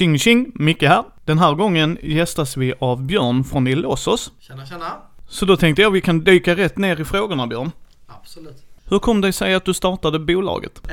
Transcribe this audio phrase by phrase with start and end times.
[0.00, 1.04] Tjing tjing, Micke här.
[1.24, 4.32] Den här gången gästas vi av Björn från Illosos.
[4.40, 4.96] Tjena, tjena.
[5.28, 7.70] Så då tänkte jag vi kan dyka rätt ner i frågorna Björn.
[8.06, 8.64] Absolut.
[8.84, 10.80] Hur kom det sig att du startade bolaget?
[10.84, 10.90] Eh,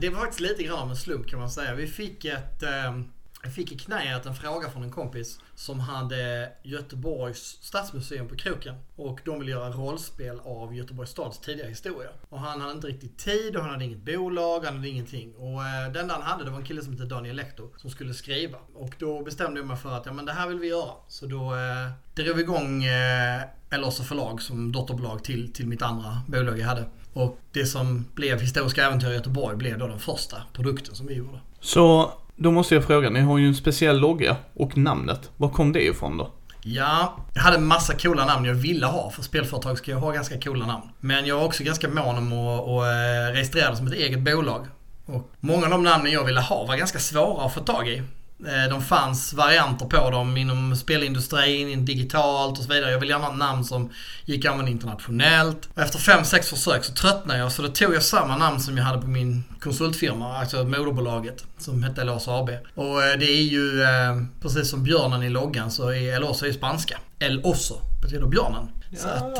[0.00, 1.74] det var faktiskt lite grann av en slump kan man säga.
[1.74, 2.62] Vi fick ett...
[2.62, 3.00] Eh,
[3.42, 8.74] jag fick i knäet en fråga från en kompis som hade Göteborgs stadsmuseum på kroken.
[8.96, 12.10] Och de ville göra rollspel av Göteborgs stads tidiga historia.
[12.28, 15.34] Och han hade inte riktigt tid och han hade inget bolag, han hade ingenting.
[15.34, 18.14] Och eh, den han hade det var en kille som hette Daniel Lektor som skulle
[18.14, 18.58] skriva.
[18.74, 20.92] Och då bestämde jag mig för att ja men det här vill vi göra.
[21.08, 26.20] Så då eh, drog vi igång eh, Elosa förlag som dotterbolag till, till mitt andra
[26.26, 26.84] bolag jag hade.
[27.12, 31.14] Och det som blev Historiska Äventyr i Göteborg blev då den första produkten som vi
[31.14, 31.40] gjorde.
[31.60, 35.30] Så, då måste jag fråga, ni har ju en speciell logga och namnet.
[35.36, 36.30] Var kom det ifrån då?
[36.62, 39.10] Ja, jag hade en massa coola namn jag ville ha.
[39.10, 40.84] För spelföretag ska jag ha ganska coola namn.
[41.00, 44.20] Men jag var också ganska mån om att, att eh, registrera det som ett eget
[44.20, 44.66] bolag.
[45.06, 48.02] Och många av de namnen jag ville ha var ganska svåra att få tag i.
[48.46, 52.90] Eh, de fanns varianter på dem inom spelindustrin, digitalt och så vidare.
[52.90, 53.90] Jag ville gärna ha namn som
[54.24, 55.68] gick att använda internationellt.
[55.74, 58.76] Och efter fem, sex försök så tröttnade jag så då tog jag samma namn som
[58.76, 62.50] jag hade på min konsultfirma, alltså moderbolaget som hette Elos AB.
[62.74, 66.52] Och eh, det är ju eh, precis som björnen i loggan så är Elos är
[66.52, 66.98] spanska.
[67.18, 68.68] El Oso betyder björnen.
[68.90, 68.98] Ja.
[68.98, 69.36] Så att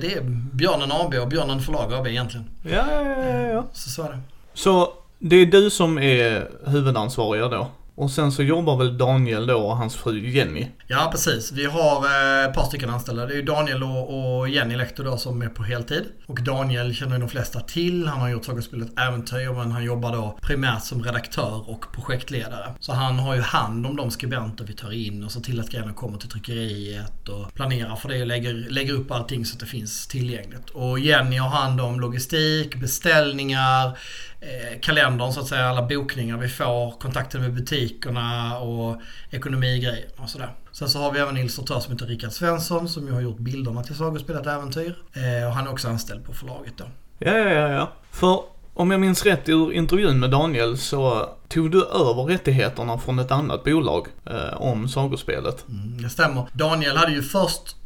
[0.00, 0.20] det är
[0.52, 2.50] Björnen AB och Björnen Förlag AB egentligen.
[2.62, 3.66] Ja, ja, ja, ja.
[3.72, 4.20] Så så är det.
[4.54, 7.70] Så det är du som är huvudansvariga då?
[7.94, 10.66] Och sen så jobbar väl Daniel då och hans fru Jenny?
[10.86, 11.52] Ja precis.
[11.52, 13.26] Vi har eh, ett par stycken anställda.
[13.26, 16.02] Det är ju Daniel och, Jenny Lektor då som är på heltid.
[16.26, 18.06] Och Daniel känner ju de flesta till.
[18.06, 22.74] Han har gjort Sagospelet Äventyr men han jobbar då primärt som redaktör och projektledare.
[22.80, 25.70] Så han har ju hand om de skribenter vi tar in och ser till att
[25.70, 29.60] grejerna kommer till tryckeriet och planerar för det och lägger, lägger upp allting så att
[29.60, 30.70] det finns tillgängligt.
[30.70, 33.98] Och Jenny har hand om logistik, beställningar,
[34.42, 40.28] eh, kalendern så att säga, alla bokningar vi får, kontakten med butikerna och ekonomigrejer och
[40.28, 40.54] sådär.
[40.72, 43.38] Sen så har vi även en illustratör som heter Rickard Svensson som ju har gjort
[43.38, 44.96] bilderna till Sagospelet Äventyr.
[45.12, 46.84] Eh, och han är också anställd på förlaget då.
[47.18, 47.92] Ja, ja, ja, ja.
[48.10, 48.40] För
[48.74, 53.30] om jag minns rätt ur intervjun med Daniel så tog du över rättigheterna från ett
[53.30, 55.68] annat bolag eh, om sagospelet.
[55.68, 56.46] Mm, det stämmer.
[56.52, 57.76] Daniel hade ju först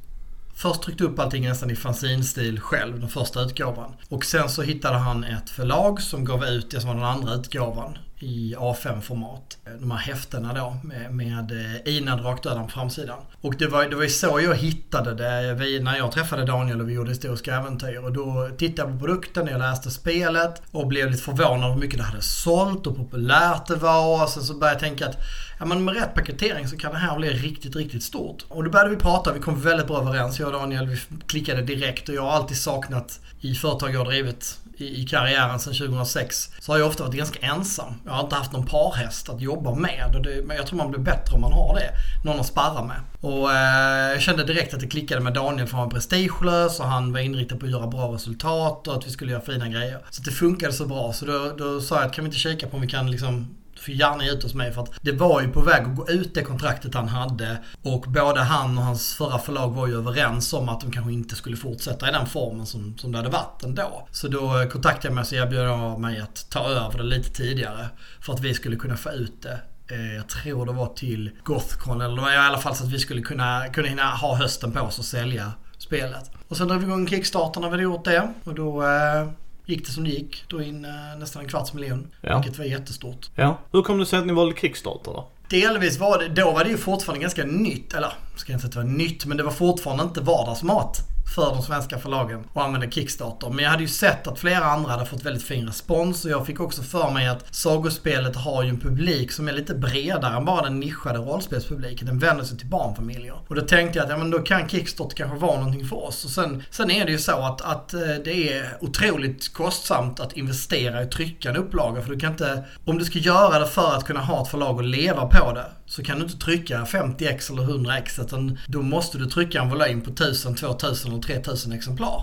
[0.58, 3.94] Först tryckte upp allting nästan i fanzinstil själv, den första utgåvan.
[4.08, 7.34] Och sen så hittade han ett förlag som gav ut det som var den andra
[7.34, 9.58] utgåvan i A5-format.
[9.80, 11.52] De här häftena då med, med
[11.86, 13.18] eh, Inad på framsidan.
[13.40, 16.80] Och det var, det var ju så jag hittade det vi, när jag träffade Daniel
[16.80, 18.04] och vi gjorde historiska äventyr.
[18.04, 21.80] Och då tittade jag på produkten, jag läste spelet och blev lite förvånad över hur
[21.80, 24.22] mycket det hade sålt och populärt det var.
[24.22, 25.16] Och sen så började jag tänka att
[25.58, 28.44] ja, men med rätt paketering så kan det här bli riktigt, riktigt stort.
[28.48, 30.38] Och då började vi prata, vi kom väldigt bra överens.
[30.38, 34.06] Jag och Daniel, vi klickade direkt och jag har alltid saknat i företag jag har
[34.06, 37.94] drivit i, karriären sedan 2006 så har jag ofta varit ganska ensam.
[38.04, 40.14] Jag har inte haft någon parhäst att jobba med.
[40.14, 41.90] Och det, men jag tror man blir bättre om man har det.
[42.24, 42.96] Någon att sparra med.
[43.20, 46.86] Och eh, jag kände direkt att det klickade med Daniel för han var prestigelös och
[46.86, 49.98] han var inriktad på att göra bra resultat och att vi skulle göra fina grejer.
[50.10, 51.12] Så det funkade så bra.
[51.12, 53.56] Så då, då sa jag att kan vi inte kika på om vi kan liksom
[53.86, 56.34] får gärna ut hos mig för att det var ju på väg att gå ut
[56.34, 57.58] det kontraktet han hade.
[57.82, 61.34] Och både han och hans förra förlag var ju överens om att de kanske inte
[61.34, 64.08] skulle fortsätta i den formen som, som det hade varit ändå.
[64.10, 67.88] Så då kontaktade jag mig och erbjöd mig att ta över det lite tidigare.
[68.20, 69.60] För att vi skulle kunna få ut det
[69.94, 73.22] eh, jag tror det var till Gothcon eller i alla fall så att vi skulle
[73.22, 76.30] kunna, kunna hinna ha hösten på oss och sälja spelet.
[76.48, 78.32] Och sen drog vi igång Kickstarter när vi hade gjort det.
[78.44, 79.28] Och då eh,
[79.66, 80.44] gick det som det gick.
[80.48, 82.08] Då in eh, nästan en kvarts miljon.
[82.20, 82.38] Ja.
[82.38, 83.30] Vilket var jättestort.
[83.34, 83.58] Ja.
[83.72, 85.28] Hur kom det sig att ni valde Kickstarter då?
[85.48, 87.94] Delvis var det, då var det ju fortfarande ganska nytt.
[87.94, 91.15] Eller, ska jag inte säga att det var nytt, men det var fortfarande inte vardagsmat
[91.34, 93.50] för de svenska förlagen och använde Kickstarter.
[93.50, 96.46] Men jag hade ju sett att flera andra hade fått väldigt fin respons och jag
[96.46, 100.44] fick också för mig att sagospelet har ju en publik som är lite bredare än
[100.44, 102.06] bara den nischade rollspelspubliken.
[102.06, 103.34] Den vänder sig till barnfamiljer.
[103.48, 106.24] Och då tänkte jag att ja, men då kan Kickstarter kanske vara någonting för oss.
[106.24, 110.32] Och sen, sen är det ju så att, att eh, det är otroligt kostsamt att
[110.32, 112.02] investera i tryckande upplagor upplaga.
[112.02, 114.76] För du kan inte, om du ska göra det för att kunna ha ett förlag
[114.76, 119.18] och leva på det så kan du inte trycka 50x eller 100x utan då måste
[119.18, 122.22] du trycka en volym på 1000, 2000 eller 3000 exemplar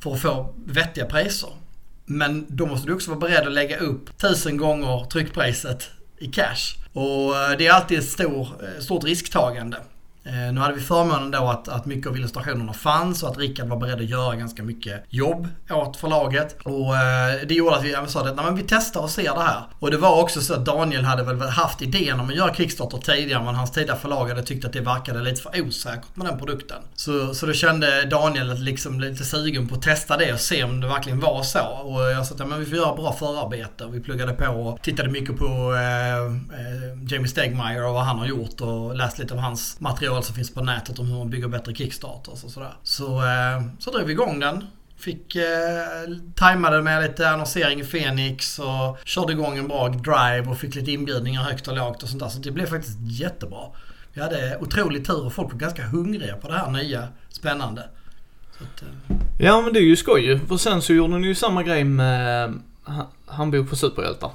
[0.00, 1.50] för att få vettiga priser.
[2.04, 6.76] Men då måste du också vara beredd att lägga upp 1000 gånger tryckpriset i cash.
[6.92, 9.76] Och eh, det är alltid ett stor, eh, stort risktagande.
[10.26, 13.68] Eh, nu hade vi förmånen då att, att mycket av illustrationerna fanns och att Rickard
[13.68, 16.56] var beredd att göra ganska mycket jobb åt förlaget.
[16.62, 19.62] Och eh, det gjorde att vi sa att Nej, vi testar och ser det här.
[19.78, 22.98] Och det var också så att Daniel hade väl haft idén om att göra Kickstarter
[22.98, 26.38] tidigare men hans tidigare förlag hade tyckt att det verkade lite för osäkert med den
[26.38, 26.76] produkten.
[26.94, 30.80] Så, så då kände Daniel liksom lite sugen på att testa det och se om
[30.80, 31.60] det verkligen var så.
[31.60, 33.86] Och jag sa att ja, men vi får göra bra förarbete.
[33.90, 36.16] Vi pluggade på och tittade mycket på eh,
[36.60, 40.34] eh, Jamie Stegmaier och vad han har gjort och läst lite av hans material som
[40.34, 42.72] finns på nätet om hur man bygger bättre Kickstarters och sådär.
[42.82, 44.64] Så, eh, så drev vi igång den.
[44.96, 45.44] Fick eh,
[46.34, 50.92] tajmade med lite annonsering i Phoenix och körde igång en bra drive och fick lite
[50.92, 52.28] inbjudningar högt och lågt och sånt där.
[52.28, 53.62] Så det blev faktiskt jättebra.
[54.12, 57.88] Vi hade otrolig tur och folk var ganska hungriga på det här nya, spännande.
[58.58, 59.16] Att, eh.
[59.38, 60.38] Ja men det är ju skoj ju.
[60.38, 62.54] För sen så gjorde ni ju samma grej med
[63.26, 64.30] Handbok för superhjältar.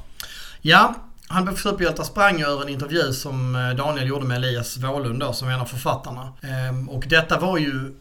[0.61, 0.95] Ja,
[1.31, 5.33] För superhjältar sprang ju över en intervju som eh, Daniel gjorde med Elias Wåhlund då,
[5.33, 6.33] som är en av författarna.
[6.41, 7.93] Ehm, och detta var ju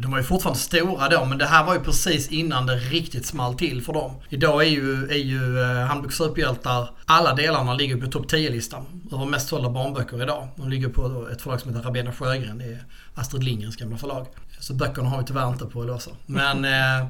[0.00, 3.26] de var ju fortfarande stora då, men det här var ju precis innan det riktigt
[3.26, 4.14] small till för dem.
[4.28, 9.26] Idag är ju, är ju eh, Handbok superhjältar, alla delarna ligger på topp 10-listan över
[9.26, 10.48] mest sålda barnböcker idag.
[10.56, 12.58] De ligger på ett förlag som heter Rabena Sjögren.
[12.58, 14.26] Det är Astrid Lindgrens gamla förlag.
[14.60, 16.10] Så böckerna har vi tyvärr inte på att låsa.
[16.26, 16.64] Men
[17.00, 17.08] eh,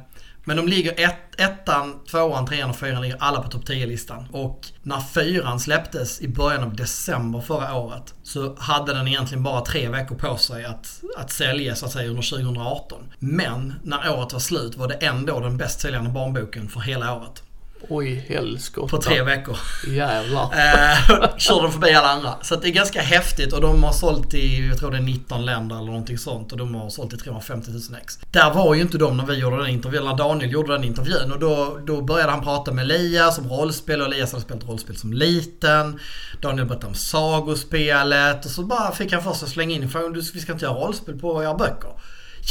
[0.49, 4.29] men de ligger ett, ettan, tvåan, trean och fyran ligger alla på topp 10-listan.
[4.33, 9.61] Och när fyran släpptes i början av december förra året så hade den egentligen bara
[9.61, 12.99] tre veckor på sig att, att sälja så att säga under 2018.
[13.19, 17.43] Men när året var slut var det ändå den bäst säljande barnboken för hela året.
[17.89, 18.97] Oj, helskotta.
[18.97, 19.57] På tre veckor.
[19.87, 20.43] Jävlar.
[20.53, 22.35] eh, körde de förbi alla andra.
[22.43, 25.45] Så det är ganska häftigt och de har sålt i, jag tror det är 19
[25.45, 26.53] länder eller någonting sånt.
[26.53, 28.19] Och de har sålt i 350 000 ex.
[28.31, 31.33] Där var ju inte de när vi gjorde den intervjun, när Daniel gjorde den intervjun.
[31.33, 34.97] Och då, då började han prata med Elias om rollspel och Elias hade spelat rollspel
[34.97, 36.01] som liten.
[36.41, 40.53] Daniel berättade om sagospelet och så bara fick han först slänga in frågan, vi ska
[40.53, 41.93] inte göra rollspel på era böcker.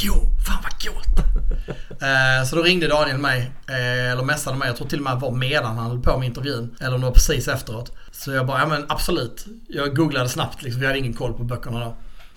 [0.00, 0.14] Jo,
[0.46, 1.18] fan vad coolt!
[2.02, 5.20] eh, så då ringde Daniel mig, eh, eller messade mig, jag tror till och med
[5.20, 6.76] var medan han höll på med intervjun.
[6.80, 7.92] Eller om det var precis efteråt.
[8.12, 9.46] Så jag bara, ja men absolut.
[9.68, 11.96] Jag googlade snabbt liksom, vi hade ingen koll på böckerna då.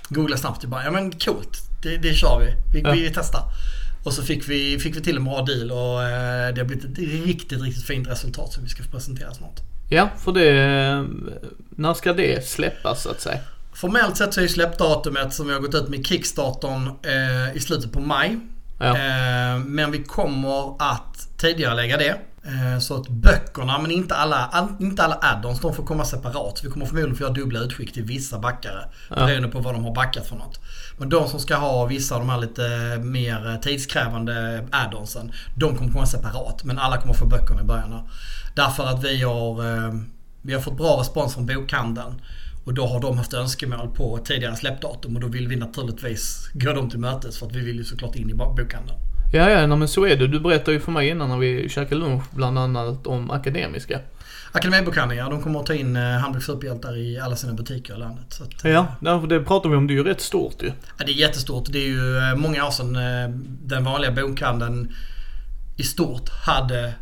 [0.09, 1.57] Googlade snabbt, jag bara, ja men coolt.
[1.83, 2.79] Det, det kör vi.
[2.79, 2.91] Vi, ja.
[2.91, 3.43] vi testar.
[4.03, 6.85] Och så fick vi, fick vi till en bra deal och eh, det har blivit
[6.85, 9.59] ett riktigt, riktigt fint resultat som vi ska presentera snart.
[9.89, 11.07] Ja, för det...
[11.69, 13.39] När ska det släppas så att säga?
[13.73, 17.91] Formellt sett så är släppdatumet som vi har gått ut med Kickstartern eh, i slutet
[17.91, 18.39] på maj.
[18.79, 18.87] Ja.
[18.87, 22.17] Eh, men vi kommer att tidigare lägga det.
[22.43, 26.61] Eh, så att böckerna, men inte alla, inte alla add-ons, de får komma separat.
[26.63, 28.85] Vi kommer förmodligen få göra dubbla utskick till vissa backare.
[29.09, 29.15] Ja.
[29.15, 30.59] Beroende på vad de har backat för något.
[30.97, 35.91] Men de som ska ha vissa av de här lite mer tidskrävande add-onsen, de kommer
[35.91, 36.63] komma separat.
[36.63, 38.09] Men alla kommer få böckerna i början.
[38.55, 39.93] Därför att vi har, eh,
[40.41, 42.21] vi har fått bra respons från bokhandeln.
[42.63, 46.73] Och då har de haft önskemål på tidigare släppdatum och då vill vi naturligtvis gå
[46.73, 48.99] dem till mötes för att vi vill ju såklart in i bokhandeln.
[49.33, 50.27] Ja, ja, men så är det.
[50.27, 53.99] Du berättade ju för mig innan när vi käkade lunch bland annat om Akademiska.
[54.51, 55.29] Akademibokhandeln, ja.
[55.29, 58.25] De kommer att ta in eh, Handboks superhjältar i alla sina butiker i landet.
[58.29, 59.87] Så att, ja, därför det pratar vi om.
[59.87, 60.71] Det är ju rätt stort ju.
[60.97, 61.65] Ja, det är jättestort.
[61.69, 64.91] Det är ju eh, många år sedan eh, den vanliga bokhandeln
[65.77, 66.93] i stort hade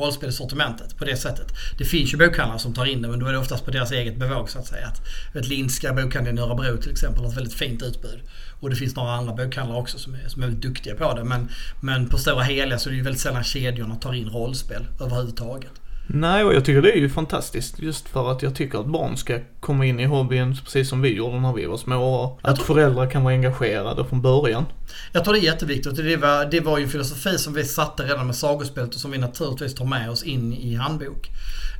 [0.00, 1.52] rollspelssortimentet på det sättet.
[1.78, 3.92] Det finns ju bokhandlar som tar in det men då är det oftast på deras
[3.92, 4.86] eget bevåg så att säga.
[4.86, 5.00] Att,
[5.34, 8.20] vet, Lindska bokhandeln i Örebro till exempel har ett väldigt fint utbud.
[8.60, 11.24] Och det finns några andra bokhandlar också som är, som är väldigt duktiga på det.
[11.24, 11.48] Men,
[11.80, 15.72] men på stora hela så är det ju väldigt sällan kedjorna tar in rollspel överhuvudtaget.
[16.12, 19.16] Nej, och jag tycker det är ju fantastiskt just för att jag tycker att barn
[19.16, 22.38] ska komma in i hobbyn precis som vi gjorde när vi var små.
[22.42, 22.64] Att tror...
[22.64, 24.64] föräldrar kan vara engagerade från början.
[25.12, 25.96] Jag tror det är jätteviktigt.
[25.96, 29.10] Det var, det var ju en filosofi som vi satte redan med sagospelet och som
[29.10, 31.28] vi naturligtvis tar med oss in i handbok.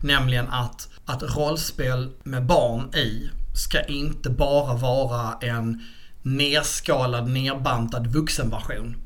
[0.02, 5.82] Nämligen att, att rollspel med barn i ska inte bara vara en
[6.22, 8.96] nerskalad, nerbantad vuxenversion.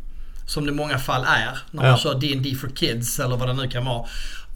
[0.47, 1.97] Som det i många fall är när man ja.
[1.97, 4.07] kör D&D for Kids eller vad det nu kan vara.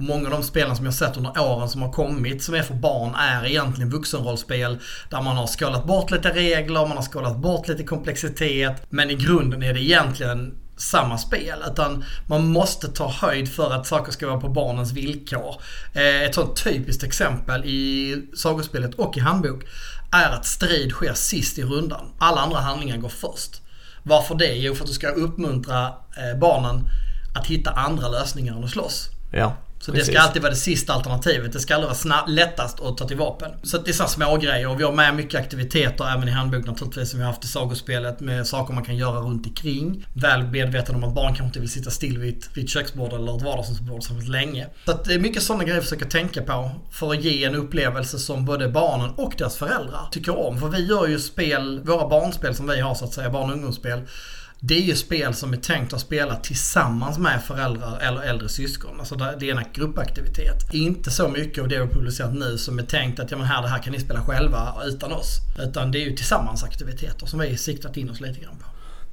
[0.00, 2.75] Många av de spelen som jag sett under åren som har kommit som är för
[2.75, 4.78] barn är egentligen vuxenrollspel
[5.11, 8.83] där man har skalat bort lite regler, man har skalat bort lite komplexitet.
[8.88, 11.64] Men i grunden är det egentligen samma spel.
[11.73, 15.62] Utan man måste ta höjd för att saker ska vara på barnens villkor.
[15.93, 19.64] Eh, ett sånt typiskt exempel i sagospelet och i handbok
[20.12, 22.07] är att strid sker sist i rundan.
[22.19, 23.62] Alla andra handlingar går först.
[24.02, 24.55] Varför det?
[24.55, 26.88] Jo, för att du ska uppmuntra eh, barnen
[27.35, 29.11] att hitta andra lösningar än att slåss.
[29.33, 29.57] Ja.
[29.80, 30.06] Så Precis.
[30.06, 31.52] det ska alltid vara det sista alternativet.
[31.52, 33.50] Det ska aldrig vara snabb, lättast att ta till vapen.
[33.62, 36.30] Så att det är sådana små grejer och vi har med mycket aktiviteter även i
[36.30, 40.06] handbok naturligtvis som vi har haft i sagospelet med saker man kan göra runt omkring.
[40.14, 43.12] Väl medveten om att barn kanske inte vill sitta still vid, ett- vid ett köksbord
[43.12, 44.66] eller ett vardagsrumsbord särskilt länge.
[44.85, 47.54] Så att det är mycket sådana grejer jag försöker tänka på för att ge en
[47.54, 50.58] upplevelse som både barnen och deras föräldrar tycker om.
[50.58, 53.56] För vi gör ju spel, våra barnspel som vi har så att säga, barn och
[53.56, 54.00] ungdomsspel.
[54.61, 59.00] Det är ju spel som är tänkt att spela tillsammans med föräldrar eller äldre syskon.
[59.00, 60.75] Alltså det är en gruppaktivitet.
[60.75, 63.47] Inte så mycket av det vi har publicerat nu som är tänkt att ja, men
[63.47, 65.41] här, det här kan ni spela själva utan oss.
[65.59, 68.65] Utan det är ju tillsammansaktiviteter som vi siktat in oss lite grann på.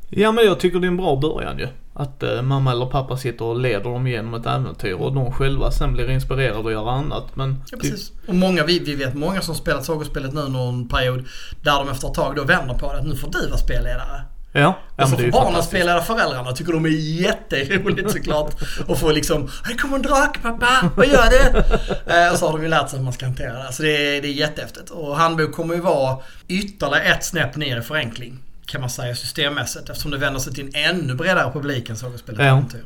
[0.09, 1.67] Ja men jag tycker det är en bra början ju.
[1.93, 5.71] Att eh, mamma eller pappa sitter och leder dem igenom ett äventyr och de själva
[5.71, 7.35] sen blir inspirerade att göra annat.
[7.35, 8.11] Men Ja, precis.
[8.27, 11.25] Och många, vi, vi vet många som spelat sagospelet nu någon period
[11.63, 12.99] där de efter ett tag då vänder på det.
[12.99, 14.21] Att nu får du vara spelledare.
[14.61, 16.51] Ja, och så får barnen spela föräldrarna.
[16.51, 18.55] Tycker de är jätteroligt såklart.
[18.87, 21.57] Och få liksom Det kommer en drake pappa, vad gör du?
[22.13, 23.73] Eh, och så har de ju lärt sig hur man ska hantera det.
[23.73, 24.89] Så det är, det är jättehäftigt.
[24.89, 28.39] Och handbok kommer ju vara ytterligare ett snäpp ner i förenkling.
[28.65, 29.89] Kan man säga systemmässigt.
[29.89, 32.45] Eftersom det vänder sig till en ännu bredare publik än sagospelet Ja.
[32.45, 32.83] äventyr.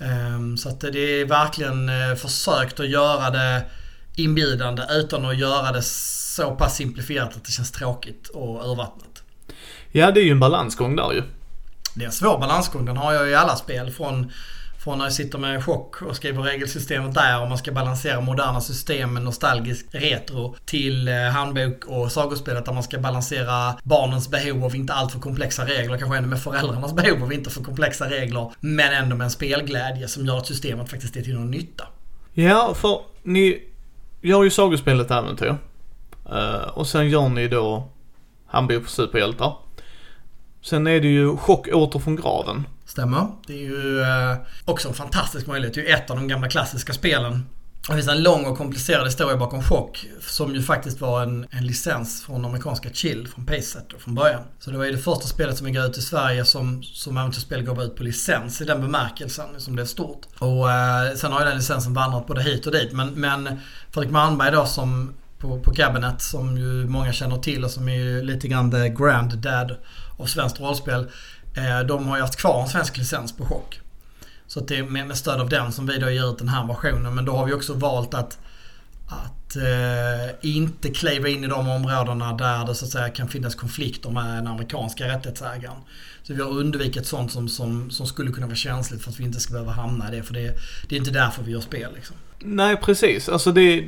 [0.00, 3.62] Ehm, Så att det är verkligen eh, försökt att göra det
[4.16, 9.15] inbjudande utan att göra det så pass simplifierat att det känns tråkigt och urvattnat.
[9.96, 11.22] Ja det är ju en balansgång där ju.
[11.94, 12.84] Det är en svår balansgång.
[12.84, 13.90] Den har jag i alla spel.
[13.90, 14.32] Från,
[14.84, 18.60] från när jag sitter med chock och skriver regelsystemet där och man ska balansera moderna
[18.60, 24.64] system med nostalgisk retro till eh, handbok och sagospelet där man ska balansera barnens behov
[24.64, 25.98] av inte alltför komplexa regler.
[25.98, 28.52] Kanske ännu med föräldrarnas behov av inte för komplexa regler.
[28.60, 31.84] Men ändå med en spelglädje som gör att systemet faktiskt är till någon nytta.
[32.32, 33.62] Ja för ni
[34.20, 35.56] gör ju sagospelet äventyr.
[36.30, 37.88] Eh, och sen gör ni då
[38.46, 39.65] handbok för superhjältar.
[40.68, 42.66] Sen är det ju Chock åter från graven.
[42.86, 43.26] Stämmer.
[43.46, 45.74] Det är ju eh, också en fantastisk möjlighet.
[45.74, 47.46] Det är ju ett av de gamla klassiska spelen.
[47.88, 51.66] Det finns en lång och komplicerad historia bakom Chock som ju faktiskt var en, en
[51.66, 54.40] licens från amerikanska Chill, från Paysetter från början.
[54.58, 57.62] Så det var ju det första spelet som gick ut i Sverige som, som äventyrsspel
[57.62, 60.26] gav ut på licens i den bemärkelsen som blev stort.
[60.38, 62.92] Och eh, sen har ju den licensen vandrat både hit och dit.
[62.92, 67.70] Men, men Fredrik Malmberg då som på, på Cabinet som ju många känner till och
[67.70, 69.76] som är ju lite grann the grand dad
[70.16, 71.10] av svenskt rollspel.
[71.56, 73.80] Eh, de har ju haft kvar en svensk licens på Chock.
[74.46, 76.48] Så att det är med, med stöd av den som vi då ger ut den
[76.48, 77.14] här versionen.
[77.14, 78.38] Men då har vi också valt att,
[79.08, 83.54] att eh, inte kliva in i de områdena där det så att säga kan finnas
[83.54, 85.76] konflikter med den amerikanska rättighetsägaren.
[86.22, 89.24] Så vi har undvikit sånt som, som, som skulle kunna vara känsligt för att vi
[89.24, 90.22] inte ska behöva hamna i det.
[90.22, 90.54] För det,
[90.88, 92.16] det är inte därför vi gör spel liksom.
[92.38, 93.84] Nej precis, alltså det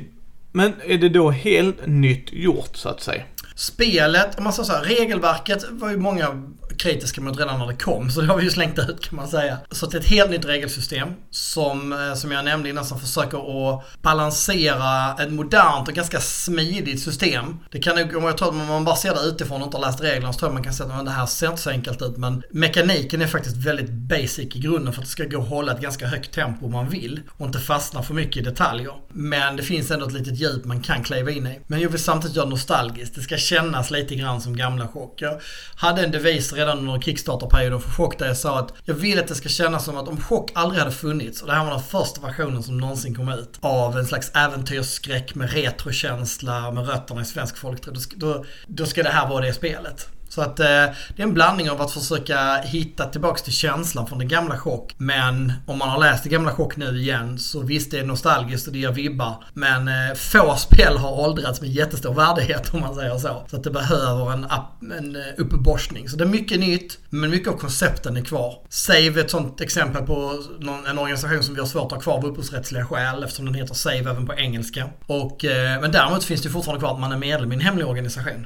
[0.51, 3.23] Men är det då helt nytt gjort så att säga?
[3.59, 6.43] Spelet, om man säger så här, regelverket var ju många
[6.79, 8.09] kritiska mot redan när det kom.
[8.09, 9.57] Så det har vi ju slängt ut kan man säga.
[9.71, 13.37] Så det är ett helt nytt regelsystem som, eh, som jag nämnde innan, som försöker
[13.37, 17.59] att balansera ett modernt och ganska smidigt system.
[17.71, 19.85] Det kan nog, om jag tror att man bara ser det utifrån och inte har
[19.85, 22.01] läst reglerna så tror jag man kan säga att det här ser inte så enkelt
[22.01, 22.17] ut.
[22.17, 25.71] Men mekaniken är faktiskt väldigt basic i grunden för att det ska gå att hålla
[25.71, 27.21] ett ganska högt tempo om man vill.
[27.29, 28.93] Och inte fastna för mycket i detaljer.
[29.09, 31.59] Men det finns ändå ett litet djup man kan kliva in i.
[31.67, 33.15] Men jag vill samtidigt göra det nostalgiskt.
[33.15, 35.21] Det ska kännas lite grann som gamla chock.
[35.21, 35.41] Jag
[35.75, 39.27] hade en devis redan under Kickstarter-perioden för chock där jag sa att jag vill att
[39.27, 41.83] det ska kännas som att om chock aldrig hade funnits och det här var den
[41.83, 47.25] första versionen som någonsin kom ut av en slags äventyrsskräck med retrokänsla med rötterna i
[47.25, 47.93] svensk folktro.
[47.93, 50.18] Då, då, då ska det här vara det spelet.
[50.29, 54.19] Så att eh, det är en blandning av att försöka hitta tillbaks till känslan från
[54.19, 54.95] den gamla chock.
[54.97, 58.67] Men om man har läst det gamla chock nu igen så visst det är nostalgiskt
[58.67, 59.43] och det ger vibbar.
[59.53, 63.43] Men eh, få spel har åldrats med jättestor värdighet om man säger så.
[63.47, 64.47] Så att det behöver en,
[64.97, 66.09] en eh, uppborstning.
[66.09, 68.53] Så det är mycket nytt men mycket av koncepten är kvar.
[68.69, 71.99] Save är ett sånt exempel på någon, en organisation som vi har svårt att ha
[71.99, 74.89] kvar av upphovsrättsliga skäl eftersom den heter Save även på engelska.
[75.05, 77.87] Och, eh, men däremot finns det fortfarande kvar att man är medlem i en hemlig
[77.87, 78.45] organisation.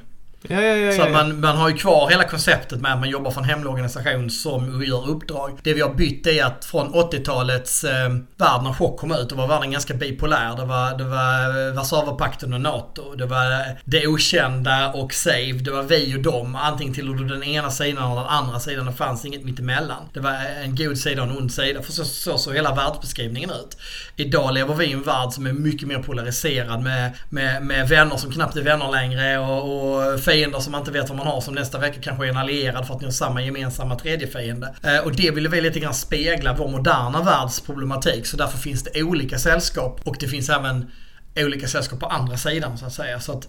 [0.50, 0.92] Ja, ja, ja.
[0.92, 3.50] Så att man, man har ju kvar hela konceptet med att man jobbar för en
[3.50, 5.60] hemlig organisation som gör uppdrag.
[5.64, 9.36] Det vi har bytt är att från 80-talets eh, värld när chock kom ut, då
[9.36, 10.56] var världen ganska bipolär.
[10.56, 13.16] Det var, det var eh, Warszawapakten och NATO.
[13.16, 15.54] Det var eh, det okända och Save.
[15.54, 16.56] Det var vi och dem.
[16.56, 18.86] Antingen till du den ena sidan eller den andra sidan.
[18.86, 20.04] Det fanns inget mittemellan.
[20.14, 20.34] Det var
[20.64, 21.82] en god sida och en ond sida.
[21.82, 23.78] För så så såg hela världsbeskrivningen ut.
[24.16, 28.18] Idag lever vi i en värld som är mycket mer polariserad med, med, med vänner
[28.18, 31.42] som knappt är vänner längre och, och fiender som man inte vet vad man har
[31.42, 34.75] som nästa vecka kanske är en allierad för att ni har samma gemensamma tredje fiende.
[34.84, 38.25] Eh, och det vill vi lite grann spegla vår moderna världs problematik.
[38.25, 40.92] Så därför finns det olika sällskap och det finns även
[41.36, 43.20] olika sällskap på andra sidan så att säga.
[43.20, 43.48] Så att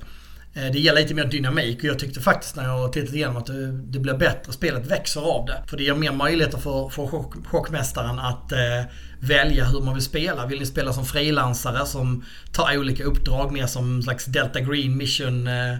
[0.57, 3.47] Eh, det ger lite mer dynamik och jag tyckte faktiskt när jag tittade igenom att
[3.47, 4.53] det, det blir bättre.
[4.53, 5.63] Spelet växer av det.
[5.67, 8.83] För det ger mer möjligheter för, för chock, chockmästaren att eh,
[9.21, 10.47] välja hur man vill spela.
[10.47, 14.97] Vill ni spela som frilansare som tar olika uppdrag mer som en slags Delta Green
[14.97, 15.77] Mission eh,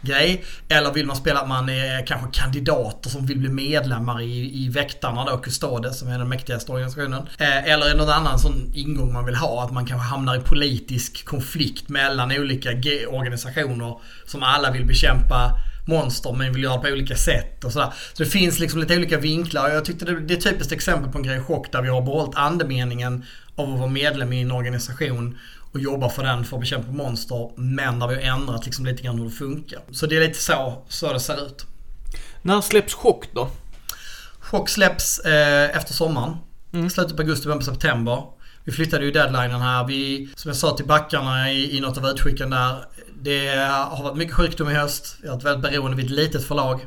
[0.00, 0.44] grej.
[0.68, 4.68] Eller vill man spela att man är kanske kandidater som vill bli medlemmar i, i
[4.68, 7.22] Väktarna då, Custodes som är den mäktigaste organisationen.
[7.38, 9.64] Eh, eller någon annan sån ingång man vill ha.
[9.64, 12.70] Att man kanske hamnar i politisk konflikt mellan olika
[13.08, 17.92] organisationer som alla vill bekämpa monster men vill göra det på olika sätt och sådär.
[18.12, 19.68] Så det finns liksom lite olika vinklar.
[19.68, 22.02] Jag tyckte det, det är ett typiskt exempel på en grej chock där vi har
[22.02, 23.24] behållit andemeningen
[23.56, 25.38] av att vara medlem i en organisation
[25.76, 27.50] och jobbar för den för att bekämpa monster.
[27.56, 29.80] Men där vi har ändrat liksom lite grann hur det funkar.
[29.90, 31.66] Så det är lite så, så det ser ut.
[32.42, 33.48] När släpps Chock då?
[34.40, 36.36] Chock släpps eh, efter sommaren.
[36.72, 36.90] Mm.
[36.90, 38.22] Slutet på augusti, början på september.
[38.64, 39.84] Vi flyttade ju deadlinen här.
[39.84, 42.84] Vi, som jag sa till backarna i, i något av utskicken där.
[43.20, 43.48] Det
[43.90, 45.16] har varit mycket sjukdom i höst.
[45.22, 46.80] Vi har varit väldigt beroende vid ett litet förlag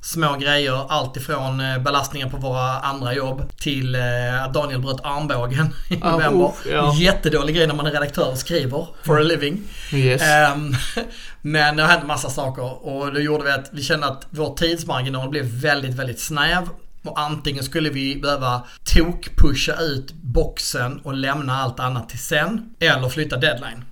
[0.00, 0.86] små grejer.
[0.88, 5.98] Allt ifrån eh, belastningar på våra andra jobb till eh, att Daniel bröt armbågen i
[6.02, 6.52] ah, november.
[6.70, 6.94] Ja.
[6.94, 9.62] Jättedålig grej när man är redaktör och skriver for a living.
[9.92, 10.22] Yes.
[10.54, 10.76] Um,
[11.42, 14.54] men det har hänt massa saker och det gjorde vi att vi kände att vår
[14.54, 16.68] tidsmarginal blev väldigt, väldigt snäv.
[17.02, 22.74] Och antingen skulle vi behöva tok-pusha ut boxen och lämna allt annat till sen.
[22.80, 23.84] Eller flytta deadline.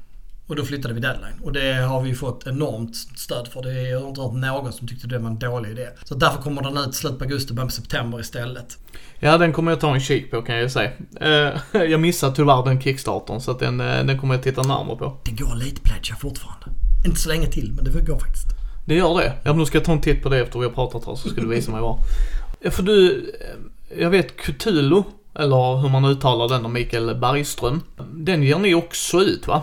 [0.49, 1.41] Och då flyttade vi deadline.
[1.43, 3.63] Och det har vi fått enormt stöd för.
[3.63, 5.89] Det jag har inte hört någon som tyckte det var en dålig idé.
[6.05, 8.79] Så därför kommer den ut slut på augusti, början på september istället.
[9.21, 10.91] Ja, den kommer jag ta en kik på kan jag säga.
[11.23, 11.59] Uh,
[11.91, 15.21] jag missade tyvärr den kickstartern så den, uh, den kommer jag titta närmare på.
[15.25, 16.67] Det går lite pledge fortfarande.
[17.07, 18.47] Inte så länge till, men det går faktiskt.
[18.87, 19.33] Det gör det?
[19.43, 21.15] Ja, men då ska jag ta en titt på det efter vi har pratat här
[21.15, 21.99] så ska du visa mig vad.
[22.73, 25.03] För du, eh, jag vet Cthulhu
[25.35, 27.83] eller hur man uttalar den, av Mikael Bergström.
[28.13, 29.63] Den ger ni också ut va?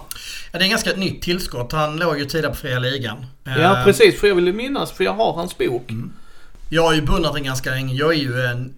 [0.52, 1.72] Ja, det är ganska ett nytt tillskott.
[1.72, 3.26] Han låg ju tidigare på Fria Ligan.
[3.44, 4.20] Ja, precis.
[4.20, 5.92] För jag vill minnas, för jag har hans bok.
[5.92, 6.12] Mm.
[6.70, 7.94] Jag har ju beundrat den ganska länge.
[7.94, 8.74] Jag är ju en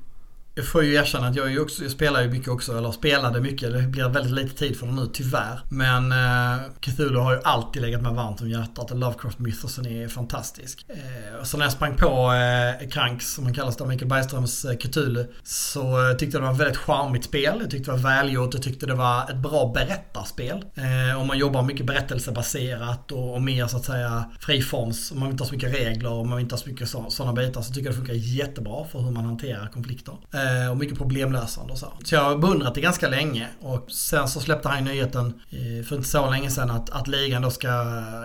[0.58, 3.42] jag får ju erkänna att jag, ju också, jag spelar ju mycket också, eller spelade
[3.42, 3.74] mycket.
[3.74, 5.60] Det blir väldigt lite tid för det nu tyvärr.
[5.70, 10.86] Men eh, Cthulhu har ju alltid legat mig varmt om hjärtat och Lovecraft-mythosen är fantastisk.
[10.90, 14.78] Eh, så när jag sprang på eh, Kranks, som han kallas då, Mikael Bergströms eh,
[14.78, 17.58] Cthulhu, så eh, tyckte jag det var ett väldigt charmigt spel.
[17.62, 20.66] Jag tyckte det var välgjort, jag tyckte det var ett bra berättarspel.
[20.76, 25.12] Eh, och man jobbar mycket berättelsebaserat och, och mer så att säga friforms.
[25.12, 26.90] om man vill inte ha så mycket regler och man vill inte ha så mycket
[26.90, 27.62] sådana bitar.
[27.62, 30.14] Så tycker jag det funkar jättebra för hur man hanterar konflikter.
[30.34, 31.94] Eh, Eh, och mycket problemlösande och så.
[32.04, 33.48] Så jag har beundrat det ganska länge.
[33.60, 37.42] Och sen så släppte han nyheten eh, för inte så länge sedan att, att ligan
[37.42, 37.70] då ska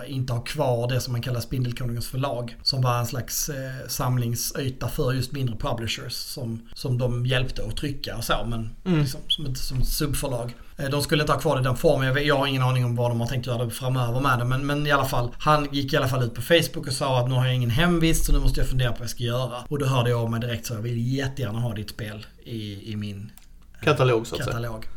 [0.07, 2.57] inte ha kvar det som man kallar Spindelkonungens förlag.
[2.61, 7.77] Som var en slags eh, samlingsyta för just mindre publishers som, som de hjälpte att
[7.77, 8.45] trycka och så.
[8.47, 8.99] Men mm.
[8.99, 10.53] liksom, som, ett, som ett subförlag.
[10.77, 12.25] Eh, de skulle inte ha kvar det i den formen.
[12.25, 14.45] Jag har ingen aning om vad de har tänkt göra framöver med det.
[14.45, 15.31] Men, men i alla fall.
[15.39, 17.69] Han gick i alla fall ut på Facebook och sa att nu har jag ingen
[17.69, 19.57] hemvist så nu måste jag fundera på vad jag ska göra.
[19.69, 22.91] Och då hörde jag av mig direkt så jag vill jättegärna ha ditt spel i,
[22.91, 23.31] i min
[23.79, 24.27] eh, katalog.
[24.27, 24.87] Så att katalog.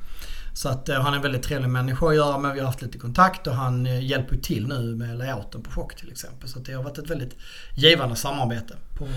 [0.54, 2.54] Så att uh, han är en väldigt trevlig människa att göra med.
[2.54, 6.10] Vi har haft lite kontakt och han hjälper till nu med layouten på Chock till
[6.10, 6.48] exempel.
[6.48, 7.36] Så det har varit ett väldigt
[7.74, 8.74] givande samarbete.
[8.98, 9.08] På.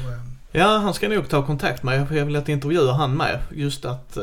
[0.51, 2.07] Ja, han ska nog ta kontakt med.
[2.11, 3.39] Jag vill att intervjua han med.
[3.51, 4.17] Just att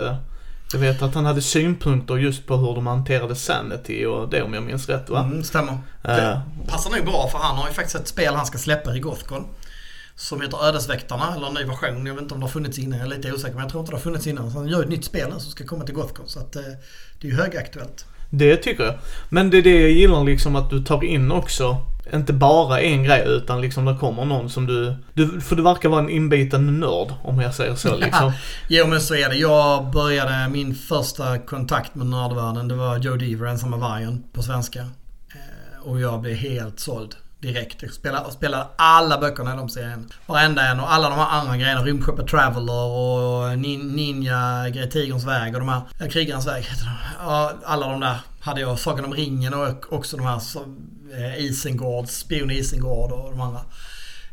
[0.73, 4.55] jag vet att han hade synpunkter just på hur de hanterade Sanity och det om
[4.55, 5.21] jag minns rätt va?
[5.21, 5.79] Mm, stämmer.
[6.03, 9.01] Det passar nog bra för han har ju faktiskt ett spel han ska släppa i
[9.01, 9.47] Gothcon.
[10.19, 12.07] Som heter Ödesväktarna, eller en ny version.
[12.07, 13.55] Jag vet inte om det har funnits innan, jag är lite osäker.
[13.55, 14.51] Men jag tror inte det har funnits innan.
[14.51, 16.29] Så han gör ett nytt spel som ska komma till Gothcon.
[16.29, 16.63] Så att, eh,
[17.21, 18.05] det är ju högaktuellt.
[18.31, 18.95] Det tycker jag.
[19.29, 21.77] Men det är det jag gillar liksom att du tar in också
[22.15, 25.89] inte bara en grej utan liksom det kommer någon som du, du för du verkar
[25.89, 28.33] vara en inbiten nörd om jag säger så liksom.
[28.69, 29.37] jo men så är det.
[29.37, 34.81] Jag började min första kontakt med nördvärlden det var Joe Deaver, Ensamma vargen på svenska.
[34.81, 37.17] Eh, och jag blev helt såld
[37.47, 37.83] direkt.
[37.83, 40.11] Jag spelade, spelade alla böckerna i de serien.
[40.27, 41.85] Varenda en och alla de här andra grejerna.
[41.85, 47.51] Rymdskeppet Traveller och Ninja, Grejer Tigerns väg och de här, Krigarens väg heter de.
[47.65, 48.79] Alla de där hade jag.
[48.79, 50.41] Sagan om ringen och också de här
[51.17, 53.61] eh, Isengård, Spion Isengård och de andra.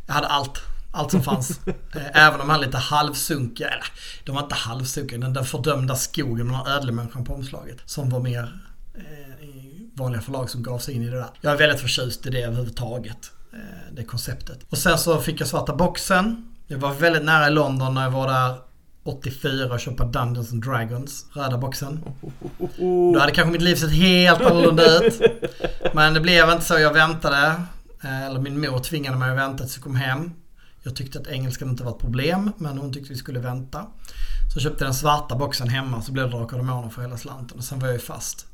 [0.05, 0.61] Jag hade allt.
[0.91, 1.59] Allt som fanns.
[1.95, 3.85] Eh, även de här lite halvsunkiga, eller
[4.23, 7.77] de var inte halvsunkiga, den där fördömda skogen med den här ödlemänniskan på omslaget.
[7.85, 8.59] Som var mer
[8.95, 9.23] eh,
[9.93, 11.29] vanliga förlag som gav sig in i det där.
[11.41, 13.31] Jag är väldigt förtjust i det överhuvudtaget.
[13.53, 13.59] Eh,
[13.91, 14.59] det konceptet.
[14.69, 16.53] Och sen så fick jag svarta boxen.
[16.67, 18.55] Jag var väldigt nära i London när jag var där
[19.03, 22.03] 84 och köpa Dungeons and Dragons, röda boxen.
[23.13, 25.21] Då hade kanske mitt liv sett helt annorlunda ut.
[25.93, 26.79] Men det blev inte så.
[26.79, 27.63] Jag väntade.
[28.03, 30.31] Eh, eller min mor tvingade mig att vänta tills jag kom hem.
[30.83, 33.79] Jag tyckte att engelskan inte var ett problem, men hon tyckte vi skulle vänta.
[34.53, 37.17] Så jag köpte den svarta boxen hemma så blev det Drakar och Demoner för hela
[37.17, 38.45] slanten och sen var jag ju fast.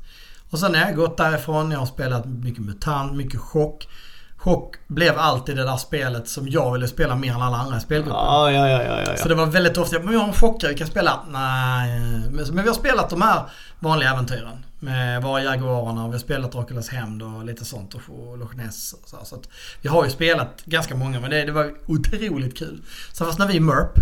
[0.50, 1.70] Och sen har jag gått därifrån.
[1.70, 3.88] Jag har spelat mycket MUTANT, mycket chock.
[4.36, 7.80] Chock blev alltid det där spelet som jag ville spela mer än alla andra i
[7.80, 8.16] spelgruppen.
[8.16, 9.16] Ja, ja, ja, ja, ja.
[9.16, 11.20] Så det var väldigt ofta, men jag har en chockare, vi kan spela.
[11.30, 13.42] Nej, men, men vi har spelat de här
[13.78, 14.64] vanliga äventyren.
[14.78, 18.92] Med Var Jaguarerna vi har spelat Draculas hämnd och lite sånt och, och Loch Ness.
[18.92, 19.48] Och så, så att
[19.82, 22.82] vi har ju spelat ganska många men det, det var otroligt kul.
[23.12, 23.98] Så fast när vi MERP,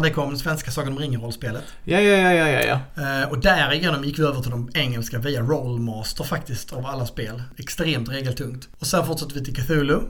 [0.00, 1.64] när det kom, svenska Sagan om ringen-rollspelet.
[1.84, 2.62] Ja, ja, ja, ja,
[2.96, 3.02] ja.
[3.02, 7.42] Eh, och därigenom gick vi över till de engelska via Rollmaster faktiskt av alla spel.
[7.56, 8.68] Extremt regeltungt.
[8.78, 10.00] Och sen fortsatte vi till Cthulhu.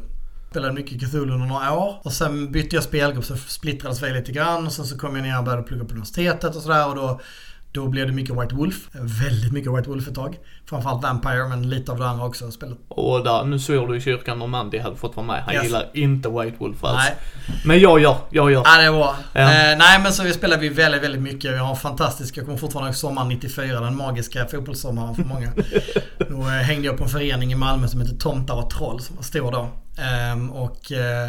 [0.50, 2.00] Spelade mycket Cthulhu under några år.
[2.02, 4.66] Och sen bytte jag spelgrupp så splittrades vi lite grann.
[4.66, 6.88] Och sen så kom jag ner och började plugga på universitetet och sådär.
[6.88, 7.20] Och då,
[7.76, 8.88] då blev det mycket White Wolf.
[8.92, 10.38] Väldigt mycket White Wolf ett tag.
[10.66, 12.50] Framförallt Vampire men lite av det andra också.
[12.50, 12.78] Spelet.
[12.88, 15.42] Och där, nu svor du i kyrkan om Andy hade fått vara med.
[15.42, 15.64] Han Yes.
[15.64, 16.96] gillar inte White Wolf alls.
[16.96, 17.14] Nej.
[17.64, 18.62] Men jag gör, jag gör.
[18.64, 19.16] Ja, det är bra.
[19.32, 19.40] Ja.
[19.40, 21.52] Eh, nej, men så vi spelar vi väldigt, väldigt mycket.
[21.54, 25.52] Vi har en fantastisk, jag kommer fortfarande ihåg sommaren 94, den magiska fotbollssommaren för många.
[26.30, 29.16] då eh, hängde jag på en förening i Malmö som heter Tomtar och Troll som
[29.16, 29.68] var stor då.
[30.02, 31.28] Ehm, och eh,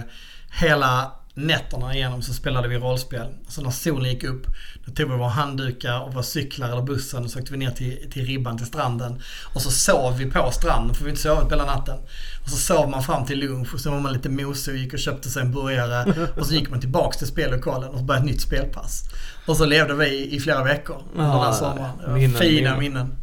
[0.62, 3.28] hela nätterna igenom så spelade vi rollspel.
[3.48, 4.48] Så när solen gick upp,
[4.88, 7.72] då tog vi våra handdukar och våra cyklar eller bussen och så åkte vi ner
[7.72, 9.22] till, till ribban till stranden.
[9.54, 11.98] Och så sov vi på stranden, för vi inte sovit hela natten.
[12.44, 14.94] Och så sov man fram till lunch och så var man lite mosig och gick
[14.94, 16.28] och köpte sig en burgare.
[16.40, 19.04] Och så gick man tillbaks till spellokalen och så började ett nytt spelpass.
[19.46, 21.92] Och så levde vi i flera veckor under Ja, den sommaren.
[22.02, 22.80] Det var minnen, Fina minnen.
[22.80, 23.14] minnen.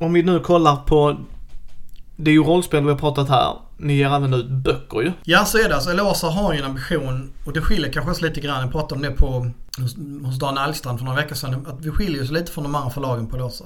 [0.00, 1.16] Om vi nu kollar på...
[2.16, 3.52] Det är ju rollspel vi har pratat här.
[3.76, 5.12] Ni ger även ut böcker ju.
[5.24, 5.74] Ja, så är det.
[5.74, 8.60] Alltså, Elosa har ju en ambition och det skiljer kanske oss lite grann.
[8.60, 11.66] Jag pratade om det på, hos, Dan Algstrand för några veckor sedan.
[11.66, 13.64] Att vi skiljer oss lite från de andra förlagen på Elosa.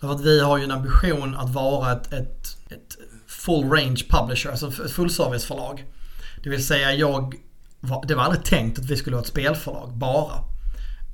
[0.00, 4.50] Därför att vi har ju en ambition att vara ett, ett, ett full range publisher,
[4.50, 5.84] alltså ett fullserviceförlag.
[6.42, 7.34] Det vill säga jag,
[7.80, 10.34] var, det var aldrig tänkt att vi skulle vara ett spelförlag bara.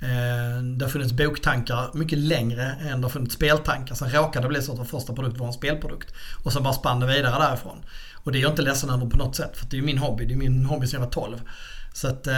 [0.01, 3.95] Eh, det har funnits boktankar mycket längre än det har funnits speltankar.
[3.95, 6.13] Sen råkade det bli så att vår första produkt var en spelprodukt.
[6.43, 7.77] Och sen bara spann det vidare därifrån.
[8.23, 9.57] Och det är jag inte ledsen över på något sätt.
[9.57, 10.25] För det är ju min hobby.
[10.25, 11.41] Det är min hobby sedan jag var 12.
[11.93, 12.33] Så att eh,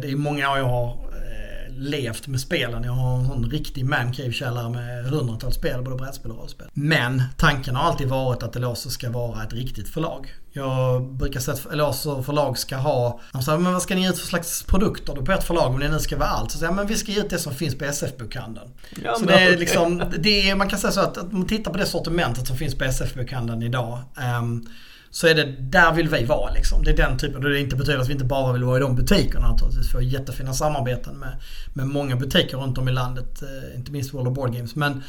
[0.00, 2.84] det är många år jag har eh, levt med spelen.
[2.84, 6.66] Jag har en sån riktig mancave-källare med hundratals spel, både brädspel och rollspel.
[6.72, 10.34] Men tanken har alltid varit att Eloso ska vara ett riktigt förlag.
[10.52, 14.08] Jag brukar säga att Eloso förlag ska ha, de säger men vad ska ni ge
[14.10, 16.50] ut för slags produkter då på ert förlag om det nu ska vara allt?
[16.50, 18.70] Så säger jag, men vi ska ge ut det som finns på SF-bokhandeln.
[19.04, 21.46] Ja, så det är liksom, det är, man kan säga så att, att om man
[21.46, 23.98] tittar på det sortimentet som finns på SF-bokhandeln idag.
[24.20, 24.66] ehm,
[25.18, 26.84] så är det, där vill vi vara liksom.
[26.84, 27.44] Det är den typen.
[27.44, 29.94] Och det inte betyder att vi inte bara vill vara i de butikerna naturligtvis.
[29.94, 31.36] Vi har jättefina samarbeten med,
[31.74, 33.42] med många butiker runt om i landet.
[33.42, 34.74] Eh, inte minst World of Board Games.
[34.74, 35.02] Men,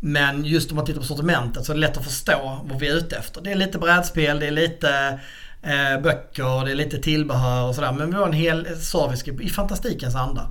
[0.00, 2.88] men just om man tittar på sortimentet så är det lätt att förstå vad vi
[2.88, 3.40] är ute efter.
[3.40, 5.20] Det är lite brädspel, det är lite
[5.62, 7.92] eh, böcker, det är lite tillbehör och sådär.
[7.92, 10.46] Men vi har en hel service i fantastikens anda.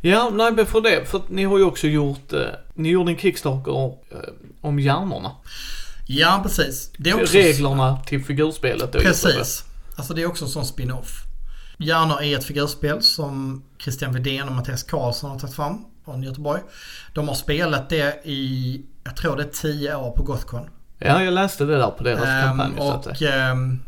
[0.00, 1.08] Ja, nej men för det.
[1.08, 2.32] För ni har ju också gjort...
[2.32, 2.40] Eh,
[2.74, 4.18] ni gjorde en Kickstarter eh,
[4.60, 5.30] om hjärnorna.
[6.10, 6.90] Ja, precis.
[6.96, 8.92] Det är också Reglerna till figurspelet.
[8.92, 8.98] då.
[8.98, 9.64] Precis.
[9.96, 11.22] Alltså det är också en sån spin-off.
[11.78, 16.60] Hjärnor är ett figurspel som Christian Widén och Mattias Karlsson har tagit fram från Göteborg.
[17.14, 20.68] De har spelat det i, jag tror det är 10 år på Gothcon.
[20.98, 23.50] Ja, jag läste det där på deras Ehm, kampanj så att och säga.
[23.50, 23.82] ehm,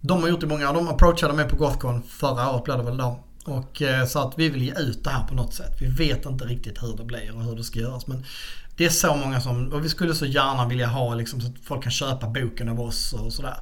[0.00, 2.96] de har gjort det många, de approachade mig på Gothcon förra året blev det väl
[2.96, 3.24] då.
[3.44, 5.76] Och eh, sa att vi vill ge ut det här på något sätt.
[5.80, 8.06] Vi vet inte riktigt hur det blir och hur det ska göras.
[8.06, 8.24] Men
[8.80, 11.58] det är så många som, och vi skulle så gärna vilja ha liksom så att
[11.64, 13.56] folk kan köpa boken av oss och sådär.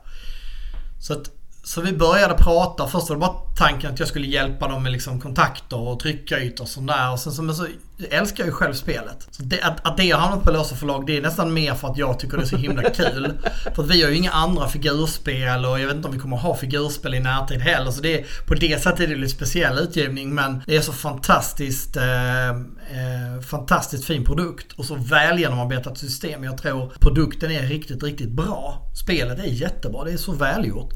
[1.00, 1.30] Så att
[1.68, 2.86] så vi började prata.
[2.86, 6.64] Först var det bara tanken att jag skulle hjälpa dem med liksom kontakter och tryckytor
[6.64, 7.12] och sånt där.
[7.12, 9.28] Och sen så, men så jag älskar jag ju själv spelet.
[9.30, 11.88] Så det, att, att det har hamnat på Låsa förlag det är nästan mer för
[11.88, 13.32] att jag tycker det är så himla kul.
[13.74, 16.36] för att vi har ju inga andra figurspel och jag vet inte om vi kommer
[16.36, 17.90] ha figurspel i närtid heller.
[17.90, 21.96] Så det på det sättet är det lite speciell utgivning men det är så fantastiskt
[21.96, 26.44] eh, eh, fantastiskt fin produkt och så väl genomarbetat system.
[26.44, 28.90] Jag tror produkten är riktigt, riktigt bra.
[29.04, 30.04] Spelet är jättebra.
[30.04, 30.94] Det är så välgjort.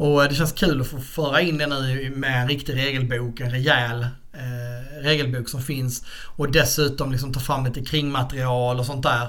[0.00, 3.50] Och det känns kul att få föra in det nu med en riktig regelbok, en
[3.50, 6.04] rejäl eh, regelbok som finns.
[6.36, 9.28] Och dessutom liksom ta fram lite kringmaterial och sånt där.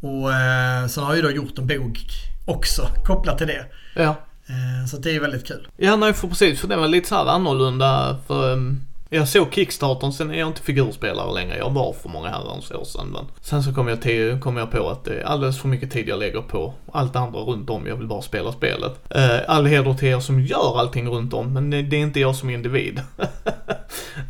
[0.00, 1.98] Och eh, sen har jag ju då gjort en bok
[2.46, 3.66] också kopplat till det.
[3.94, 4.16] Ja.
[4.46, 5.68] Eh, så det är väldigt kul.
[5.76, 6.60] Ja, nej för precis.
[6.60, 8.18] För det var lite så här annorlunda.
[8.26, 8.80] För um,
[9.14, 11.58] jag såg Kickstartern, sen är jag inte figurspelare längre.
[11.58, 13.08] Jag var för många herrans år sedan.
[13.12, 15.90] Men sen så kom jag, till, kom jag på att det är alldeles för mycket
[15.90, 17.86] tid jag lägger på allt det andra runt om.
[17.86, 19.12] Jag vill bara spela spelet.
[19.14, 22.20] Eh, all heder till er som gör allting runt om, men det det är inte
[22.20, 23.00] jag som individ.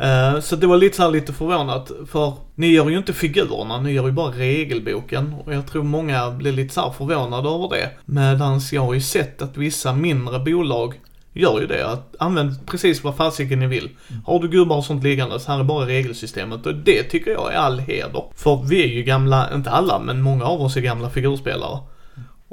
[0.01, 1.90] Eh, så det var lite så här lite förvånat.
[2.07, 5.35] För ni gör ju inte figurerna, ni gör ju bara regelboken.
[5.45, 7.90] Och jag tror många blir lite så här förvånade över det.
[8.05, 11.01] Medans jag har ju sett att vissa mindre bolag
[11.33, 11.88] gör ju det.
[11.88, 13.88] Att använd precis vad fasiken ni vill.
[14.27, 16.66] Har du gubbar och sånt liggandes, här är bara regelsystemet.
[16.66, 18.25] Och det tycker jag är all heder.
[18.37, 21.79] För vi är ju gamla, inte alla, men många av oss är gamla figurspelare.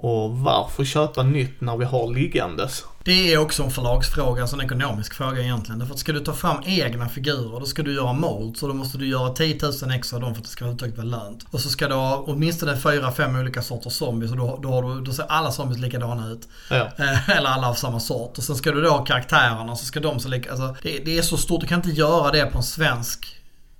[0.01, 2.85] Och varför köpa nytt när vi har liggandes?
[3.03, 5.79] Det är också en förlagsfråga, alltså en ekonomisk fråga egentligen.
[5.79, 8.75] Därför att ska du ta fram egna figurer, då ska du göra molds och då
[8.75, 11.45] måste du göra 10 000 extra av dem för att det ska överhuvudtaget vara lönt.
[11.51, 15.01] Och så ska du ha åtminstone 4-5 olika sorters zombies och då, då, har du,
[15.01, 16.47] då ser alla zombies likadana ut.
[16.69, 16.89] Ja.
[16.97, 18.37] Eh, Eller alla av samma sort.
[18.37, 20.51] Och sen ska du då ha karaktärerna så ska de se lika...
[20.51, 23.38] Alltså, det, det är så stort, du kan inte göra det på en svensk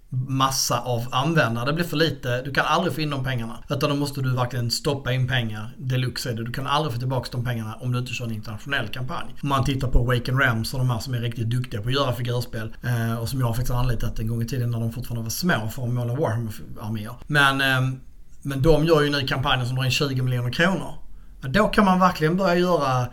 [0.10, 1.66] massa av användare.
[1.66, 2.42] Det blir för lite.
[2.42, 3.64] Du kan aldrig få in de pengarna.
[3.70, 5.76] Utan då måste du verkligen stoppa in pengar.
[5.78, 6.44] Deluxe är det.
[6.44, 9.36] Du kan aldrig få tillbaka de pengarna om du inte kör en internationell kampanj.
[9.44, 11.88] Om man tittar på Wake and Rams och de här som är riktigt duktiga på
[11.88, 12.76] att göra figurspel.
[12.84, 15.30] Eh, och som jag faktiskt har anlitat en gång i tiden när de fortfarande var
[15.30, 17.16] små för att måla Warhammer-arméer.
[17.28, 18.00] Men, eh,
[18.42, 20.94] men de gör ju nu kampanjer som drar in 20 miljoner kronor.
[21.42, 23.08] Då kan man verkligen börja göra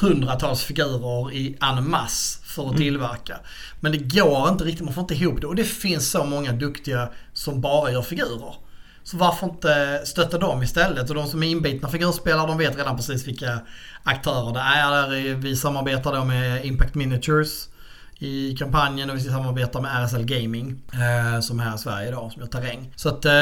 [0.00, 3.36] hundratals figurer i en masse för att tillverka.
[3.80, 5.46] Men det går inte riktigt, man får inte ihop det.
[5.46, 8.54] Och det finns så många duktiga som bara gör figurer.
[9.04, 11.10] Så varför inte stötta dem istället?
[11.10, 13.60] Och de som är inbitna figurspelare de vet redan precis vilka
[14.02, 15.34] aktörer det är.
[15.34, 17.68] Vi samarbetar då med Impact Miniatures
[18.22, 22.32] i kampanjen och vi samarbetar med RSL Gaming eh, som är här i Sverige idag
[22.32, 22.92] som gör terräng.
[22.96, 23.32] Så att eh,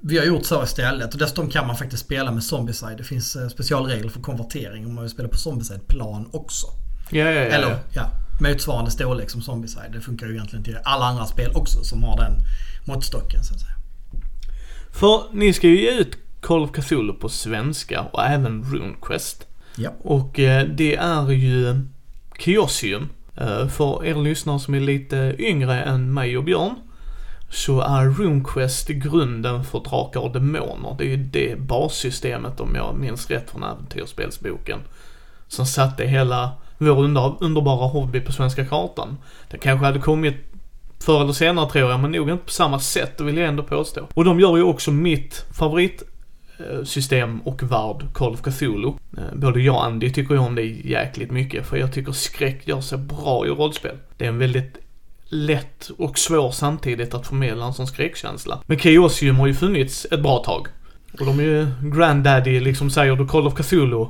[0.00, 2.96] vi har gjort så istället och dessutom kan man faktiskt spela med Zombieside.
[2.96, 6.66] Det finns eh, specialregler för konvertering om man vill spela på Zombieside-plan också.
[7.10, 7.40] Ja, ja, ja.
[7.40, 9.92] Eller ja, motsvarande storlek som Zombieside.
[9.92, 12.32] Det funkar ju egentligen till alla andra spel också som har den
[12.84, 13.74] måttstocken så att säga.
[14.92, 19.46] För ni ska ju ge ut Call of Cthulhu på svenska och även RuneQuest.
[19.76, 19.90] Ja.
[20.02, 21.86] Och eh, det är ju
[22.38, 23.08] Kiosium.
[23.36, 26.74] Eh, för er lyssnare som är lite yngre än mig och Björn
[27.50, 30.94] så är RuneQuest grunden för Drakar och Demoner.
[30.98, 34.78] Det är ju det bassystemet om jag minns rätt från äventyrsspelsboken.
[35.48, 39.16] Som satte hela vår under, underbara hobby på svenska kartan.
[39.50, 40.34] Det kanske hade kommit
[41.00, 43.62] förr eller senare tror jag, men nog inte på samma sätt, det vill jag ändå
[43.62, 44.08] påstå.
[44.14, 48.92] Och de gör ju också mitt favoritsystem och värld, Call of Cthulhu.
[49.18, 52.68] Eh, både jag och Andy tycker ju om det jäkligt mycket, för jag tycker skräck
[52.68, 53.96] gör sig bra i rollspel.
[54.16, 54.78] Det är en väldigt
[55.24, 58.62] lätt och svår samtidigt att förmedla en sån skräckkänsla.
[58.66, 60.68] Men Chaosium har ju funnits ett bra tag.
[61.20, 64.06] Och de är ju granddaddy, liksom säger du Call of Cthulhu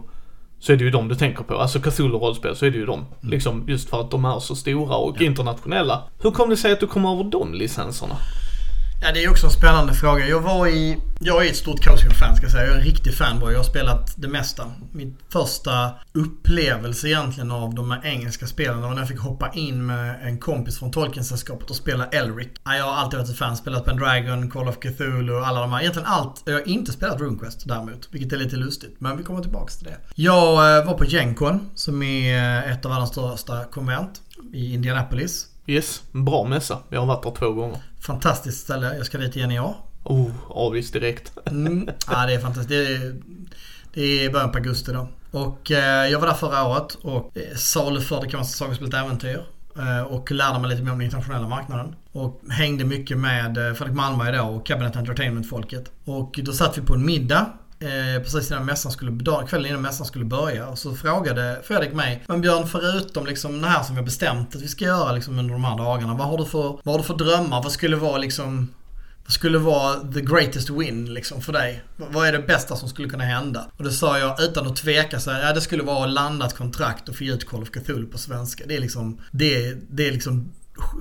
[0.61, 1.55] så är det ju de du tänker på.
[1.55, 3.07] Alltså Cthulhu-rollspel så är det ju de.
[3.21, 6.03] Liksom just för att de är så stora och internationella.
[6.23, 8.17] Hur kom det sig att du kom över de licenserna?
[9.03, 10.29] Ja, det är också en spännande fråga.
[10.29, 10.99] Jag var i...
[11.21, 12.65] Jag är ett stort Chaosium-fan ska jag säga.
[12.65, 13.53] Jag är en riktig fanboy.
[13.53, 14.65] Jag har spelat det mesta.
[14.93, 19.87] Min första upplevelse egentligen av de här engelska spelen var när jag fick hoppa in
[19.87, 22.49] med en kompis från Tolkien-sällskapet och spela Elric.
[22.65, 23.57] Jag har alltid varit ett fan.
[23.57, 25.81] Spelat Pendragon, Call of Cthulhu och alla de här.
[25.81, 26.43] Egentligen allt.
[26.45, 28.09] Jag har inte spelat RuneQuest däremot.
[28.11, 28.97] Vilket är lite lustigt.
[28.99, 29.97] Men vi kommer tillbaka till det.
[30.15, 34.21] Jag eh, var på Gencon som är eh, ett av världens största konvent
[34.53, 35.47] i Indianapolis.
[35.67, 36.79] Yes, bra mässa.
[36.89, 37.79] Jag har varit där två gånger.
[38.01, 38.97] Fantastiskt ställe.
[38.97, 39.75] Jag ska dit igen i år.
[40.05, 41.33] Oh, avvis direkt.
[41.47, 41.89] Mm.
[42.11, 42.69] Ja, det är fantastiskt.
[42.69, 43.17] Det är,
[43.95, 45.09] det är början på augusti då.
[45.31, 49.47] Och eh, jag var där förra året och eh, saluförde kan man säga Sagospelet Äventyr.
[49.77, 51.95] Eh, och lärde mig lite mer om den internationella marknaden.
[52.13, 55.91] Och hängde mycket med eh, Fredrik Malmberg då och Cabinet Entertainment-folket.
[56.05, 57.47] Och då satt vi på en middag
[57.81, 60.69] Eh, precis innan mässan skulle, kvällen innan mässan skulle börja.
[60.69, 64.57] Och så frågade Fredrik mig, men Björn förutom liksom det här som vi har bestämt
[64.57, 66.15] att vi ska göra liksom under de här dagarna.
[66.15, 67.63] Vad har du för, vad har du för drömmar?
[67.63, 68.69] Vad skulle vara liksom
[69.31, 71.83] skulle vara the greatest win liksom för dig?
[71.97, 73.67] Vad är det bästa som skulle kunna hända?
[73.77, 76.47] Och då sa jag utan att tveka så här, ja det skulle vara att landa
[76.47, 78.65] ett kontrakt och få ge ut Call of Cthulhu på svenska.
[78.67, 80.53] Det är liksom, det, det är liksom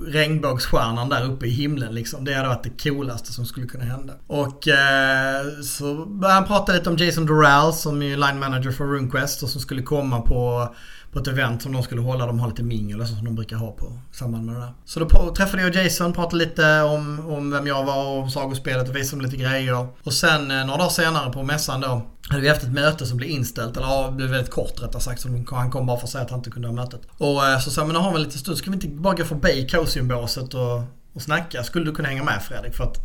[0.06, 2.24] regnbågsstjärnan där uppe i himlen liksom.
[2.24, 4.14] Det hade varit det coolaste som skulle kunna hända.
[4.26, 8.84] Och eh, så började han prata lite om Jason Doral som är line manager för
[8.84, 10.74] RuneQuest och som skulle komma på
[11.12, 12.26] på ett event som de skulle hålla.
[12.26, 14.60] De har lite mingel och så som de brukar ha på i samband med det
[14.60, 14.72] där.
[14.84, 18.96] Så då träffade jag Jason, pratade lite om, om vem jag var och sagospelet och
[18.96, 19.88] visade dem lite grejer.
[20.02, 23.16] Och sen eh, några dagar senare på mässan då hade vi haft ett möte som
[23.16, 25.20] blev inställt, eller ja, det blev väldigt kort rättare sagt.
[25.20, 27.00] Så han kom bara för att säga att han inte kunde ha mötet.
[27.18, 28.88] Och eh, så sa jag, men nu har vi en liten stund, ska vi inte
[28.88, 31.62] bara gå förbi kaosiumbåset och, och snacka?
[31.64, 32.74] Skulle du kunna hänga med Fredrik?
[32.74, 32.96] För att,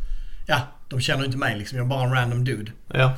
[0.47, 1.77] ja, de känner ju inte mig liksom.
[1.77, 2.71] Jag är bara en random dude.
[2.87, 3.13] Ja.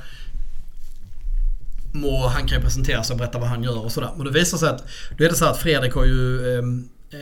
[1.94, 4.12] Och han kan ju presentera sig och berätta vad han gör och sådär.
[4.16, 4.84] Men det visar sig att,
[5.18, 6.64] då är det så att Fredrik har ju, eh,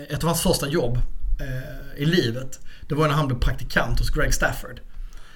[0.09, 0.97] ett av hans första jobb
[1.39, 4.79] eh, i livet, det var när han blev praktikant hos Greg Stafford.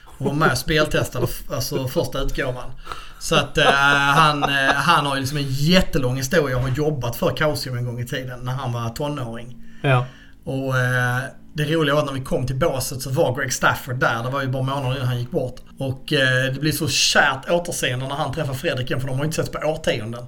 [0.06, 2.72] Och var med och speltestade alltså första utgåvan.
[3.20, 7.15] Så att eh, han, eh, han har ju liksom en jättelång historia och har jobbat
[7.15, 9.63] för Chaosium en gång i tiden när han var tonåring.
[9.82, 10.06] Ja.
[10.44, 11.20] Och eh,
[11.60, 14.24] det roliga var att när vi kom till båset så var Greg Stafford där.
[14.24, 15.56] Det var ju bara månader innan han gick bort.
[15.78, 19.24] Och eh, det blir så kärt återseende när han träffar Fredrik igen för de har
[19.24, 20.26] ju inte setts på årtionden.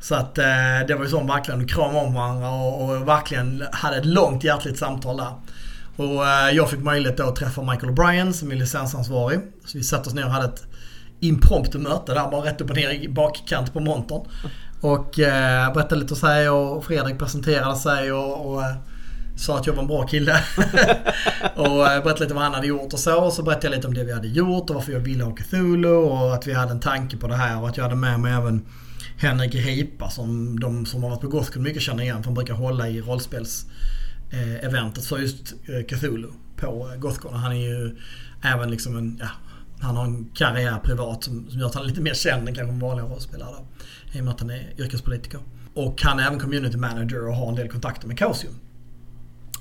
[0.00, 0.44] Så att eh,
[0.88, 4.44] det var ju så verkligen, de kramade om varandra och, och verkligen hade ett långt
[4.44, 5.32] hjärtligt samtal där.
[5.96, 9.40] Och eh, jag fick möjlighet då att träffa Michael O'Brien som är licensansvarig.
[9.64, 10.66] Så vi satte oss ner och hade ett
[11.20, 14.20] impromptu möte där, bara rätt upp och ner i bakkant på montern.
[14.80, 18.76] Och eh, berättade lite om sig och Fredrik presenterade sig och, och eh,
[19.36, 20.32] sa att jag var en bra kille.
[21.54, 23.24] och eh, berättade lite vad han hade gjort och så.
[23.24, 25.34] Och så berättade jag lite om det vi hade gjort och varför jag ville ha
[25.34, 28.20] Cthulhu och att vi hade en tanke på det här och att jag hade med
[28.20, 28.64] mig även
[29.16, 32.16] Henrik Ripa som de som har varit på Gothcon mycket känner igen.
[32.16, 35.54] För han brukar hålla i rollspels-eventet för just
[35.88, 37.34] Cthulhu på Gothcon.
[37.34, 37.96] Han är ju
[38.42, 39.28] även liksom en, ja,
[39.80, 42.54] han har en karriär privat som, som gör att han är lite mer känd än
[42.54, 43.56] kanske en vanlig rollspelare.
[44.12, 45.40] I och med att han är yrkespolitiker.
[45.74, 48.54] Och han är även community manager och har en del kontakter med Chaosium.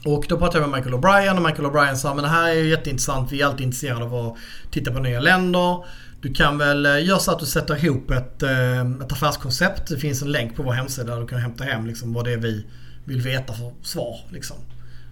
[0.06, 2.54] Och då pratade jag med Michael O'Brien och Michael O'Brien sa men det här är
[2.54, 3.32] ju jätteintressant.
[3.32, 4.38] Vi är alltid intresserade av att
[4.72, 5.86] titta på nya länder.
[6.22, 9.88] Du kan väl eh, göra så att du sätter ihop ett, eh, ett affärskoncept.
[9.88, 12.34] Det finns en länk på vår hemsida där du kan hämta hem liksom vad det
[12.34, 12.66] är vi
[13.06, 14.20] vill veta för svar.
[14.30, 14.58] Liksom.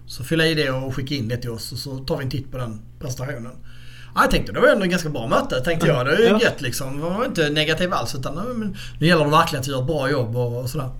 [0.06, 2.30] Så fylla i det och skicka in det till oss och så tar vi en
[2.30, 3.52] titt på den presentationen.
[4.14, 6.06] Ja, jag tänkte det var ändå ett ganska bra möte tänkte jag.
[6.06, 6.40] Det är ju ja.
[6.42, 7.00] gött liksom.
[7.00, 8.34] Jag var inte negativ alls utan
[8.98, 10.90] nu gäller det verkligen att vi gör ett bra jobb och, och sådär.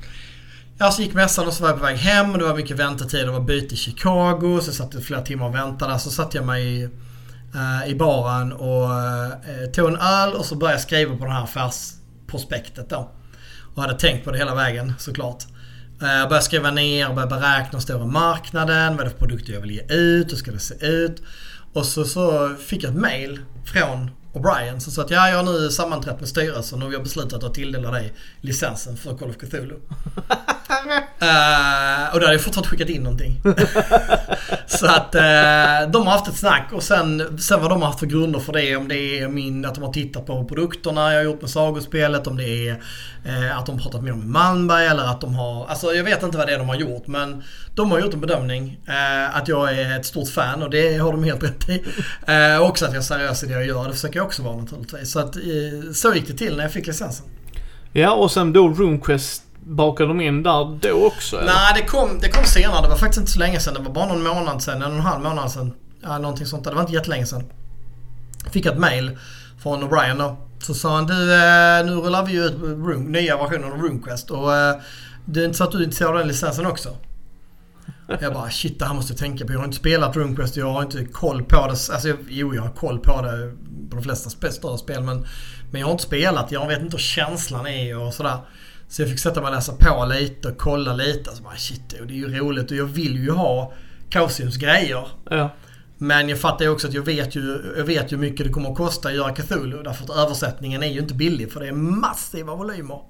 [0.79, 2.79] Ja, så gick mässan och så var jag på väg hem och det var mycket
[2.79, 3.27] väntetid.
[3.27, 5.99] Det var byte i Chicago så jag satt flera timmar och väntade.
[5.99, 10.55] Så satte jag mig i, uh, i baren och uh, tog en öl och så
[10.55, 13.11] började jag skriva på det här affärsprospektet då.
[13.75, 15.45] Och hade tänkt på det hela vägen såklart.
[16.03, 19.53] Eh, jag började skriva ner, började beräkna den stora marknaden, vad är det för produkter
[19.53, 21.23] jag vill ge ut, hur ska det se ut.
[21.73, 25.53] Och så, så fick jag ett mail från O'Brien som sa att ja, jag har
[25.53, 29.37] nu sammanträtt med styrelsen och vi har beslutat att tilldela dig licensen för Call of
[29.37, 29.77] Cthulhu.
[30.73, 33.41] uh, och då hade jag fortfarande skickat in någonting.
[34.67, 38.01] så att uh, de har haft ett snack och sen, sen vad de har haft
[38.01, 38.77] för grunder för det.
[38.77, 42.27] Om det är min, att de har tittat på produkterna jag har gjort med sagospelet.
[42.27, 42.73] Om det är
[43.27, 45.67] uh, att de har pratat med om Malmberg eller att de har...
[45.67, 47.43] Alltså jag vet inte vad det är de har gjort men
[47.75, 48.79] de har gjort en bedömning
[49.33, 51.85] att jag är ett stort fan och det har de helt rätt i.
[52.61, 53.85] också att jag är seriös i det jag gör.
[53.85, 55.13] Det försöker jag också vara naturligtvis.
[55.13, 55.37] Så att
[55.95, 57.27] så gick det till när jag fick licensen.
[57.93, 61.37] Ja, och sen då RoomQuest bakade de in där då också?
[61.37, 61.47] Eller?
[61.47, 62.83] Nej, det kom, det kom senare.
[62.83, 63.75] Det var faktiskt inte så länge sedan.
[63.75, 65.75] Det var bara någon månad sedan, en och en halv månad sedan.
[66.01, 66.71] Ja, någonting sånt där.
[66.71, 67.45] Det var inte jättelänge sedan.
[68.51, 69.19] Fick ett mail
[69.63, 70.37] från O'Brien då.
[70.59, 74.57] Så sa han du, eh, nu rullar vi ut room, nya versionen av RoomQuest och
[74.57, 74.77] eh,
[75.25, 76.97] det är inte så att du är intresserad av den licensen också?
[78.21, 79.53] Jag bara shit det här måste jag tänka på.
[79.53, 81.93] Jag har inte spelat RuneQuest jag har inte koll på det.
[81.93, 83.53] Alltså jo jag har koll på det
[83.91, 85.27] på de flesta större spel men,
[85.71, 86.53] men jag har inte spelat.
[86.53, 88.39] Jag vet inte hur känslan är och sådär.
[88.93, 91.31] Så jag fick sätta mig och läsa på lite och kolla lite.
[91.31, 93.73] Alltså bara shit det är ju roligt och jag vill ju ha
[94.11, 95.09] Kaosiums grejer.
[95.31, 95.51] Ja.
[95.99, 98.53] Men jag fattar ju också att jag vet ju, jag vet ju hur mycket det
[98.53, 99.83] kommer att kosta att göra Cthulhu.
[99.83, 103.01] Därför att översättningen är ju inte billig för det är massiva volymer.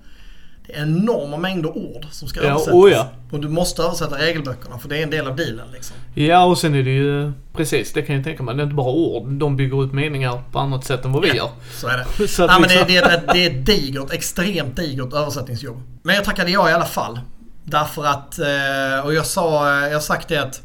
[0.66, 2.74] Det är enorma mängder ord som ska ja, översättas.
[2.74, 3.08] Oh ja.
[3.30, 5.96] Och du måste översätta regelböckerna för det är en del av dealen liksom.
[6.14, 8.54] Ja och sen är det ju precis, det kan jag tänka mig.
[8.54, 9.28] Det är inte bara ord.
[9.28, 11.50] De bygger ut meningar på annat sätt än vad vi ja, gör.
[11.72, 12.28] Så är det.
[12.28, 15.82] så ja, men det, det, är ett, det är ett digert, extremt digert översättningsjobb.
[16.02, 17.20] Men jag tackade ja i alla fall.
[17.64, 20.62] Därför att, eh, och jag sa, jag har sagt det att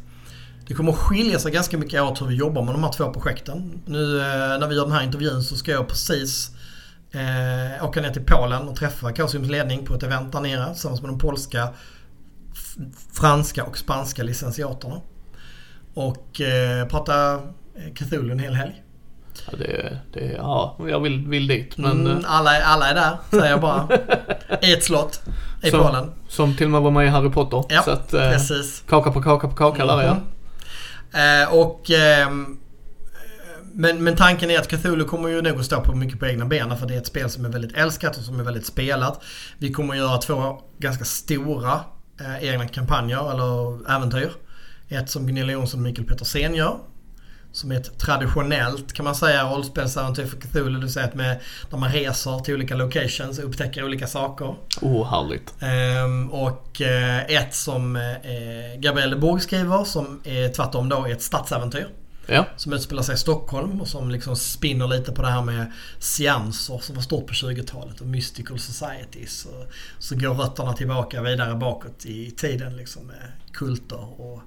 [0.66, 3.12] det kommer att skilja sig ganska mycket åt hur vi jobbar med de här två
[3.12, 3.80] projekten.
[3.86, 4.24] Nu eh,
[4.58, 6.50] när vi gör den här intervjun så ska jag precis
[7.12, 11.02] eh, åka ner till Polen och träffa Kasiums ledning på ett event där nere tillsammans
[11.02, 11.68] med de polska,
[13.12, 15.00] franska och spanska licentiaterna.
[15.94, 18.82] Och eh, prata eh, Cthulhu en hel helg.
[19.50, 22.06] Ja, det, det, ja jag vill, vill dit men...
[22.06, 23.88] Mm, eh, alla, alla är där, säger jag bara.
[24.62, 25.20] I ett slott
[25.62, 26.12] i som, Polen.
[26.28, 27.64] Som till och med var med i Harry Potter.
[27.68, 28.84] Ja, så att, eh, precis.
[28.88, 30.00] Kaka på kaka på kaka mm -hmm.
[30.00, 31.42] där ja.
[31.42, 32.58] Eh, och ehm,
[33.72, 36.44] men, men tanken är att Cthulhu kommer ju nog att stå på mycket på egna
[36.44, 39.22] ben för det är ett spel som är väldigt älskat och som är väldigt spelat.
[39.58, 41.80] Vi kommer att göra två ganska stora
[42.20, 44.30] eh, egna kampanjer eller äventyr.
[44.88, 46.78] Ett som Gunilla Jonsson och Mikael Petersen gör.
[47.52, 50.70] Som är ett traditionellt kan man säga rollspelsäventyr för Cthulhu.
[50.70, 54.54] Det vill säga att med, där man reser till olika locations och upptäcker olika saker.
[54.80, 55.54] Oh, härligt.
[55.60, 61.22] Ehm, och eh, ett som eh, Gabrielle Borg skriver som är tvärtom då är ett
[61.22, 61.88] stadsäventyr.
[62.28, 62.46] Ja.
[62.56, 66.78] Som utspelar sig i Stockholm och som liksom spinner lite på det här med seanser
[66.78, 69.44] som var stort på 20-talet och mystical societies.
[69.44, 74.40] Och så går rötterna tillbaka vidare bakåt i tiden liksom med kulter och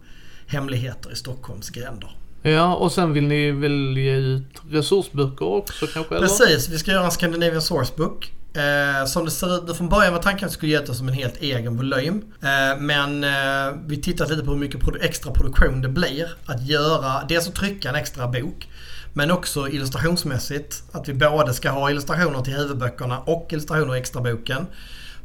[0.47, 2.15] hemligheter i Stockholms gränder.
[2.41, 6.15] Ja, och sen vill ni väl ge ut resursböcker också kanske?
[6.15, 6.27] Eller?
[6.27, 8.33] Precis, vi ska göra en Scandinavian Sourcebook.
[8.53, 11.07] Eh, som det ser ut, från början var tanken att det skulle ge ut som
[11.07, 12.23] en helt egen volym.
[12.41, 16.67] Eh, men eh, vi tittat lite på hur mycket produ extra produktion det blir att
[16.67, 18.69] göra, dels att trycka en extra bok.
[19.13, 20.83] Men också illustrationsmässigt.
[20.91, 24.67] Att vi både ska ha illustrationer till huvudböckerna och illustrationer i extraboken.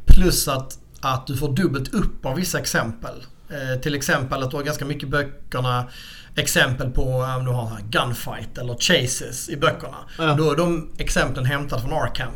[0.05, 3.23] Plus att, att du får dubbelt upp av vissa exempel.
[3.49, 5.85] Eh, till exempel att du har ganska mycket böckerna
[6.35, 7.03] exempel på
[7.37, 9.97] om du har gunfight eller chases i böckerna.
[10.17, 10.33] Ja.
[10.33, 12.31] Då är de exemplen hämtade från Arkham.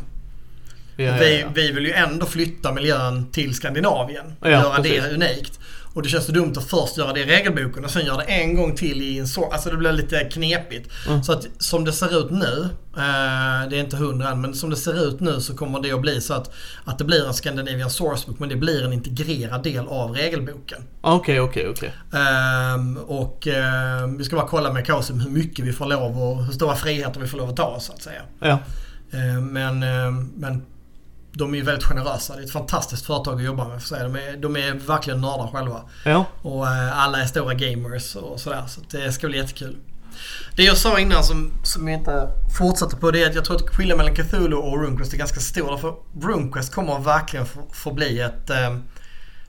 [0.96, 4.34] Ja, vi, vi vill ju ändå flytta miljön till Skandinavien.
[4.40, 5.02] Och göra precis.
[5.02, 5.58] det unikt.
[5.94, 8.22] Och det känns så dumt att först göra det i regelboken och sen göra det
[8.22, 9.50] en gång till i en så.
[9.50, 10.90] Alltså det blir lite knepigt.
[11.08, 11.22] Mm.
[11.22, 14.70] Så att som det ser ut nu, eh, det är inte hundra än, men som
[14.70, 17.34] det ser ut nu så kommer det att bli så att, att det blir en
[17.34, 20.82] Scandinavian Sourcebook men det blir en integrerad del av regelboken.
[21.00, 21.92] Okej, okej, okej.
[22.12, 26.44] Ehm, och ehm, vi ska bara kolla med Kausim hur mycket vi får lov och
[26.44, 28.22] hur stora friheter vi får lov att ta så att säga.
[28.40, 28.58] Ja.
[29.12, 30.62] Ehm, men, ehm, men
[31.32, 32.36] de är ju väldigt generösa.
[32.36, 33.82] Det är ett fantastiskt företag att jobba med.
[33.82, 34.02] För sig.
[34.02, 35.80] De, är, de är verkligen nördar själva.
[36.04, 36.24] Ja.
[36.42, 38.64] Och eh, alla är stora gamers och sådär.
[38.68, 39.76] Så det ska bli jättekul.
[40.56, 42.28] Det jag sa innan som, som jag inte
[42.58, 45.40] fortsatte på det är att jag tror att skillnaden mellan Cthulhu och RuneQuest är ganska
[45.40, 45.76] stor.
[45.76, 48.76] För RuneQuest kommer verkligen få, få bli ett eh,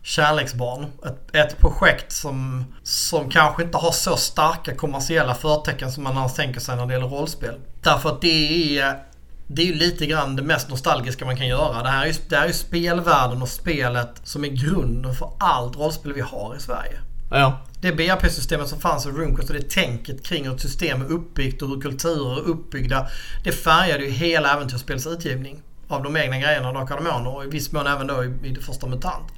[0.02, 0.86] kärleksbarn.
[1.06, 6.34] Ett, ett projekt som, som kanske inte har så starka kommersiella förtecken som man annars
[6.34, 7.56] tänker sig när det gäller rollspel.
[7.82, 9.13] Därför att det är
[9.56, 11.84] det är ju lite grann det mest nostalgiska man kan göra.
[11.84, 15.30] Det här är ju, det här är ju spelvärlden och spelet som är grunden för
[15.40, 17.00] allt rollspel vi har i Sverige.
[17.32, 17.60] Ja.
[17.82, 21.62] Det BRP-systemet som fanns i RuneQuest och det tänket kring hur ett system är uppbyggt
[21.62, 23.08] och hur kulturer är uppbyggda.
[23.44, 25.62] Det färgade ju hela äventyrsspels utgivning.
[25.88, 28.50] Av de egna grejerna, Drakar och Demoner och i viss mån även då i, i
[28.50, 29.32] det första MUTANT.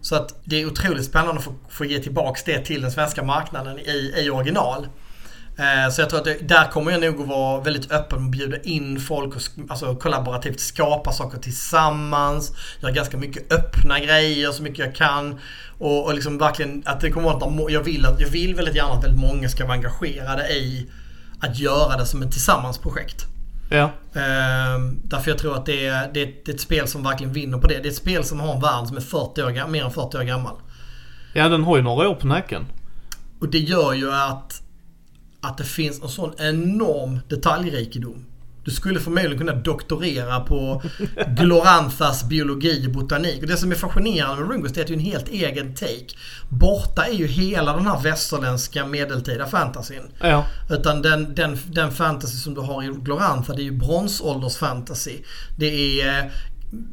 [0.00, 3.22] Så att det är otroligt spännande att få, få ge tillbaks det till den svenska
[3.22, 4.86] marknaden i, i original.
[5.58, 8.30] Eh, Så jag tror att det, där kommer jag nog att vara väldigt öppen och
[8.30, 12.52] bjuda in folk och alltså kollaborativt skapa saker tillsammans.
[12.80, 15.38] Göra ganska mycket öppna grejer så mycket jag kan.
[15.78, 18.74] Och, och liksom verkligen att det kommer att vara, jag vill, att, jag vill väldigt
[18.74, 20.90] gärna att väldigt många ska vara engagerade i
[21.40, 23.26] att göra det som ett tillsammansprojekt.
[23.70, 23.90] Ja.
[24.20, 27.02] Ehm, därför jag tror att det är, det, är ett, det är ett spel som
[27.02, 27.74] verkligen vinner på det.
[27.74, 30.16] Det är ett spel som har en värld som är 40 år, mer än 40
[30.18, 30.54] år gammal.
[31.32, 32.66] Ja, den har ju några år på nacken.
[33.40, 34.61] Och det gör ju att,
[35.42, 38.24] att det finns en sån enorm detaljrikedom.
[38.64, 40.82] Du skulle förmodligen kunna doktorera på
[41.26, 43.42] Gloranthas biologi och botanik.
[43.42, 46.06] Och det som är fascinerande med RuneQuest är att det är en helt egen take.
[46.48, 50.02] Borta är ju hela den här västerländska medeltida fantasyn.
[50.20, 50.46] Ja.
[50.70, 55.16] Utan den, den, den fantasy som du har i Glorantha det är ju bronsåldersfantasy.
[55.58, 56.30] Det är eh,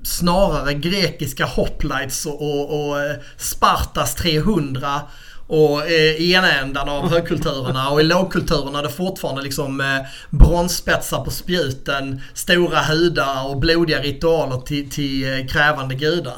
[0.03, 5.01] snarare grekiska hoplites och, och, och eh, Spartas 300
[5.49, 10.01] och eh, i ena ändan av högkulturerna och i lågkulturerna är det fortfarande liksom eh,
[10.29, 16.37] bronsspetsar på spjuten, stora hudar och blodiga ritualer till, till eh, krävande gudar.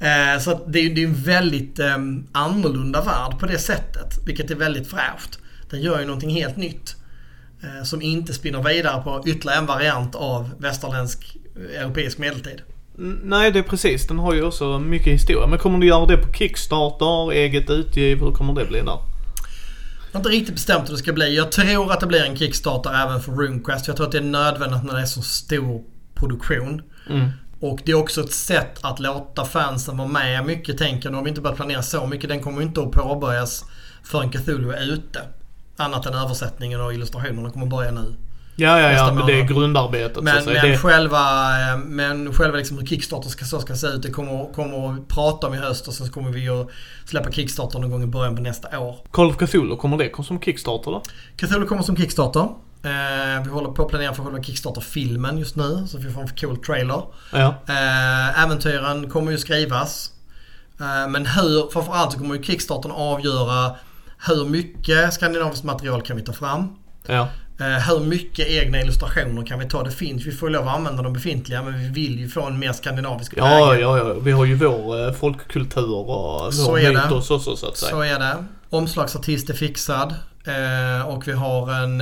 [0.00, 1.96] Eh, så det, är, det är en väldigt eh,
[2.32, 5.38] annorlunda värld på det sättet, vilket är väldigt fräscht.
[5.70, 6.96] Den gör ju någonting helt nytt.
[7.62, 12.62] Eh, som inte spinner vidare på ytterligare en variant av västerländsk eh, europeisk medeltid.
[13.22, 14.06] Nej, det är precis.
[14.06, 15.46] Den har ju också mycket historia.
[15.46, 18.18] Men kommer du göra det på Kickstarter, eget utgiv?
[18.18, 18.86] Hur kommer det bli där?
[20.12, 21.36] Jag har inte riktigt bestämt hur det ska bli.
[21.36, 23.86] Jag tror att det blir en Kickstarter även för RuneQuest.
[23.86, 25.82] Jag tror att det är nödvändigt när det är så stor
[26.14, 26.82] produktion.
[27.10, 27.28] Mm.
[27.60, 31.12] Och det är också ett sätt att låta fansen vara med mycket tänker jag.
[31.12, 32.28] Nu har vi inte börjat planera så mycket.
[32.28, 33.64] Den kommer inte att påbörjas
[34.04, 35.20] förrän Cthulhu är ute.
[35.76, 38.14] Annat än översättningen och illustrationerna kommer börja nu.
[38.56, 39.14] Ja, ja, ja.
[39.14, 40.62] Men det är grundarbetet så Men, säga.
[40.62, 41.20] men Det, själva,
[41.72, 45.08] eh, men själva liksom hur Kickstarter ska, så ska se ut, det kommer, kommer att
[45.08, 46.68] prata om i höst och sen så kommer vi att
[47.04, 48.96] släppa Kickstarter någon gång i början på nästa år.
[49.10, 51.02] Call of Cthulhu, kommer det komma som Kickstarter då?
[51.36, 52.48] Cthulhu kommer som Kickstarter.
[52.84, 56.28] Eh, vi håller på att planera för själva Kickstarter-filmen just nu, så vi får en
[56.28, 57.02] cool trailer.
[57.32, 57.54] Ja.
[57.68, 60.10] Eh, äventyren kommer ju skrivas.
[60.80, 63.76] Eh, men hur, framförallt så kommer ju Kickstarten avgöra
[64.26, 66.76] hur mycket skandinaviskt material kan vi ta fram?
[67.06, 67.28] Ja.
[67.62, 69.82] Eh, hur mycket egna illustrationer kan vi ta?
[69.82, 72.58] Det finns, vi får lov att använda de befintliga men vi vill ju få en
[72.58, 73.80] mer skandinavisk Ja, prägel.
[73.82, 74.14] ja, ja.
[74.14, 77.14] Vi har ju vår eh, folkkultur och Så är det.
[77.16, 77.90] också så att säga.
[77.90, 78.44] Så är det.
[78.70, 80.14] Omslagsartist är fixad.
[80.44, 82.00] Eh, och vi har en,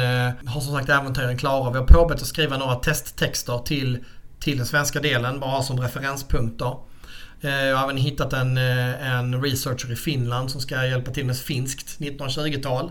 [0.48, 1.70] har som sagt äventyren klara.
[1.70, 3.98] Vi har påbörjat att skriva några testtexter till,
[4.40, 5.40] till den svenska delen.
[5.40, 6.74] Bara som referenspunkter.
[7.40, 11.98] Jag har även hittat en, en researcher i Finland som ska hjälpa till med finskt
[12.00, 12.90] 1920-tal.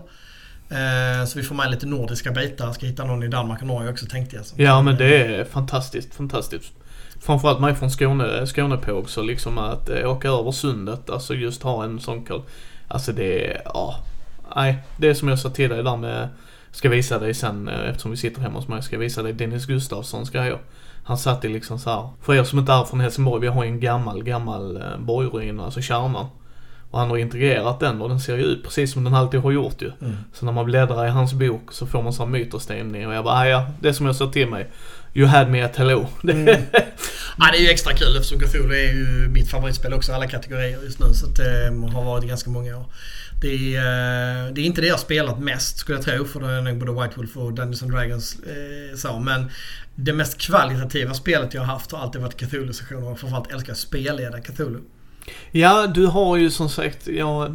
[0.70, 2.66] Eh, så vi får med lite nordiska bitar.
[2.66, 4.44] Jag ska hitta någon i Danmark och Norge också tänkte jag.
[4.66, 6.72] Ja men det är fantastiskt, fantastiskt.
[7.20, 11.84] Framförallt mig från Skåne, Skånepåg så liksom att eh, åka över sundet, alltså just ha
[11.84, 12.42] en sån kall.
[12.88, 13.96] Alltså det är, ja.
[14.56, 16.28] Nej, det är som jag sa till dig där med,
[16.70, 19.66] ska visa dig sen eh, eftersom vi sitter hemma hos mig, ska visa dig Dennis
[19.66, 20.58] Gustafssons grejer.
[21.04, 22.08] Han satt i liksom så här.
[22.22, 25.80] för er som inte är från Helsingborg, vi har ju en gammal, gammal borgruin, alltså
[25.80, 26.26] Kärnan.
[26.90, 29.52] Och han har integrerat den och den ser ju ut precis som den alltid har
[29.52, 29.92] gjort ju.
[30.00, 30.16] Mm.
[30.32, 33.34] Så när man bläddrar i hans bok så får man sån myterstämning och jag bara,
[33.34, 34.70] "Ah, ja, det är som jag sa till mig.
[35.14, 36.06] You had me at hello.
[36.22, 36.46] Mm.
[37.38, 40.78] ja, det är ju extra kul eftersom Cthulhu är ju mitt favoritspel också alla kategorier
[40.84, 41.06] just nu.
[41.14, 42.84] Så det eh, har varit ganska många år.
[43.40, 43.78] Det är,
[44.46, 46.62] eh, det är inte det jag har spelat mest skulle jag tro för det är
[46.62, 49.18] nog både White Wolf och Dungeons and Dragons eh, så.
[49.18, 49.50] Men
[49.94, 54.40] det mest kvalitativa spelet jag har haft har alltid varit Cthulhu-sessioner framförallt älskar jag spelleda
[54.40, 54.80] Cthulhu.
[55.50, 57.48] Ja, du har ju som sagt, ja...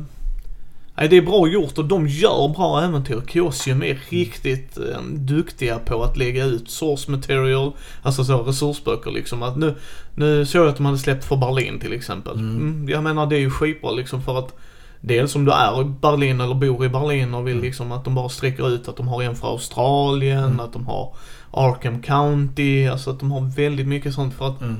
[0.97, 3.21] Nej, det är bra gjort och de gör bra äventyr.
[3.28, 7.71] Kiosium är riktigt eh, duktiga på att lägga ut source material,
[8.01, 9.43] alltså så resursböcker liksom.
[9.43, 9.76] Att nu,
[10.15, 12.34] nu såg jag att de hade släppt för Berlin till exempel.
[12.34, 12.55] Mm.
[12.55, 14.55] Mm, jag menar det är ju skitbra liksom för att
[15.01, 17.65] Dels om du är i Berlin eller bor i Berlin och vill Mm.
[17.65, 20.59] liksom att de bara sträcker ut att de har en för Australien, Mm.
[20.59, 21.15] att de har
[21.51, 24.76] Arkham County, alltså att de har väldigt mycket sånt för att Mm.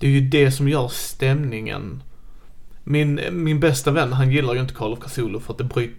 [0.00, 2.02] det är ju det som gör stämningen.
[2.90, 5.94] Min, min bästa vän, han gillar ju inte Call of Cthulhu för att det bryter...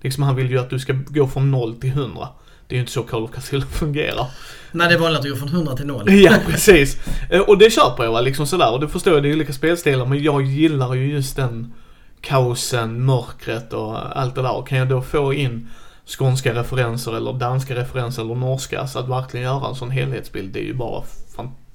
[0.00, 2.28] Liksom han vill ju att du ska gå från 0 till 100.
[2.66, 4.26] Det är ju inte så Call of Cthulhu fungerar.
[4.72, 6.04] Nej, det är vanligt att gå från 100 till 0.
[6.10, 6.96] Ja, precis.
[7.30, 8.72] Eh, Och det köper jag va, liksom sådär.
[8.72, 10.06] Och det förstår jag, det är olika spelstilar.
[10.06, 11.72] Men jag gillar ju just den
[12.20, 14.56] kaosen, mörkret och allt det där.
[14.56, 15.68] Och kan jag då få in
[16.06, 18.86] skånska referenser eller danska referenser eller norska.
[18.86, 21.02] Så att verkligen göra en sån helhetsbild, det är ju bara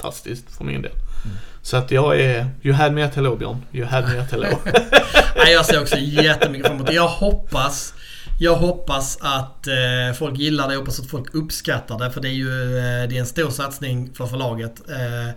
[0.04, 0.92] fantastiskt för min del.
[1.62, 3.62] Så att jag är, you had me at hello Björn.
[3.72, 4.48] You had me at hello.
[5.36, 6.94] Nej, jag ser också jättemycket fram emot det.
[6.94, 7.94] Jag hoppas
[8.40, 10.74] jag hoppas att eh, folk gillar det.
[10.74, 12.12] Jag hoppas att folk uppskattar det.
[12.12, 14.90] För det är ju eh, det är en stor satsning för förlaget.
[14.90, 15.36] Eh,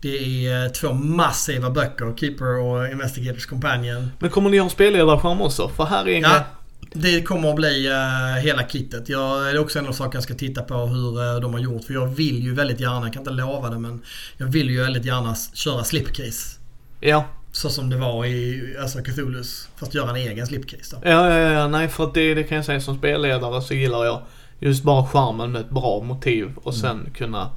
[0.00, 2.16] det är eh, två massiva böcker.
[2.16, 4.10] Keeper och Investigators Companion.
[4.18, 5.68] Men kommer ni ha spelledarskärm också?
[5.68, 6.44] För här är en Ja.
[6.92, 9.08] Det kommer att bli eh, hela kittet.
[9.08, 11.60] Jag, det är också en av sakerna jag ska titta på hur eh, de har
[11.60, 11.84] gjort.
[11.84, 14.02] För jag vill ju väldigt gärna, jag kan inte lova det men
[14.36, 16.58] jag vill ju väldigt gärna köra slipcase.
[17.00, 17.24] Ja.
[17.52, 19.68] Så som det var i alltså Cthulhus.
[19.76, 21.08] Fast göra en egen slipcase då.
[21.08, 24.04] Ja, ja, ja, nej för att det, det kan jag säga som spelledare så gillar
[24.04, 24.22] jag
[24.60, 27.50] just bara charmen med ett bra motiv och sen kunna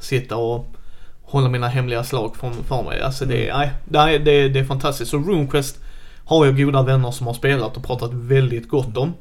[0.00, 0.66] sitta och
[1.22, 3.00] hålla mina hemliga slag från för mig.
[3.00, 5.10] Alltså det, nej, nej, det, det är fantastiskt.
[5.10, 5.80] Så RuneQuest
[6.26, 9.14] har jag goda vänner som har spelat och pratat väldigt gott om.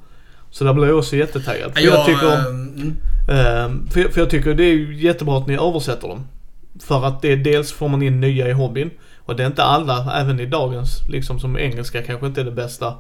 [0.51, 1.73] Så där blir jag också jättetaggad.
[1.73, 6.27] För jag, tycker mm, för, för jag tycker det är jättebra att ni översätter dem.
[6.79, 8.89] För att det dels får man in nya i hobbyn.
[9.25, 12.51] Och det är inte alla, även i dagens, liksom som engelska kanske inte är det
[12.51, 12.93] bästa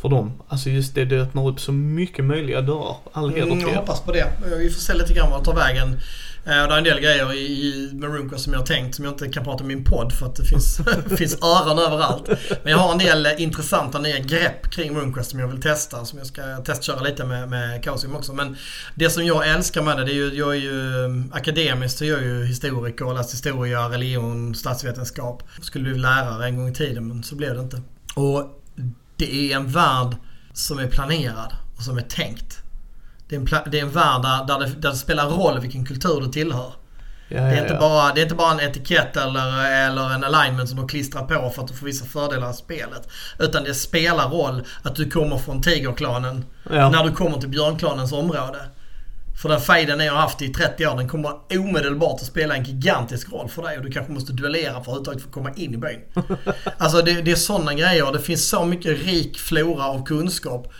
[0.00, 0.32] för dem.
[0.48, 2.96] Alltså just det, det öppnar upp så mycket möjliga dörrar.
[3.12, 4.26] All heder Mm, jag hoppas på det.
[4.58, 6.00] Vi får se lite grann vad det tar vägen.
[6.50, 9.04] Eh, och Det är en del grejer i, i med som jag har tänkt som
[9.04, 10.80] jag inte kan prata om i min podd för att det finns,
[11.18, 12.28] finns öron överallt.
[12.62, 16.04] Men jag har en del intressanta nya grepp kring RuneQuest som jag vill testa.
[16.04, 18.32] Som jag ska testköra lite med, med Chaosium också.
[18.32, 18.56] Men
[18.94, 22.04] det som jag älskar med det, det är ju, jag är ju mm, akademiskt så
[22.04, 25.42] jag är ju historiker och har läst historia, religion, statsvetenskap.
[25.56, 27.82] Jag skulle bli lärare en gång i tiden men så blev det inte.
[28.14, 28.62] Och
[29.16, 30.16] det är en värld
[30.52, 32.59] som är planerad och som är tänkt.
[33.30, 35.86] Det är en, det är en värld där, där, det, där det spelar roll vilken
[35.86, 36.72] kultur du tillhör.
[37.28, 37.80] Ja, Det är, ja, inte ja.
[37.80, 41.50] bara, det är inte bara en etikett eller, eller en alignment som de klistrar på
[41.50, 43.08] för att du får vissa fördelar av spelet.
[43.38, 48.58] Utan det spelar roll att du kommer från tigerklanen när du kommer till björnklanens område.
[49.42, 52.64] För den fejden ni har haft i 30 år den kommer omedelbart att spela en
[52.64, 55.74] gigantisk roll för dig och du kanske måste duellera för att överhuvudtaget få komma in
[55.74, 56.00] i byn.
[56.78, 58.12] Alltså det, det är sådana grejer.
[58.12, 60.72] Det finns så mycket rik flora av kunskap.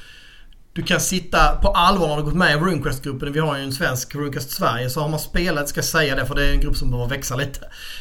[0.80, 3.32] Du kan sitta på allvar när du gått med i RuneQuest-gruppen.
[3.32, 4.90] Vi har ju en svensk RuneQuest Sverige.
[4.90, 7.10] Så har man spelat, ska jag säga det för det är en grupp som behöver
[7.10, 7.60] växa lite.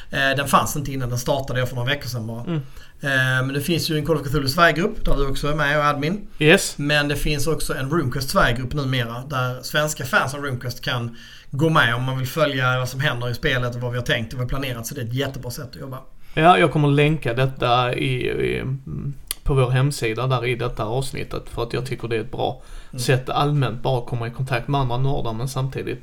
[0.10, 2.42] Eh, den fanns inte innan den startade för några veckor sedan bara.
[2.42, 2.56] Mm.
[3.02, 5.78] Eh, men det finns ju en Call of Cthulhu Sverige-grupp där du också är med
[5.78, 6.28] och admin.
[6.40, 6.78] Yes.
[6.78, 11.18] Men det finns också en RuneQuest Sverige-grupp numera där svenska fans av RuneQuest kan
[11.52, 14.06] gå med om man vill följa vad som händer i spelet och vad vi har
[14.06, 14.88] tänkt och vad vi har planerat.
[14.88, 15.98] Så det är ett jättebra sätt att jobba.
[16.34, 19.14] Ja, jag kommer länka detta i, i, mm,
[19.50, 21.44] på vår hemsida där i detta avsnittet.
[21.50, 23.00] För att jag tycker det är ett bra Mm.
[23.00, 26.00] sätt allmänt bara att komma i kontakt med andra nördar men samtidigt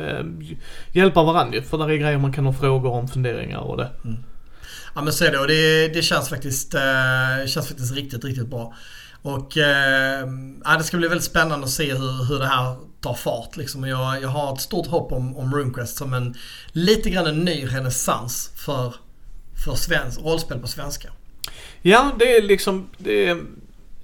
[0.00, 0.24] eh,
[0.92, 1.62] hjälpa varandra.
[1.62, 3.90] För där är grejer man kan ha frågor om, funderingar och det.
[4.94, 8.48] Ja men så är det och det, det känns faktiskt, eh, känns faktiskt riktigt, riktigt
[8.48, 8.74] bra.
[9.22, 10.28] Och eh,
[10.64, 13.56] ja, det ska bli väldigt spännande att se hur, hur det här tar fart.
[13.56, 13.88] Liksom.
[13.88, 16.34] Jag, jag har ett stort hopp om, om RuneQuest som en
[16.72, 18.94] lite grann en ny renässans för,
[19.64, 21.08] för svensk, rollspel på svenska.
[21.82, 23.38] Ja, det är liksom, det är,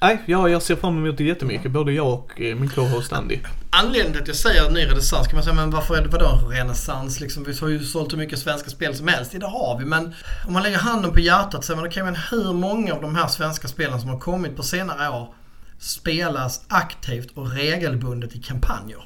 [0.01, 1.71] nej, ja, jag ser fram emot det jättemycket.
[1.71, 3.39] Både jag och eh, min co-host Andy.
[3.71, 6.27] Anledningen till att jag säger ny renässans kan man säga, men varför är det vadå
[6.43, 7.21] en renässans?
[7.21, 9.33] Liksom, vi har ju sålt hur mycket svenska spel som helst.
[9.33, 10.15] Det har vi, men
[10.47, 13.15] om man lägger handen på hjärtat så är man okej, men hur många av de
[13.17, 15.35] här svenska spelen som har kommit på senare år
[15.79, 19.03] spelas aktivt och regelbundet i kampanjer?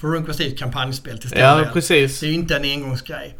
[0.00, 1.66] För RuneQuest är ett kampanjspel till stor Ja, del.
[1.72, 2.20] precis.
[2.20, 3.36] Det är ju inte en engångsgrej.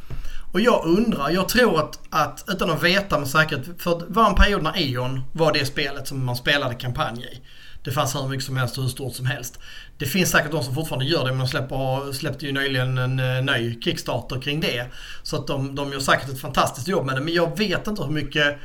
[0.53, 4.29] Och jag undrar, jag tror att, att utan att veta med säkerhet, för det var
[4.29, 7.41] en period när E.ON var det spelet som man spelade kampanj i.
[7.85, 9.59] det fanns hur mycket som helst och hur stort som helst.
[9.99, 13.47] Det finns säkert de som fortfarande gör det men de släpper, släppte ju nyligen en
[13.47, 14.87] ny Kickstarter kring det.
[15.23, 17.21] Så att de, de gör säkert ett fantastiskt jobb med det.
[17.21, 18.59] Men jag vet inte hur mycket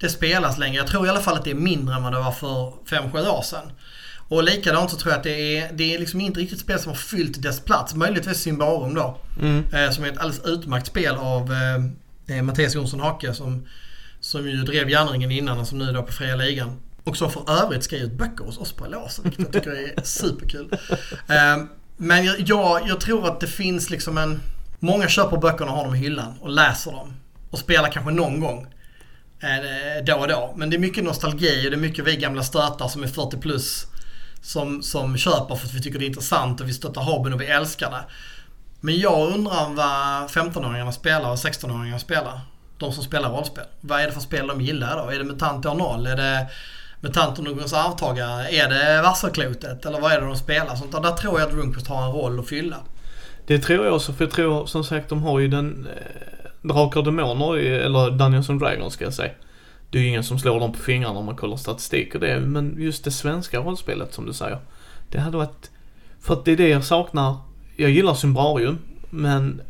[0.00, 0.76] det spelas längre.
[0.76, 3.28] Jag tror i alla fall att det är mindre än vad det var för 5-7
[3.28, 3.72] år sedan.
[4.28, 6.88] Och likadant så tror jag att det är, det är liksom inte riktigt spel som
[6.88, 7.94] har fyllt dess plats.
[7.94, 9.18] Möjligtvis Symbarum då.
[9.40, 9.64] Mm.
[9.72, 13.66] Eh, som är ett alldeles utmärkt spel av eh, eh, Mattias Jonsson Hake som,
[14.20, 16.76] som ju drev järnringen innan och som nu då på fria ligan.
[17.04, 20.02] Och som för övrigt skrev ut böcker hos oss på Låsen, vilket jag tycker är
[20.02, 20.68] superkul.
[21.28, 21.64] Eh,
[21.96, 24.40] men jag, jag, jag tror att det finns liksom en...
[24.78, 27.12] Många köper böckerna och har dem i hyllan och läser dem.
[27.50, 28.66] Och spelar kanske någon gång.
[29.40, 30.54] Eh, då och då.
[30.56, 33.36] Men det är mycket nostalgi och det är mycket vi gamla stötar som är 40
[33.36, 33.86] plus
[34.44, 37.40] som, som köper för att vi tycker det är intressant och vi stöttar hobbyn och
[37.40, 38.04] vi älskar det.
[38.80, 42.40] Men jag undrar vad 15-åringarna spelar och 16-åringarna spelar.
[42.78, 43.64] De som spelar rollspel.
[43.80, 45.10] Vad är det för spel de gillar då?
[45.10, 46.06] Är det MUTANT år 0?
[46.06, 46.46] Är det
[47.00, 48.48] MUTANT och någons arvtagare?
[48.48, 49.86] Är det Vasserklotet?
[49.86, 50.74] Eller vad är det de spelar?
[50.74, 52.76] Sånt där, där tror jag att Runquist har en roll att fylla.
[53.46, 57.00] Det tror jag också, för jag tror som sagt de har ju den eh, Drakar
[57.00, 59.32] och Demoner, eller Dungeons and Dragons ska jag säga.
[59.90, 62.40] Det är ju ingen som slår dem på fingrarna om man kollar statistik och det,
[62.40, 64.58] men just det svenska rollspelet som du säger.
[65.10, 65.70] Det hade varit,
[66.20, 67.36] för att det är det jag saknar.
[67.76, 68.78] Jag gillar Symbrarium,
[69.10, 69.60] men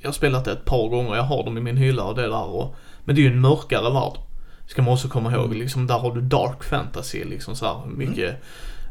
[0.00, 2.22] jag har spelat det ett par gånger, jag har dem i min hylla och det
[2.22, 4.18] där och, men det är ju en mörkare värld.
[4.66, 8.42] Ska man också komma ihåg, liksom där har du dark fantasy liksom så här mycket.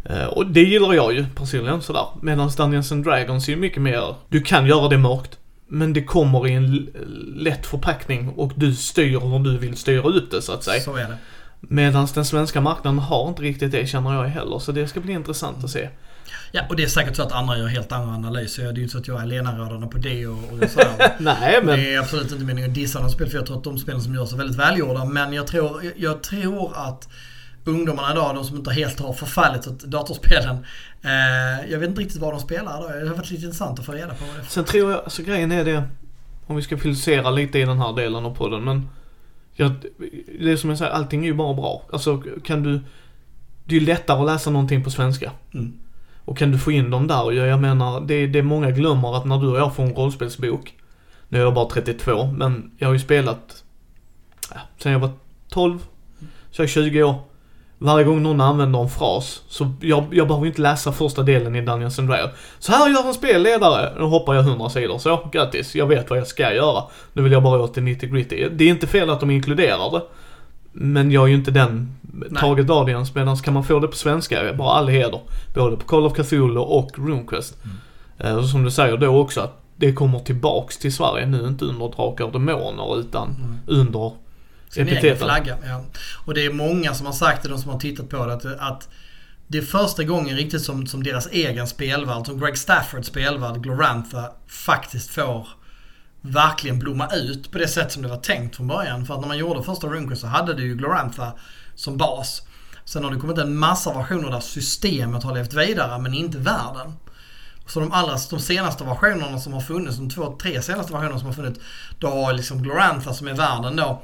[0.05, 2.05] Eh, och det gillar jag ju personligen sådär.
[2.21, 5.37] Medan Dungeons and Dragons är ju mycket mer, du kan göra det mörkt.
[5.73, 6.89] Men det kommer i en
[7.35, 10.81] lätt förpackning och du styr hur du vill styra ut det så att säga.
[10.81, 11.17] Så är det.
[11.59, 14.59] Medan den svenska marknaden har inte riktigt det känner jag heller.
[14.59, 15.89] Så det ska bli intressant att se.
[16.51, 18.63] Ja, och det är säkert så att andra gör helt andra analyser.
[18.63, 21.15] Det är ju inte så att jag är alenarådande på det och, och sådär.
[21.19, 23.63] Nej men, Det är absolut inte meningen att dissa några spel för jag tror att
[23.63, 25.05] de spelen som görs är väldigt välgjorda.
[25.05, 27.09] Men jag tror, jag tror att
[27.65, 30.57] ungdomarna idag, de som inte helt har förfallit åt datorspelen.
[31.01, 32.87] Eh, jag vet inte riktigt vad de spelar då.
[32.87, 35.51] Det har varit lite intressant att få reda på det sen tror jag, alltså grejen
[35.51, 35.83] är det,
[36.47, 38.89] om vi ska filosofera lite i den här delen av podden men.
[39.53, 39.71] Jag,
[40.39, 41.81] det är som jag säger, allting är ju bara bra.
[41.93, 42.81] Alltså kan du,
[43.65, 45.31] det är ju lättare att läsa någonting på svenska.
[45.53, 45.73] Mm.
[46.25, 47.31] Och kan du få in dem där?
[47.31, 50.73] Jag, jag menar, det, det många glömmer att när du och jag får en rollspelsbok.
[51.29, 53.63] Nu är jag bara 32, men jag har ju spelat
[54.53, 55.11] ja, sen jag var
[55.49, 55.79] 12,
[56.51, 57.15] så jag är 20 år.
[57.83, 61.61] Varje gång någon använder en fras, så jag, jag behöver inte läsa första delen i
[61.61, 62.31] Dungeons and Dragons.
[62.59, 63.93] Så här gör en spelledare!
[63.97, 64.97] Nu hoppar jag 100 sidor.
[64.97, 65.75] Så, grattis.
[65.75, 66.83] Jag vet vad jag ska göra.
[67.13, 68.49] Nu vill jag bara åt det 90 gritty.
[68.51, 70.01] Det är inte fel att de inkluderar det.
[70.71, 71.95] Men jag är ju inte den
[72.39, 73.11] taget audience.
[73.15, 75.19] Medan kan man få det på svenska, bara all heder.
[75.55, 77.57] Både på Call of Cthulhu och RuneQuest.
[78.17, 81.65] Eh, och som du säger då också att det kommer tillbaks till Sverige nu, inte
[81.65, 83.35] under Drakar och Demoner utan
[83.67, 84.11] under
[84.71, 85.27] Sin egen epiteten.
[85.27, 85.57] flagga.
[85.65, 85.83] Ja.
[86.25, 88.45] Och det är många som har sagt det, de som har tittat på det, att,
[88.45, 88.89] att
[89.47, 94.31] det är första gången riktigt som, som deras egen spelvärld, som Greg Staffords spelvärld, Glorantha,
[94.47, 95.47] faktiskt får
[96.21, 99.05] verkligen blomma ut på det sätt som det var tänkt från början.
[99.05, 101.33] För att när man gjorde första RuneQuest så hade du ju Glorantha
[101.75, 102.41] som bas.
[102.85, 106.93] Sen har det kommit en massa versioner där systemet har levt vidare men inte världen.
[107.67, 111.27] Så de, allra, de senaste versionerna som har funnits, de två, tre senaste versionerna som
[111.27, 111.59] har funnits,
[111.99, 114.01] då har liksom Glorantha som är världen då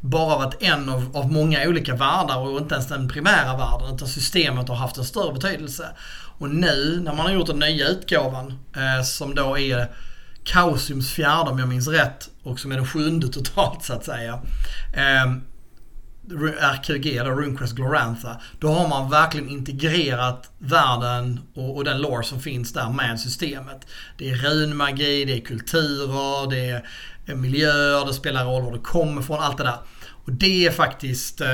[0.00, 4.08] bara varit en av, av många olika världar och inte ens den primära världen utan
[4.08, 5.88] systemet har haft en större betydelse.
[6.38, 9.90] Och nu när man har gjort den nya utgåvan eh, som då är
[10.44, 14.40] Kaosiums fjärde om jag minns rätt och som är den sjunde totalt så att säga.
[14.92, 15.32] Eh,
[16.74, 18.40] RQG, eller Runecrest Glorantha.
[18.58, 23.86] Då har man verkligen integrerat världen och, och den lore som finns där med systemet.
[24.18, 26.88] Det är runmagi, det är kulturer, det är
[27.34, 29.78] miljöer, det spelar roll var du kommer från, allt det där.
[30.24, 31.48] Och det är faktiskt, eh,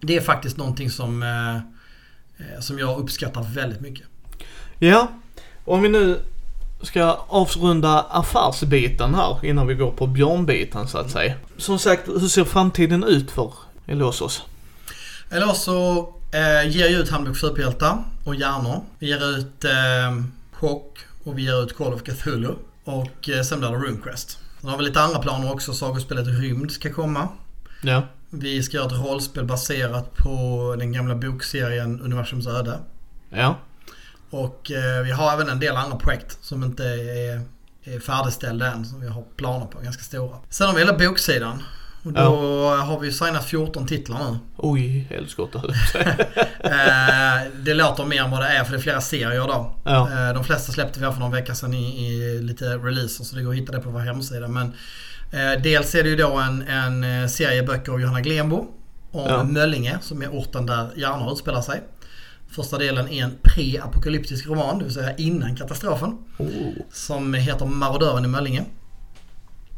[0.00, 4.06] det är faktiskt någonting som, eh, eh, som jag uppskattar väldigt mycket.
[4.78, 5.08] Ja,
[5.64, 6.20] om vi nu
[6.82, 11.34] ska avrunda affärsbiten här innan vi går på björnbiten så att säga.
[11.56, 13.52] Som sagt, hur ser framtiden ut för
[13.86, 14.42] Elosos?
[15.30, 15.98] Eller så
[16.32, 18.80] eh, ger ut Handbok superhjältar och hjärnor.
[18.98, 22.54] Vi ger ut eh, Chock och vi ger ut Call of Cthulhu.
[22.84, 24.38] Och eh, sen blir det RuneQuest.
[24.66, 25.72] Sen har vi lite andra planer också.
[25.72, 27.28] Sagospelet Rymd ska komma.
[27.82, 28.02] Ja.
[28.30, 32.78] Vi ska göra ett rollspel baserat på den gamla bokserien Universums öde.
[33.30, 33.58] Ja.
[34.30, 37.42] Och eh, vi har även en del andra projekt som inte är,
[37.84, 38.84] är färdigställda än.
[38.84, 40.38] Som vi har planer på, ganska stora.
[40.50, 41.62] Sen har vi hela boksidan.
[42.06, 44.38] Och då har vi signat 14 titlar nu.
[44.56, 45.62] Oj, helskotta.
[46.60, 49.74] Eh, det låter mer än vad det är för det är flera serier då.
[49.84, 50.28] Ja.
[50.28, 53.36] Eh, de flesta släppte vi här för någon vecka sedan i, i lite releaser så
[53.36, 54.48] det går att hitta det på vår hemsida.
[54.48, 54.72] Men
[55.30, 58.56] eh, dels är det ju då en, en eh, serie böcker av Johanna Glenbo
[59.12, 59.44] om Ja.
[59.44, 61.82] Möllinge som är orten där Hjärnor utspelar sig.
[62.48, 66.18] Första delen är en pre-apokalyptisk roman, det vill säga innan katastrofen.
[66.38, 66.48] Oh.
[66.92, 68.64] Som heter Marodören i Möllinge.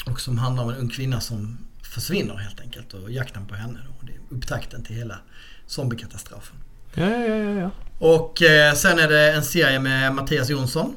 [0.07, 1.59] Och som handlar om en ung kvinna som
[1.89, 3.79] försvinner helt enkelt och jakten på henne.
[3.87, 4.07] Då.
[4.07, 5.19] Det är upptakten till hela
[5.67, 6.57] zombiekatastrofen.
[6.95, 7.71] Ja, ja, ja, ja.
[7.99, 10.97] Och eh, sen är det en serie med Mattias Jonsson.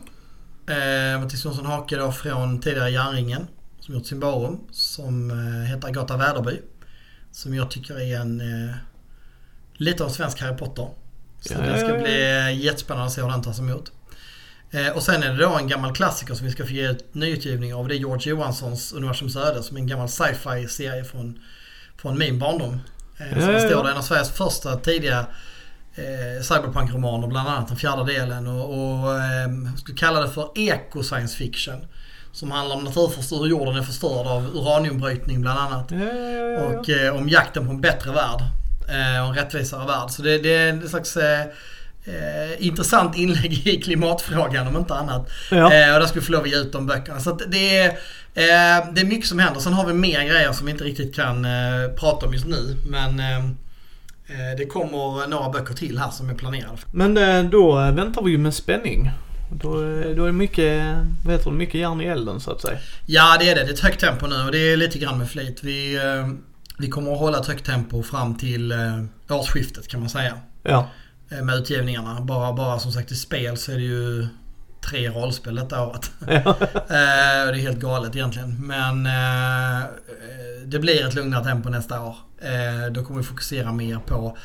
[0.68, 3.48] Eh, Mattias Jonsson Hake då från tidigare Järnringen.
[3.80, 4.60] Som gjort Symbarum.
[4.72, 6.62] Som eh, heter Agata Väderby.
[7.32, 8.42] Som jag tycker är en...
[8.42, 8.76] Eh,
[9.74, 10.88] lite av svensk Harry Potter.
[11.40, 12.04] Så Ja, det ska ja, ja.
[12.04, 13.92] bli jättespännande att se hur den tas emot.
[14.72, 17.14] Eh, och sen är det då en gammal klassiker som vi ska få ge ut
[17.14, 17.88] nyutgivning av.
[17.88, 21.40] Det är George Johanssons Universums öde som är en gammal sci-fi serie från,
[21.98, 22.80] från min barndom.
[23.18, 25.26] Eh, som ja, står där en av Sveriges första tidiga
[25.96, 28.48] eh, cyberpunk-romaner, bland annat den fjärde delen.
[28.48, 31.86] Och, och eh, skulle kalla det för eco-science fiction.
[32.32, 35.92] Som handlar om naturförstör, hur jorden är förstörd av uraniumbrytning bland annat.
[35.92, 36.60] Ja, ja.
[36.62, 38.42] Och eh, om jakten på en bättre värld.
[38.88, 40.10] Eh, och en rättvisare värld.
[40.10, 41.18] Så det, det är en slags
[42.06, 45.30] eh, intressant inlägg i klimatfrågan om inte annat.
[45.52, 45.58] Ja.
[45.58, 47.20] Eh, och där ska vi få lov att ge ut de böckerna.
[47.20, 47.90] Så det, är,
[48.34, 49.60] eh, det är mycket som händer.
[49.60, 51.52] Sen har vi mer grejer som vi inte riktigt kan eh,
[52.00, 52.78] prata om just nu.
[52.86, 56.78] Men eh, eh, det kommer några böcker till här som är planerade.
[56.92, 59.12] Men då väntar vi ju med spänning.
[59.54, 59.74] Då,
[60.16, 60.84] då är det mycket,
[61.28, 62.78] heter det, mycket järn i elden så att säga.
[63.06, 63.64] Ja det är det.
[63.64, 65.60] Det är ett högt tempo nu och det är lite grann med flit.
[65.64, 66.00] Vi,
[66.78, 68.74] vi kommer att hålla ett högt tempo fram till
[69.30, 70.38] årsskiftet kan man säga.
[70.64, 70.88] Ja.
[71.32, 72.22] Eh, med utgivningarna.
[72.22, 74.28] Bara, bara som sagt i spel så är det ju
[74.90, 76.12] tre rollspel detta året.
[76.28, 76.58] ja.
[76.74, 78.68] Eh, det är helt galet egentligen.
[78.68, 79.88] Men eh,
[80.66, 82.16] det blir ett lugnare tempo nästa år.
[82.92, 84.38] Då kommer vi fokusera mer på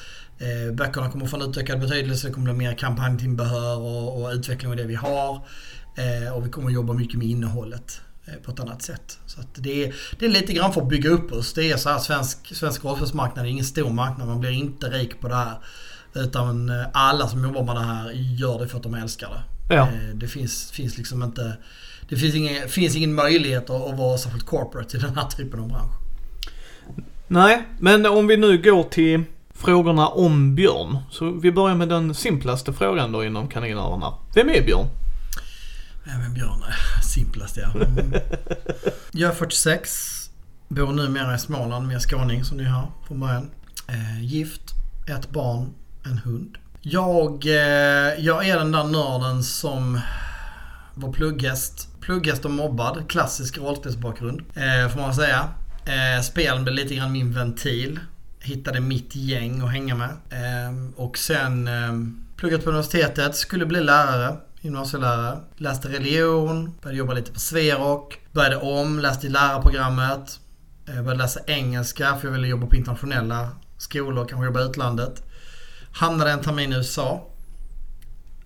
[0.72, 2.26] böckerna kommer få en utökad betydelse.
[2.26, 5.40] Det kommer bli mer kampanjtillbehör och, och utveckling av det vi har.
[6.34, 9.18] Och vi kommer jobba mycket med innehållet eh, på ett annat sätt.
[9.26, 11.52] Så det, är, det är lite grann för att bygga upp oss.
[11.54, 14.28] Det är så här, svensk, svensk rollspelsmarknad är ingen stor marknad.
[14.28, 15.58] Man blir inte rik på det här.
[16.16, 19.74] Utan eh, alla som jobbar med det här gör det för att de älskar det.
[19.74, 19.82] Ja.
[19.82, 21.56] Eh, Det finns, finns liksom inte...
[22.08, 25.68] Det finns ingen, finns ingen möjlighet att, vara särskilt corporate i den här typen av
[25.68, 25.94] bransch.
[27.28, 30.98] Nej, men om vi nu går till frågorna om Björn.
[31.10, 34.12] Så vi börjar med den simplaste frågan då inom kaninöronen.
[34.34, 34.86] Vem är Björn?
[36.34, 37.70] Björn är simplast ja.
[37.80, 38.12] Mm.
[39.12, 40.30] Jag är 46.
[40.68, 43.50] Bor numera i Småland, mer skåning som ni hör från början.
[43.88, 44.62] Eh, gift,
[45.08, 45.70] ett barn,
[46.10, 46.58] en hund.
[46.80, 50.00] Jag, eh, jag är den där nörden som
[50.94, 51.88] var plugghäst.
[52.00, 53.04] Plugghäst och mobbad.
[53.08, 54.42] Klassisk rollspelsbakgrund.
[54.54, 55.48] Eh, får man säga.
[55.84, 58.00] Eh, spelen blev lite grann min ventil.
[58.40, 60.10] Hittade mitt gäng att hänga med.
[60.30, 61.92] Eh, och sen eh,
[62.36, 63.36] pluggat på universitetet.
[63.36, 64.36] Skulle bli lärare.
[64.60, 65.38] Gymnasielärare.
[65.56, 66.72] Läste religion.
[66.82, 68.20] Började jobba lite på Sverok.
[68.32, 68.98] Började om.
[68.98, 70.40] Läste i lärarprogrammet.
[70.88, 73.48] Eh, började läsa engelska för jag ville jobba på internationella
[73.78, 74.26] skolor.
[74.28, 75.22] Kanske jobba i utlandet.
[75.96, 77.26] Hamnade en termin i USA.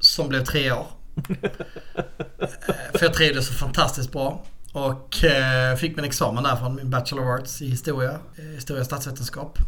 [0.01, 0.87] Som blev tre år.
[2.41, 4.45] Eh, För jag trivdes så fantastiskt bra.
[4.73, 8.19] Och eh, fick min examen därifrån, min Bachelor of Arts i historia.
[8.39, 9.59] Eh, historia och statsvetenskap.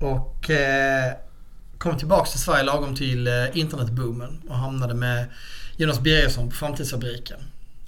[0.00, 1.12] Och eh,
[1.78, 5.26] kom tillbaks till Sverige lagom till eh, internetboomen och hamnade med
[5.76, 7.38] Jonas Birgersson på Framtidsfabriken.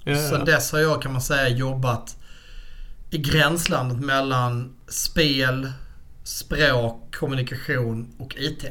[0.03, 2.15] Ja, Sen dess har jag kan man säga jobbat
[3.09, 5.71] i gränslandet mellan spel,
[6.29, 8.65] språk, kommunikation och IT.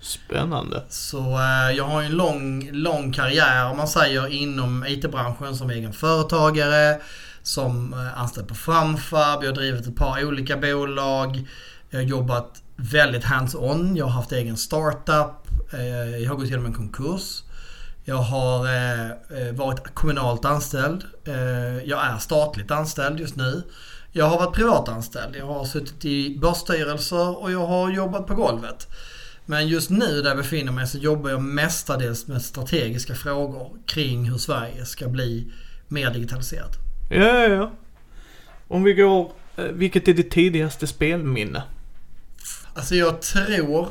[0.00, 0.82] Spännande.
[0.88, 5.70] Så eh, jag har ju en lång, lång karriär om man säger inom IT-branschen som
[5.70, 7.00] egen företagare,
[7.42, 11.48] som eh, anställd på Framfab, jag har drivit ett par olika bolag.
[11.90, 16.66] Jag har jobbat väldigt hands-on, jag har haft egen startup, eh, jag har gått igenom
[16.66, 17.42] en konkurs.
[18.04, 21.04] Jag har eh, eh, varit kommunalt anställd.
[21.24, 23.62] Eh, jag är statligt anställd just nu.
[24.14, 25.36] Jag har varit privatanställd.
[25.36, 28.88] Jag har suttit i börsstyrelser och jag har jobbat på golvet.
[29.46, 34.30] Men just nu där jag befinner mig så jobbar jag mestadels med strategiska frågor kring
[34.30, 35.52] hur Sverige ska bli
[35.88, 36.72] mer digitaliserat.
[37.10, 37.72] Ja, ja, ja.
[38.68, 41.62] Om vi går, eh, vilket är ditt tidigaste spelminne?
[42.74, 43.88] Alltså jag tror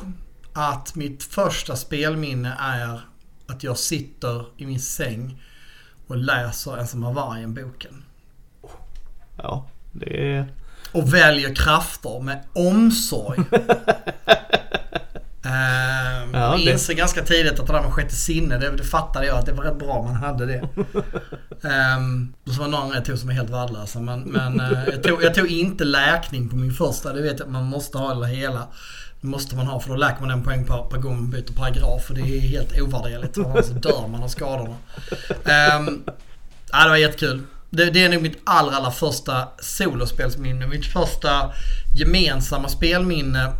[0.53, 3.01] att mitt första spelminne är
[3.47, 5.43] att jag sitter i min säng
[6.07, 8.03] och läser Ensamma vargen-boken.
[9.37, 10.45] Ja, det är...
[10.91, 13.39] Och väljer krafter med omsorg.
[15.45, 18.83] Ehm, Ja, jag det- inser ganska tidigt att det där med sjätte sinne, det, det
[18.83, 20.61] fattade jag att det var rätt bra man hade det.
[21.97, 23.99] um, och så var några jag tog som är helt värdelösa.
[23.99, 27.13] Men, men eh, jag, tog, jag tog inte läkning på min första.
[27.13, 28.67] Det vet jag att man måste ha det hela.
[29.21, 31.53] Det måste man ha för då läker man en poäng per, per gång man byter
[31.55, 32.09] paragraf.
[32.09, 33.37] Och det är helt ovärderligt.
[33.37, 34.75] Annars dör man av skadorna.
[35.79, 36.03] Um,
[36.71, 37.41] ja, det var jättekul.
[37.73, 40.67] Det, det är nog mitt allra, allra första solospelsminne.
[40.67, 41.53] Mitt första
[41.95, 43.53] gemensamma spelminne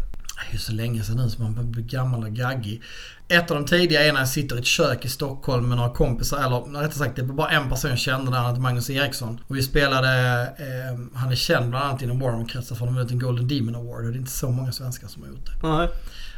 [0.52, 2.82] Det är så länge sedan nu så man blir gammal och gaggig.
[3.28, 5.90] Ett av de tidiga är när jag sitter i ett kök i Stockholm med några
[5.90, 6.38] kompisar.
[6.38, 9.40] Eller rättare sagt, det var bara en person jag kände där, han hette Magnus Eriksson.
[9.48, 13.12] Och vi spelade, eh, han är känd bland annat inom Warhammer-kretsar för att ha vunnit
[13.12, 14.06] en Golden Demon Award.
[14.06, 15.68] Och det är inte så många svenskar som har gjort det.
[15.68, 15.90] Nej.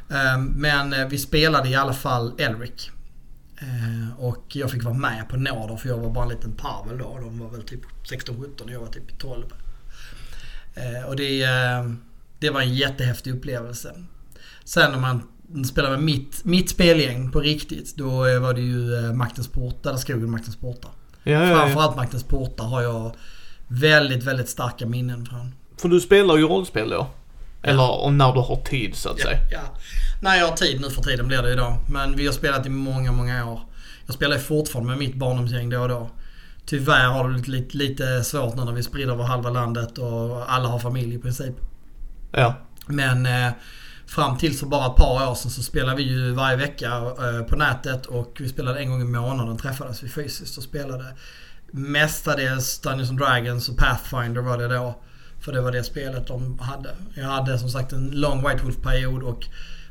[0.10, 2.92] Eh, men vi spelade i alla fall Elric.
[3.64, 6.98] Eh, och jag fick vara med på nåder för jag var bara en liten parvel
[6.98, 7.20] då.
[7.22, 9.44] De var väl typ 16-17 och jag var typ 12.
[10.76, 11.92] Eh, och det, eh,
[12.40, 13.96] det var en jättehäftig upplevelse.
[14.64, 15.22] Sen när man
[15.66, 18.10] spelade med mitt, mitt spelgäng på riktigt, då
[18.40, 20.92] var det ju Maktens portar, där skogen Maktens portar.
[21.24, 21.56] Ja, ja, ja.
[21.56, 23.16] Framförallt Maktens portar har jag
[23.68, 25.56] väldigt, väldigt starka minnen från.
[25.78, 27.08] För du spelar ju rollspel då?
[27.64, 29.38] Eller om när du har tid så att säga.
[29.52, 29.60] Ja.
[30.22, 31.78] När jag har tid nu för tiden blir det ju då.
[31.88, 33.62] Men vi har spelat i många, många år.
[34.06, 36.10] Jag spelar fortfarande med mitt barndomsgäng då och då.
[36.66, 40.54] Tyvärr har det lite, lite svårt nu när vi är spridda över halva landet och
[40.54, 41.56] alla har familj i princip.
[42.32, 42.56] Ja.
[42.88, 43.52] Men eh,
[44.06, 46.88] fram till så bara ett par år sedan så spelade vi ju varje vecka
[47.20, 51.06] eh, på nätet och vi spelade en gång i månaden träffades vi fysiskt och spelade
[51.72, 54.96] mestadels Dungeons and Dragons och Pathfinder var det då.
[55.46, 56.90] För det var det spelet de hade.
[57.14, 59.46] Jag hade som sagt en lång White Wolf-period och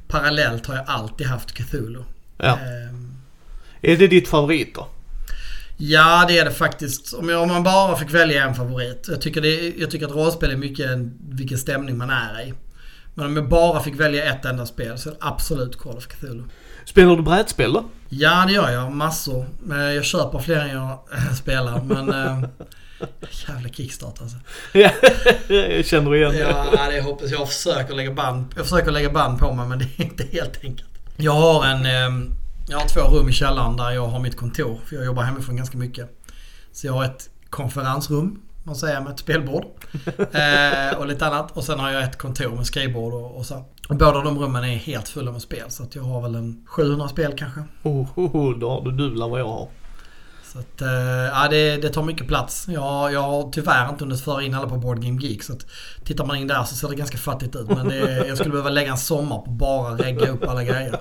[0.09, 2.03] parallellt har jag alltid haft Cthulhu.
[2.39, 2.59] ja.
[2.59, 3.15] Ehm,
[3.81, 4.89] Är det ditt favorit då?
[5.77, 7.13] Ja, det är det faktiskt.
[7.13, 9.07] Om, jag, om man bara fick välja en favorit.
[9.11, 12.55] Jag tycker, det, jag tycker att rollspel är mycket en, vilken stämning man är i.
[13.15, 16.07] Men om jag bara fick välja ett enda spel så är det absolut Call of
[16.07, 16.45] Cthulhu.
[16.85, 17.85] Spelar du brädspel då?
[18.09, 18.93] Ja, det gör jag.
[18.93, 19.47] Massor.
[19.63, 20.99] Men jag köper fler än jag
[21.37, 21.83] spelar.
[21.83, 22.49] Men...
[23.49, 24.37] Jävla kickstart alltså.
[24.73, 24.91] Ja,
[25.49, 26.39] jag känner igen det.
[26.39, 27.33] Ja, det är hopplöst.
[27.33, 30.65] Jag försöker lägga band, jag försöker lägga band på mig men det är inte helt
[30.65, 30.89] enkelt.
[31.17, 31.87] Jag har en...
[31.87, 32.33] Eh,
[32.69, 34.81] jag har två rum i källaren där jag har mitt kontor.
[34.85, 36.23] För jag jobbar hemifrån ganska mycket.
[36.73, 39.65] Så jag har ett konferensrum, man säger, med ett spelbord.
[40.33, 41.57] eh, och lite annat.
[41.57, 43.65] Och sen har jag ett kontor med skrivbord och, och så.
[43.89, 45.71] Och båda de rummen är helt fulla med spel.
[45.71, 47.61] Så jag har väl en 700 spel kanske.
[47.83, 49.69] Oh, oh, oh, då har du dubbla vad jag har.
[50.53, 50.89] Så att, eh,
[51.33, 52.67] ja, det, det tar mycket plats.
[52.69, 55.43] Jag, jag har tyvärr inte hunnit föra in alla på Board Game Geek.
[55.43, 55.67] Så att,
[56.05, 57.69] tittar man in där så ser det ganska fattigt ut.
[57.69, 60.99] Men det, jag skulle behöva lägga en sommar på bara regga upp alla grejer.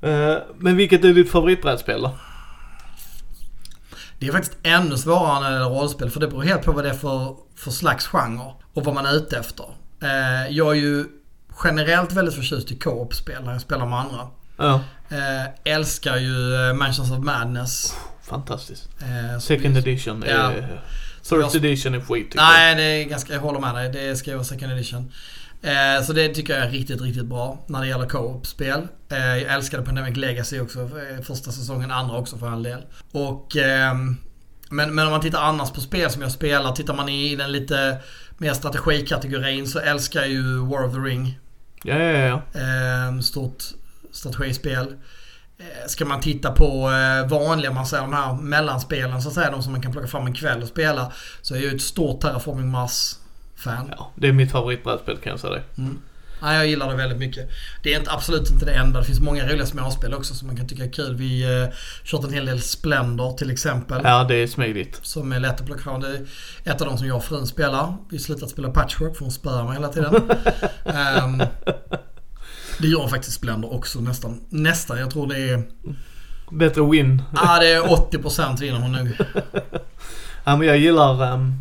[0.00, 2.10] Eh, men vilket är ditt favoritbrädspel då?
[4.18, 6.10] Det är faktiskt ännu svårare när det gäller rollspel.
[6.10, 8.54] För det beror helt på vad det är för, för slags genre.
[8.74, 9.64] Och vad man är ute efter.
[10.02, 11.04] Eh, jag är ju
[11.64, 14.28] generellt väldigt förtjust i co-op-spel när jag spelar med andra.
[14.56, 14.80] Ja,
[15.64, 17.94] älskar ju Mansions of Madness.
[18.28, 18.88] Fantastiskt.
[19.00, 20.34] Eh, Second edition är...
[20.34, 20.52] Ja.
[21.22, 23.92] First edition är skit Nej, det är ganska, jag håller med dig.
[23.92, 25.12] Det ska vara second edition.
[25.62, 28.88] Eh, så det tycker jag är riktigt, riktigt bra när det gäller co-op-spel.
[29.10, 30.80] Eh, jag älskade Pandemic Legacy också.
[30.80, 32.80] eh, Första säsongen, andra också för all del.
[33.12, 34.16] Och, ehm,
[34.70, 37.52] men, men om man tittar annars på spel som jag spelar, tittar man i den
[37.52, 37.96] lite
[38.38, 41.38] mer strategikategorin så älskar jag ju War of the Ring.
[41.82, 42.00] jag.
[42.00, 42.60] Ja, ja, ja.
[42.60, 43.64] Eh, stort
[44.12, 44.94] strategispel.
[45.58, 49.50] Eh, Ska man titta på eh, vanliga, man säger de här mellanspelen så att säga,
[49.50, 51.12] de som man kan plocka fram en kväll och spela.
[51.42, 53.92] Så är jag ju ett stort Terraforming Mars-fan.
[53.96, 54.10] ja.
[54.14, 55.62] Det är mitt favoritbrädspel kan jag säga dig.
[55.78, 55.98] Mm.
[56.40, 57.48] Ja, jag gillar det väldigt mycket.
[57.82, 59.00] Det är inte, absolut inte det enda.
[59.00, 61.16] Det finns många roliga småspel också som man kan tycka är kul.
[61.16, 61.68] Vi eh,
[62.04, 64.00] kört en hel del Splendor till exempel.
[64.04, 65.00] Ja, det är smidigt.
[65.02, 66.00] Som är lätt att plocka fram.
[66.00, 67.94] Det är ett av dem som jag och frun spelar.
[68.10, 70.30] Vi har slutat spela Patchwork för hon spöar mig hela tiden.
[70.84, 71.42] Ehm,
[72.78, 74.40] det gör faktiskt Splendor också nästan.
[74.48, 74.98] Nästan.
[74.98, 75.62] Jag tror det är...
[76.50, 77.22] Bättre win.
[77.34, 79.08] Ja, ah, det är 80% vinner hon nog.
[80.44, 81.34] Ja, men jag gillar...
[81.34, 81.52] ehm,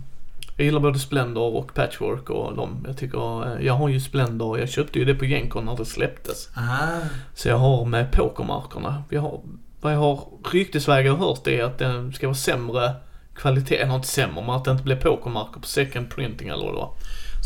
[0.56, 2.84] jag gillar både Splendor och Patchwork och dem.
[2.88, 3.46] Jag tycker...
[3.58, 4.60] eh, jag har ju Splendor.
[4.60, 6.50] Jag köpte ju det på Gencon när det släpptes.
[6.56, 7.00] Ah,
[7.36, 9.04] Så jag har med pokermarkerna.
[9.10, 9.42] Vi har,
[9.82, 12.92] vad jag har ryktesvägar hört är att den ska vara sämre
[13.36, 13.76] kvalitet.
[13.78, 16.78] Eller inte sämre, men att det inte blir pokermarker på second printing eller vad det
[16.78, 16.92] var.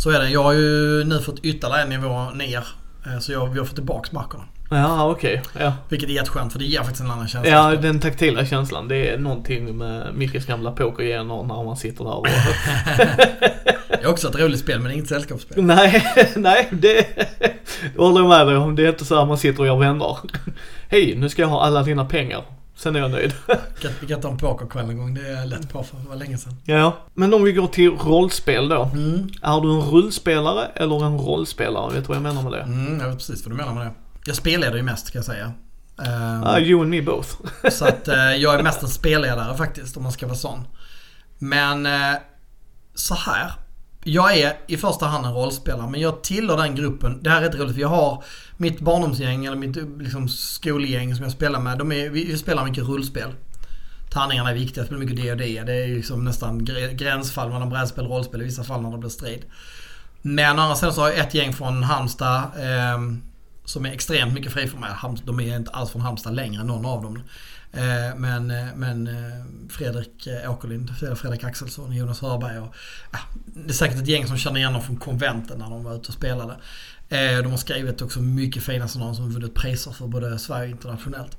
[0.04, 0.30] så är det.
[0.30, 2.64] Jag har ju nu fått ytterligare en nivå ner.
[3.06, 4.43] Eh, Så jag, vi har fått tillbaks markerna.
[4.70, 5.41] Ja, okej.
[5.60, 5.74] Ja.
[5.89, 7.52] Vilket är jätteskönt för det ger faktiskt en annan känsla.
[7.52, 8.88] ja, den taktila känslan.
[8.88, 12.28] Det är någonting med Mickes gamla pokergener när man sitter där och...
[13.88, 15.64] Det är också ett roligt spel men inget sällskapsspel.
[15.64, 16.04] nej,
[16.36, 17.08] nej, det...
[17.39, 18.76] det håller jag med dig om.
[18.76, 20.18] Det är inte så här man sitter och gör vänner.
[20.89, 22.43] Hej, nu ska jag ha alla dina pengar.
[22.82, 23.34] Sen är jag nöjd.
[24.02, 25.14] Vi kan, ta en pokerkväll en gång.
[25.14, 26.56] Det är jag lätt på för det var länge sedan.
[26.66, 26.98] Ja.
[27.14, 28.84] Men om vi går till rollspel då.
[28.84, 29.30] Mm.
[29.42, 31.94] Är du en rullspelare eller en rollspelare?
[31.94, 32.62] Vet du vad jag menar med det?
[32.62, 33.92] Mm, jag vet precis vad du menar med det.
[34.26, 35.52] Jag spelleder ju mest kan jag säga.
[36.06, 37.30] Ehm, Ah, you and me both.
[37.72, 40.68] Så att eh, jag är mest en spelledare faktiskt om man ska vara sån.
[41.38, 42.20] Men eh,
[42.96, 43.52] så här.
[44.04, 47.24] Jag är i första hand en rollspelare men jag tillhör den gruppen.
[47.24, 48.24] Det här är rätt roligt för jag har
[48.58, 51.78] mitt barndomsgäng eller mitt liksom, skolgäng som jag spelar med.
[51.78, 53.30] De är, vi, vi spelar mycket rullspel.
[54.14, 55.64] Tärningarna är viktiga, jag spelar mycket D&D.
[55.66, 58.97] Det är ju liksom nästan gränsfall mellan brädspel och rollspel i vissa fall när det
[58.97, 59.45] blir strid.
[60.22, 63.02] Men å andra sidan så har jag ett gäng från Halmstad eh,
[63.66, 64.95] som är extremt mycket friformade.
[65.24, 67.24] De är inte alls från Halmstad längre, någon av dem.
[67.74, 72.76] Eh, men eh, men eh, Fredrik Åkerlind, Fredrik Axelsson, Jonas Hörberg och
[73.12, 75.96] ja, det är säkert ett gäng som känner igen dem från konventen när de var
[75.96, 76.56] ute och spelade.
[77.10, 81.38] De har skrivit också mycket fina sådana som vunnit priser för både Sverige och internationellt.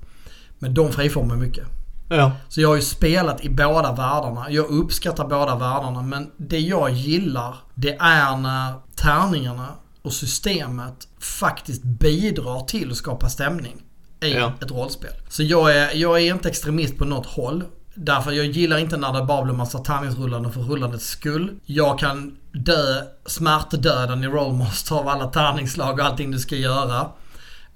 [0.59, 1.65] Men de friformar mycket.
[2.09, 2.33] Ja.
[2.49, 4.51] Så jag har ju spelat i båda världarna.
[4.51, 6.03] Jag uppskattar båda världarna.
[6.03, 9.69] Men det jag gillar, det är när tärningarna
[10.03, 13.82] och systemet faktiskt bidrar till att skapa stämning
[14.23, 14.53] i Ja.
[14.63, 15.11] ett rollspel.
[15.29, 17.65] Så jag är, jag är inte extremist på något håll.
[17.95, 21.51] Därför jag gillar inte när det bara blir massa tärningsrullande för rullandets skull.
[21.65, 27.09] Jag kan dö smärtdöden i Rollmaster av alla tärningsslag och allting du ska göra.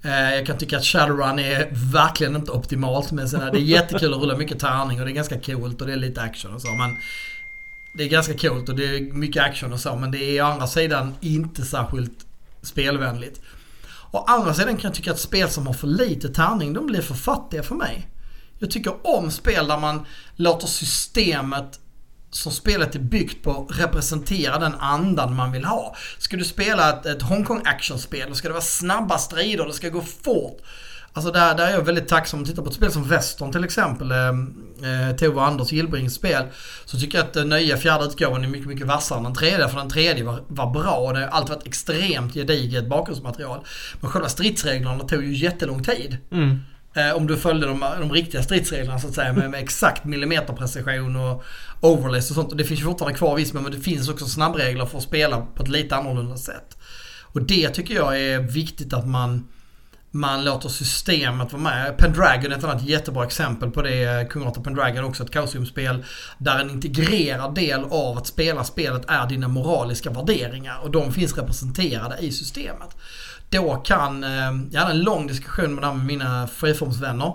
[0.03, 3.51] Eh, Jag kan tycka att Shadowrun är verkligen inte optimalt med sina...
[3.51, 5.97] Det är jättekul att rulla mycket tärning och det är ganska coolt och det är
[5.97, 6.97] lite action och så men...
[7.93, 10.45] Det är ganska coolt och det är mycket action och så men det är å
[10.45, 12.25] andra sidan inte särskilt
[12.61, 13.41] spelvänligt.
[14.17, 17.01] Å andra sidan kan jag tycka att spel som har för lite tärning, de blir
[17.01, 18.07] för fattiga för mig.
[18.59, 20.05] Jag tycker om spel där man
[20.35, 21.79] låter systemet
[22.31, 25.95] som spelet är byggt på representera den andan man vill ha.
[26.17, 29.89] Ska du spela ett, ett Hongkong actionspel, då ska det vara snabba strider, det ska
[29.89, 30.61] gå fort.
[31.17, 33.63] Alltså där, där är jag väldigt tacksam att titta på ett spel som Western till
[33.63, 34.11] exempel.
[34.11, 36.43] Eh, eh, Tove Anders Gillbrings spel.
[36.85, 39.69] Så tycker jag att den nya fjärde utgåvan är mycket, mycket vassare än den tredje.
[39.69, 43.59] För den tredje var, var bra och det har alltid varit extremt gediget bakgrundsmaterial.
[44.01, 46.17] Men själva stridsreglerna tog ju jättelång tid.
[46.31, 46.59] Mm.
[46.93, 51.15] Eh, om du följde de, de riktiga stridsreglerna så att säga med, med exakt millimeterprecision
[51.15, 51.43] och
[51.81, 52.51] overlays och sånt.
[52.51, 55.41] Och det finns ju fortfarande kvar visst men det finns också snabbregler för att spela
[55.55, 56.77] på ett lite annorlunda sätt.
[57.21, 59.47] Och det tycker jag är viktigt att man,
[60.11, 61.97] man låter systemet vara med.
[61.97, 64.29] Pendragon är ett annat jättebra exempel på det.
[64.29, 66.05] Kung Arthur Pendragon är också ett Chaosium-spel
[66.37, 71.37] där en integrerad del av att spela spelet är dina moraliska värderingar och de finns
[71.37, 72.97] representerade i systemet.
[73.49, 77.33] Då kan, eh, jag hade en lång diskussion med mina friformsvänner.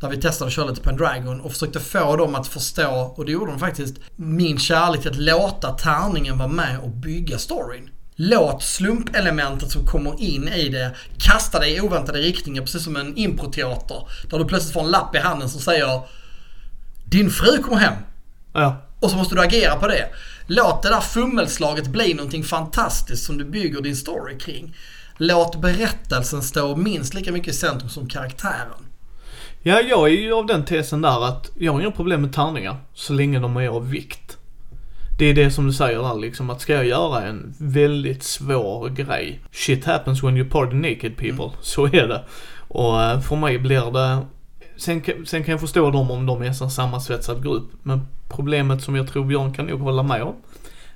[0.00, 3.32] Där vi testade att köra lite Pendragon och försökte få dem att förstå, och det
[3.32, 7.90] gjorde de faktiskt, min kärlek till att låta tärningen vara med och bygga storyn.
[8.20, 13.16] Låt slumpelementet som kommer in i det kasta dig i oväntade riktningar precis som en
[13.16, 14.08] improteater.
[14.30, 16.00] Där du plötsligt får en lapp i handen som säger
[17.04, 17.94] Din fru kommer hem.
[18.52, 18.76] Ja.
[19.00, 20.08] Och så måste du agera på det.
[20.46, 24.76] Låt det där fummelslaget bli någonting fantastiskt som du bygger din story kring.
[25.16, 28.86] Låt berättelsen stå minst lika mycket i centrum som karaktären.
[29.62, 32.76] Ja, jag är ju av den tesen där att jag har inga problem med tärningar
[32.94, 34.37] så länge de är av vikt.
[35.18, 38.88] Det är det som du säger där liksom att ska jag göra en väldigt svår
[38.88, 39.40] grej.
[39.52, 41.50] Shit happens when you party naked people.
[41.60, 42.24] Så är det.
[42.68, 44.18] Och eh, för mig blir det
[44.76, 47.70] Sen, kan- sen kan jag förstå dem om de är en sammansvetsad grupp.
[47.82, 50.34] Men problemet som jag tror Björn kan nog hålla med om.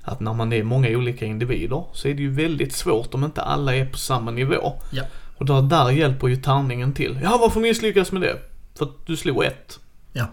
[0.02, 3.42] Att när man är många olika individer så är det ju väldigt svårt om inte
[3.42, 4.72] alla är på samma nivå.
[4.90, 5.02] Ja.
[5.38, 7.18] Och där, där hjälper ju tärningen till.
[7.22, 8.36] Ja, varför misslyckas med det?
[8.78, 9.78] För att du slog ett.
[10.12, 10.26] Ja.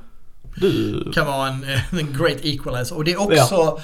[0.60, 1.12] Du...
[1.14, 2.95] kan vara en, en great equalizer.
[2.95, 3.82] Och det är också...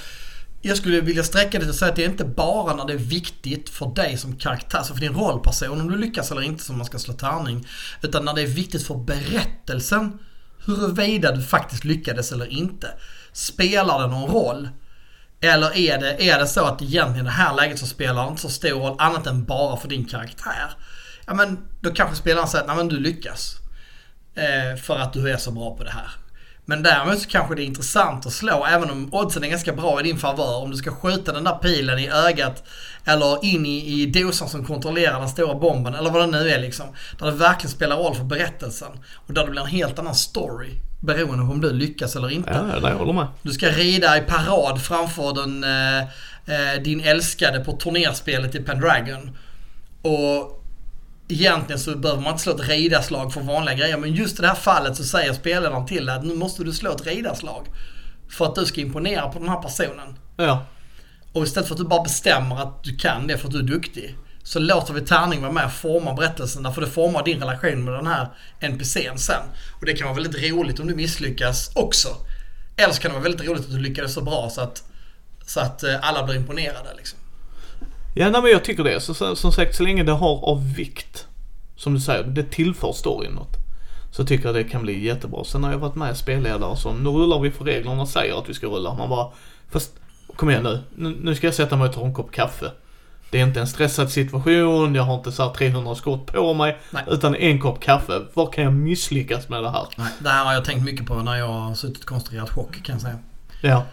[0.61, 2.97] Jag skulle vilja sträcka det att säga att det är inte bara när det är
[2.97, 6.77] viktigt för dig som karaktär, alltså för din rollperson, om du lyckas eller inte som
[6.77, 7.67] man ska slå tärning.
[8.01, 10.19] Utan när det är viktigt för berättelsen,
[10.65, 12.87] huruvida du faktiskt lyckades eller inte.
[13.33, 14.69] Spelar det någon roll?
[15.41, 18.29] Eller är det, är det så att egentligen i det här läget så spelar det
[18.29, 20.71] inte så stor roll annat än bara för din karaktär?
[21.25, 23.55] Ja men då kanske spelaren säger att nej men du lyckas.
[24.35, 26.11] Eh, för att du är så bra på det här.
[26.65, 29.99] Men däremot så kanske det är intressant att slå, även om oddsen är ganska bra
[29.99, 30.63] i din favör.
[30.63, 32.63] Om du ska skjuta den där pilen i ögat
[33.05, 36.59] eller in i, i dosan som kontrollerar den stora bomben eller vad det nu är
[36.59, 36.85] liksom.
[37.19, 38.91] Där det verkligen spelar roll för berättelsen.
[39.15, 40.69] Och där det blir en helt annan story.
[41.01, 42.65] Beroende på om du lyckas eller inte.
[42.81, 43.27] Ja, jag håller med.
[43.41, 45.99] Du ska rida i parad framför den, eh,
[46.45, 49.37] eh, din älskade på turnerspelet i Pendragon.
[50.01, 50.64] Och
[51.27, 53.97] egentligen så behöver man inte slå ett ridarslag för vanliga grejer.
[53.97, 56.91] Men just i det här fallet så säger spelaren till att nu måste du slå
[56.91, 57.67] ett ridarslag.
[58.29, 60.19] För att du ska imponera på den här personen.
[60.37, 60.65] Ja.
[61.33, 63.63] Och istället för att du bara bestämmer att du kan det för att du är
[63.63, 64.15] duktig.
[64.43, 66.63] Så låter vi tärning vara med och forma berättelsen.
[66.63, 68.27] Därför det formar din relation med den här
[68.59, 69.41] NPCn sen.
[69.79, 72.07] Och det kan vara väldigt roligt om du misslyckas också.
[72.77, 74.83] Eller så kan det vara väldigt roligt att du lyckades så bra så att,
[75.45, 77.19] så att eh, alla blir imponerade liksom.
[78.17, 78.99] Ja, nej, men jag tycker det.
[78.99, 81.27] Så, som sagt, så länge det har av vikt,
[81.75, 83.57] som du säger, det tillför storyn något.
[84.11, 85.43] Så tycker jag det kan bli jättebra.
[85.43, 88.53] Sen har jag varit med spelledare som, nu rullar vi för reglerna säger att vi
[88.53, 88.93] ska rulla.
[88.93, 89.31] Man bara,
[89.71, 89.91] fast
[90.35, 90.83] kom igen nu.
[91.21, 92.71] Nu, ska jag sätta mig och ta en kopp kaffe.
[93.29, 96.77] Det är inte en stressad situation, jag har inte så här 300 skott på mig.
[96.91, 97.03] Nej.
[97.07, 98.21] Utan en kopp kaffe.
[98.33, 99.85] Var kan jag misslyckas med det här?
[99.97, 100.07] Nej.
[100.19, 103.01] Det här har jag tänkt mycket på när jag har suttit konstruerat chock kan jag
[103.01, 103.19] säga.
[103.61, 103.83] Ja.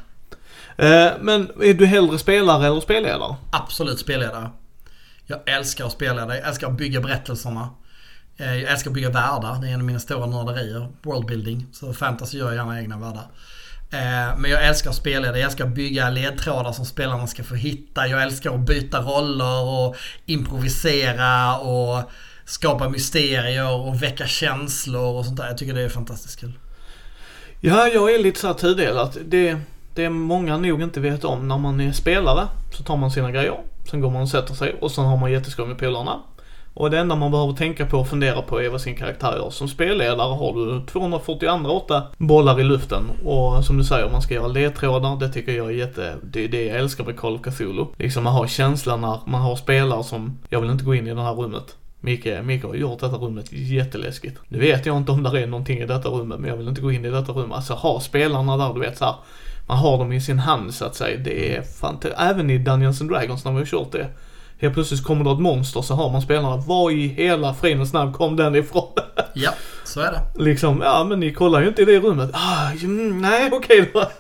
[0.83, 3.37] Eh, men är du hellre spelare eller spelledare?
[3.51, 4.51] Absolut spelledare.
[5.27, 7.69] Jag älskar att spela, jag älskar att bygga berättelserna.
[8.37, 10.89] Eh, jag älskar att bygga världar, det är en av mina stora nörderier.
[11.03, 11.67] Worldbuilding.
[11.73, 13.27] Så fantasy gör jag gärna egna världar.
[13.93, 17.55] Eh, men jag älskar att spela jag älskar att bygga ledtrådar som spelarna ska få
[17.55, 18.07] hitta.
[18.07, 22.11] Jag älskar att byta roller och improvisera och
[22.45, 25.47] skapa mysterier och väcka känslor och sånt där.
[25.47, 26.53] Jag tycker det är fantastiskt kul.
[27.61, 29.17] Ja, jag är lite så här tudelat.
[29.25, 29.57] Det,
[29.95, 33.31] det är många nog inte vet om när man är spelare så tar man sina
[33.31, 33.57] grejer.
[33.91, 36.21] Sen går man och sätter sig och sen har man jätteskoj med polarna.
[36.75, 39.51] Och det enda man behöver tänka på och fundera på är vad sin karaktär gör.
[39.51, 44.47] Som spelledare har du 248 bollar i luften och som du säger, man ska göra
[44.47, 45.17] ledtrådar.
[45.17, 47.87] Det tycker jag är jätte, det är det jag älskar med Call of Cthulhu.
[47.97, 51.15] Liksom man har känslan när man har spelare som, jag vill inte gå in i
[51.15, 51.77] det här rummet.
[52.01, 54.39] Micke, Micke har gjort detta rummet jätteläskigt.
[54.49, 56.81] Nu vet jag inte om det är någonting i detta rummet men jag vill inte
[56.81, 57.57] gå in i detta rummet.
[57.57, 59.15] Alltså ha spelarna där du vet så här,
[59.67, 61.19] man har dem i sin hand så att säga.
[61.19, 62.21] Det är fantastiskt.
[62.23, 64.09] Även i Dungeons and Dragons när vi har kört det.
[64.59, 66.57] Helt plötsligt kommer det ett monster så har man spelarna.
[66.57, 68.89] Var i hela fridens namn kom den ifrån?
[69.35, 69.51] Ja,
[69.85, 70.45] så är det.
[70.45, 72.31] liksom, ja men ni kollar ju inte i det rummet.
[72.33, 72.71] Ah,
[73.13, 74.01] nej okej då.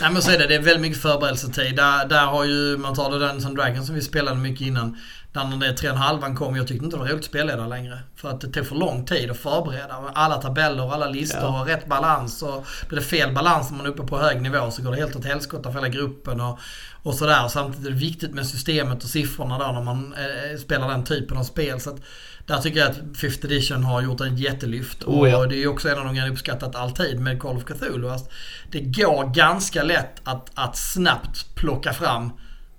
[0.00, 0.46] nej men så är det.
[0.46, 1.76] Det är väldigt mycket förberedelsetid.
[1.76, 4.96] Där, där har ju, man tar det Dungeons and Dragons som vi spelade mycket innan.
[5.38, 7.66] Där när det tre och halvan kom, jag tyckte inte det var roligt att spelleda
[7.66, 7.98] längre.
[8.16, 9.94] För att det tog för lång tid att förbereda.
[10.14, 11.60] Alla tabeller, alla listor ja.
[11.60, 12.42] och rätt balans.
[12.42, 14.96] Och blir det fel balans när man är uppe på hög nivå så går det
[14.96, 16.40] helt åt helskotta för hela gruppen.
[16.40, 16.58] Och,
[17.02, 17.48] och sådär.
[17.48, 21.36] Samtidigt är det viktigt med systemet och siffrorna då när man eh, spelar den typen
[21.36, 21.80] av spel.
[21.80, 22.00] Så att,
[22.46, 25.04] där tycker jag att 5th edition har gjort en jättelyft.
[25.04, 25.46] Oh, och ja.
[25.46, 28.10] det är också en av de jag uppskattat alltid med Call of Cthulhu.
[28.10, 28.26] Alltså,
[28.70, 32.32] det går ganska lätt att, att snabbt plocka fram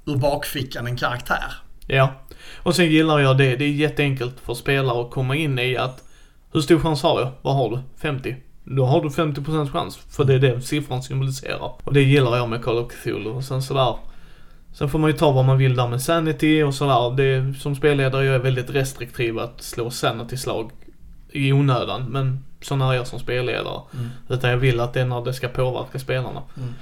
[0.06, 1.54] ur bakfickan en karaktär.
[1.92, 2.14] Ja.
[2.58, 3.56] Och sen gillar jag det.
[3.56, 6.04] Det är jätteenkelt för spelare att komma in i att
[6.54, 7.32] hur stor chans har jag?
[7.42, 7.80] Vad har du?
[7.98, 8.36] 50?
[8.64, 9.98] Då har du 50% chans.
[9.98, 11.72] För det är det siffran symboliserar.
[11.84, 13.30] Och det gillar jag med Call of Cthulhu.
[13.30, 13.96] Och sen sådär.
[14.74, 17.16] Sen får man ju ta vad man vill där med Sanity och sådär.
[17.18, 20.72] Det, som spelledare jag är väldigt restriktiv att slå Sanity-slag
[21.32, 22.06] i onödan.
[22.10, 23.82] Men sån är jag som spelledare.
[23.94, 24.10] Mm.
[24.30, 26.42] Utan jag vill att det är när det ska påverka spelarna.
[26.58, 26.74] Mm.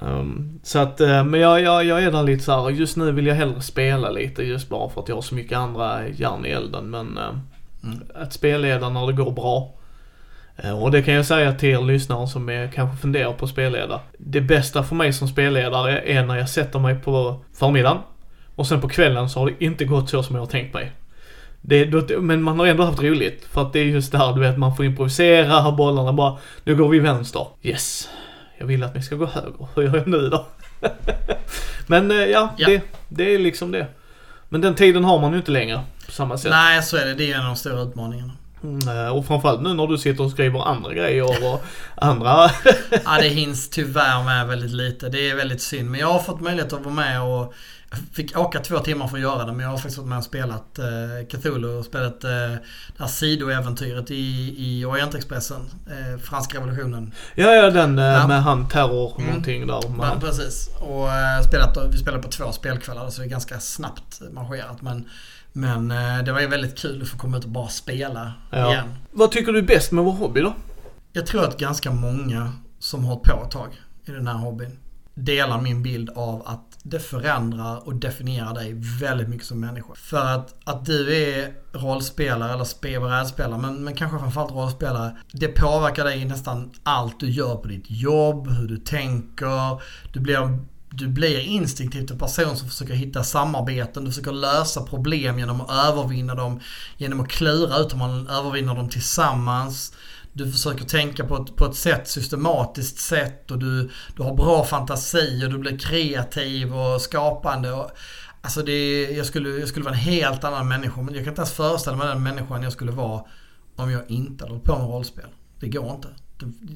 [0.00, 3.26] Um, så att, uh, men jag, jag, jag är där lite såhär, just nu vill
[3.26, 6.48] jag hellre spela lite just bara för att jag har så mycket andra järn i
[6.48, 6.90] elden.
[6.90, 7.38] Men uh,
[7.84, 7.98] mm.
[8.14, 9.74] att spelleda när det går bra.
[10.64, 13.50] Uh, och det kan jag säga till er lyssnare som är, kanske funderar på att
[13.50, 14.00] spelleda.
[14.18, 17.98] Det bästa för mig som spelledare är när jag sätter mig på förmiddagen
[18.54, 20.92] och sen på kvällen så har det inte gått så som jag har tänkt mig.
[21.60, 23.44] Det, men man har ändå haft roligt.
[23.44, 26.76] För att det är just det här, du vet, man får improvisera, bollarna bara, nu
[26.76, 27.46] går vi vänster.
[27.62, 28.08] Yes.
[28.62, 29.66] Jag vill att ni ska gå höger.
[29.74, 30.46] Hur gör jag nu då?
[31.86, 32.68] Men eh, ja, ja.
[32.68, 33.86] Det, det är liksom det.
[34.48, 36.50] Men den tiden har man ju inte längre på samma sätt.
[36.50, 37.14] Nej, så är det.
[37.14, 38.32] Det är en av de stora utmaningarna.
[38.62, 42.50] Mm, eh, och framförallt nu när du sitter och skriver andra grejer och andra...
[43.04, 45.08] ja, det hinns tyvärr med väldigt lite.
[45.08, 45.90] Det är väldigt synd.
[45.90, 47.54] Men jag har fått möjlighet att vara med och
[48.12, 50.24] fick åka två timmar för att göra det men jag har faktiskt varit med och
[50.24, 55.60] spelat eh, Cthulhu och spelat eh, det här sidoäventyret i, i Orientexpressen.
[55.86, 57.12] Eh, franska revolutionen.
[57.34, 58.26] Ja, ja den eh, ja.
[58.26, 59.26] med han terror mm.
[59.26, 59.88] någonting där.
[59.88, 60.68] Med ja, precis.
[60.80, 64.82] Och eh, spelat, vi spelade på två spelkvällar så det är ganska snabbt marscherat.
[64.82, 65.08] Men,
[65.52, 68.72] men eh, det var ju väldigt kul att få komma ut och bara spela ja.
[68.72, 68.94] igen.
[69.10, 70.54] Vad tycker du är bäst med vår hobby då?
[71.12, 73.68] Jag tror att ganska många som har hållit på ett tag
[74.04, 74.78] i den här hobbyn
[75.14, 79.94] delar min bild av att det förändrar och definierar dig väldigt mycket som människa.
[79.94, 85.16] För att, att du är rollspelare eller brädspelare, men, men kanske framförallt rollspelare.
[85.32, 89.82] Det påverkar dig i nästan allt du gör på ditt jobb, hur du tänker.
[90.12, 90.58] Du blir
[90.94, 95.70] du blir instinktivt en person som försöker hitta samarbeten, du försöker lösa problem genom att
[95.70, 96.60] övervinna dem,
[96.96, 99.92] genom att klura ut hur man övervinner dem tillsammans
[100.32, 104.64] du försöker tänka på ett, på ett sätt, systematiskt sätt och du, du har bra
[104.64, 107.72] fantasi och du blir kreativ och skapande.
[107.72, 107.90] Och,
[108.40, 111.40] alltså det, jag, skulle, jag skulle vara en helt annan människa men jag kan inte
[111.40, 113.24] ens föreställa mig den människan jag skulle vara
[113.76, 115.28] om jag inte hade hållit på med rollspel.
[115.60, 116.08] Det går inte.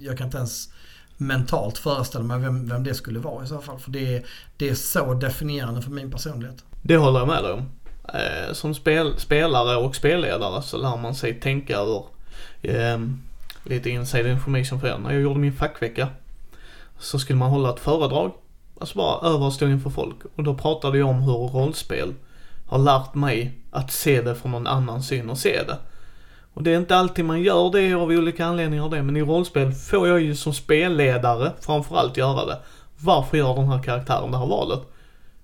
[0.01, 0.69] Jag kan inte ens
[1.17, 3.79] mentalt föreställa mig vem, vem det skulle vara i så fall.
[3.79, 4.25] För det,
[4.57, 6.65] det är så definierande för min personlighet.
[6.83, 7.71] Det håller jag med dig om.
[8.15, 12.05] Eh, som spel, spelare och spelledare så lär man sig tänka över
[12.63, 12.99] eh,
[13.69, 14.99] lite inside information för er.
[14.99, 16.09] När jag gjorde min fackvecka
[16.99, 18.33] så skulle man hålla ett föredrag.
[18.81, 20.17] Alltså bara över och stå inför folk.
[20.37, 22.15] Och då pratade jag om hur rollspel
[22.67, 25.79] har lärt mig att se det från någon annan syn och se det.
[26.55, 29.73] Och det är inte alltid man gör det av olika anledningar det, men i rollspel
[29.73, 32.59] får jag ju som spelledare framförallt göra det.
[32.99, 34.81] Varför gör den här karaktären det här valet?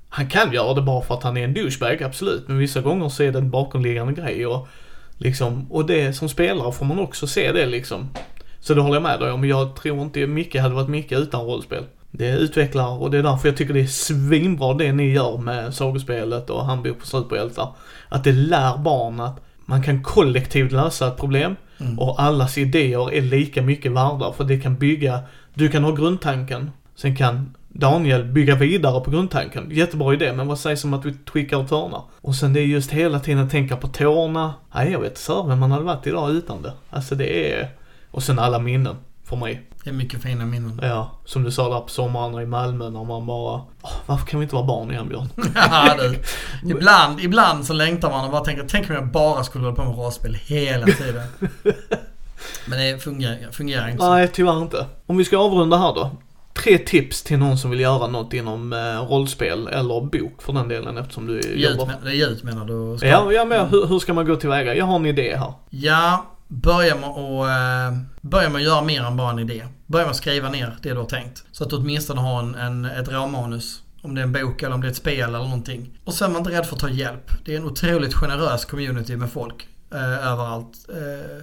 [0.08, 3.08] Han kan göra det bara för att han är en douchebag, absolut, men vissa gånger
[3.08, 4.68] så är det en bakomliggande grej och
[5.22, 8.08] Liksom, och det som spelare får man också se det liksom.
[8.60, 9.44] Så det håller jag med dig om.
[9.44, 11.84] Jag tror inte Micke hade varit Micke utan rollspel.
[12.10, 15.74] Det utvecklar och det är därför jag tycker det är svinbra det ni gör med
[15.74, 17.68] sagospelet och Han bor på superhjältar.
[18.08, 21.98] Att det lär barn att man kan kollektivt lösa ett problem Mm.
[21.98, 25.20] och allas idéer är lika mycket värda för det kan bygga,
[25.54, 29.70] du kan ha grundtanken, sen kan Daniel bygga vidare på grundtanken.
[29.70, 32.02] Jättebra idé, men vad sägs om att vi tweakar och törnar?
[32.20, 34.54] Och sen det är just hela tiden tänka på tårna.
[34.74, 36.72] Nej, jag vet inte vem man hade varit idag utan det.
[36.90, 37.68] Alltså det är...
[38.10, 39.62] Och sen alla minnen, för mig.
[39.84, 40.80] Det är mycket fina minnen.
[40.82, 43.60] Ja, som du sa där på somrarna i Malmö när man bara...
[43.82, 45.28] Åh, varför kan vi inte vara barn igen Björn?
[45.54, 46.18] Ja, du.
[46.70, 49.84] Ibland, ibland så längtar man och bara tänker, tänk om jag bara skulle hålla på
[49.84, 51.22] med rollspel hela tiden.
[52.66, 54.10] Men det fungerar, fungerar inte så.
[54.10, 54.86] Nej, tyvärr inte.
[55.06, 56.10] Om vi ska avrunda här då.
[56.62, 58.78] Tre tips till någon som vill göra något inom eh,
[59.10, 61.86] rollspel eller bok för den delen eftersom du Ljud, jobbar.
[61.86, 62.98] men- det är ljud menar du?
[62.98, 64.74] Ska- Ja, ja men hur, hur ska man gå tillväga?
[64.74, 65.52] Jag har en idé här.
[65.70, 67.16] Ja, börja med, att,
[67.92, 69.62] eh, börja med att göra mer än bara en idé.
[69.86, 71.44] Börja med att skriva ner det du har tänkt.
[71.52, 73.78] Så att du åtminstone har en, en, ett råmanus.
[74.02, 75.90] Om det är en bok eller om det är ett spel eller någonting.
[76.04, 77.30] Och sen var inte rädd för att ta hjälp.
[77.44, 80.72] Det är en otroligt generös community med folk eh, överallt.
[80.88, 81.42] Eh,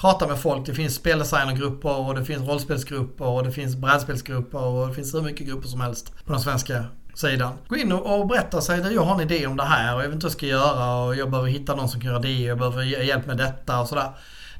[0.00, 0.66] prata med folk.
[0.66, 5.22] Det finns speldesignergrupper och det finns rollspelsgrupper och det finns brädspelsgrupper och det finns hur
[5.22, 7.52] mycket grupper som helst på den svenska sidan.
[7.68, 9.94] Gå in och och berätta och säg att jag har en idé om det här
[9.94, 12.10] och jag vet inte vad jag ska göra och jag behöver hitta någon som kan
[12.10, 14.10] göra det och jag behöver hjälp med detta och sådär.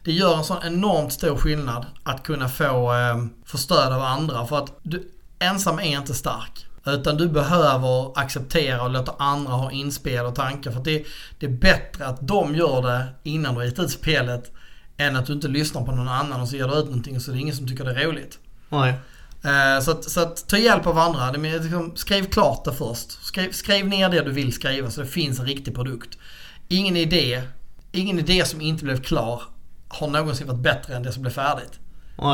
[0.04, 4.46] Det gör en sån enormt stor skillnad att kunna få, eh, få stöd av andra
[4.46, 6.66] för att du, ensam är inte stark.
[6.86, 10.70] Utan du behöver acceptera och låta andra ha inspel och tankar.
[10.70, 11.04] För att det,
[11.38, 14.52] det är bättre att de gör det innan du har gett ut spelet
[15.00, 17.22] än att du inte lyssnar på någon annan och så ger du ut någonting och
[17.22, 18.38] så är det ingen som tycker det är roligt.
[18.68, 18.94] Nej.
[19.44, 21.32] Eh, Så att, så att ta hjälp av andra.
[21.32, 23.24] Det är liksom, skriv klart det först.
[23.24, 26.18] Skriv, skriv ner det du vill skriva så det finns en riktig produkt.
[26.68, 27.42] Ingen idé,
[27.92, 29.42] ingen idé som inte blev klar
[29.88, 31.78] har någonsin varit bättre än det som blev färdigt.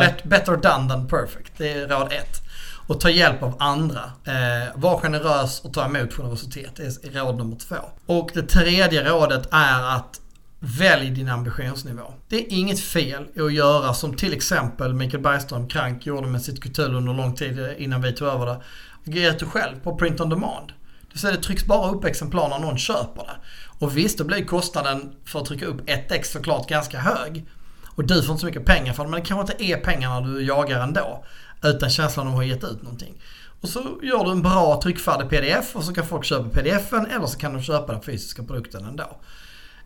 [0.00, 1.52] Bet, better done than perfect.
[1.56, 2.42] Det är råd ett.
[2.88, 4.02] Och ta hjälp av andra.
[4.24, 6.76] Eh, var generös och ta emot generositet.
[6.76, 7.76] Det är råd nummer två.
[8.06, 10.20] Och det tredje rådet är att
[10.66, 12.14] välj din ambitionsnivå.
[12.28, 16.42] Det är inget fel i att göra som till exempel Mikael Bergström Krank gjorde med
[16.42, 18.60] sitt Kutul under lång tid innan vi tog över det.
[19.04, 20.72] Ge ut själv på print on demand.
[21.12, 23.36] Det säga det trycks bara upp exemplar när någon köper det.
[23.78, 27.46] Och visst, då blir kostnaden för att trycka upp ett ex såklart ganska hög.
[27.86, 30.20] Och du får inte så mycket pengar för det, men det kanske inte är pengarna
[30.20, 31.24] du jagar ändå.
[31.62, 33.14] Utan känslan av att ha gett ut någonting.
[33.60, 37.26] Och så gör du en bra tryckfärdig pdf och så kan folk köpa pdfen eller
[37.26, 39.20] så kan de köpa den fysiska produkten ändå.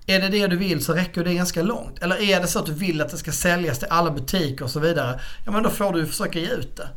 [0.06, 2.02] Är det det du vill så räcker det ganska långt.
[2.02, 4.70] Eller är det så att du vill att det ska säljas till alla butiker och
[4.70, 5.20] så vidare.
[5.47, 6.89] Ja men då får du försöka ge ut det.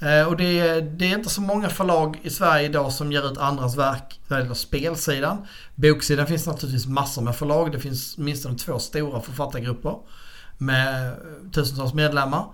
[0.00, 3.32] Eh, och det är, det är inte så många förlag i Sverige idag som ger
[3.32, 5.46] ut andras verk när det gäller spelsidan.
[5.74, 7.72] Boksidan finns naturligtvis massor med förlag.
[7.72, 9.96] Det finns åtminstone två stora författargrupper
[10.58, 11.14] med
[11.52, 12.44] tusentals medlemmar.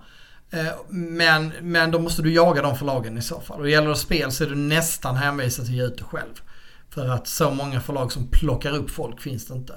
[0.49, 3.57] Eh, men, men då måste du jaga de förlagen i så fall.
[3.57, 6.03] Och det gäller det spel så är du nästan hänvisad till att ge ut det
[6.03, 6.41] själv.
[6.89, 9.73] För att så många förlag som plockar upp folk finns det inte.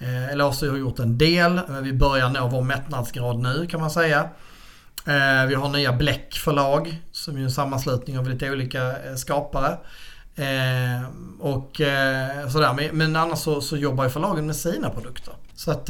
[0.00, 1.60] Eh, Eller Eller har gjort en del.
[1.82, 4.20] Vi börjar nå vår mättnadsgrad nu kan man säga.
[5.06, 9.78] Eh, vi har nya Bläck förlag som är en sammanslutning av lite olika eh, skapare.
[11.40, 11.80] Och
[12.52, 12.92] sådär.
[12.92, 15.34] Men, annars så, så jobbar ju förlagen med sina produkter.
[15.54, 15.88] Så att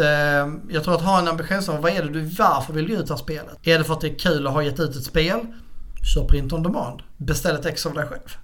[0.68, 1.80] jag tror att ha en ambitionsnivå.
[1.80, 3.58] Vad är det du, varför vill du ge ut det här spelet?
[3.62, 5.40] Är det för att det är kul att ha gett ut ett spel?
[6.14, 7.02] Kör print on demand.
[7.16, 8.36] Beställ ett ex av dig själv.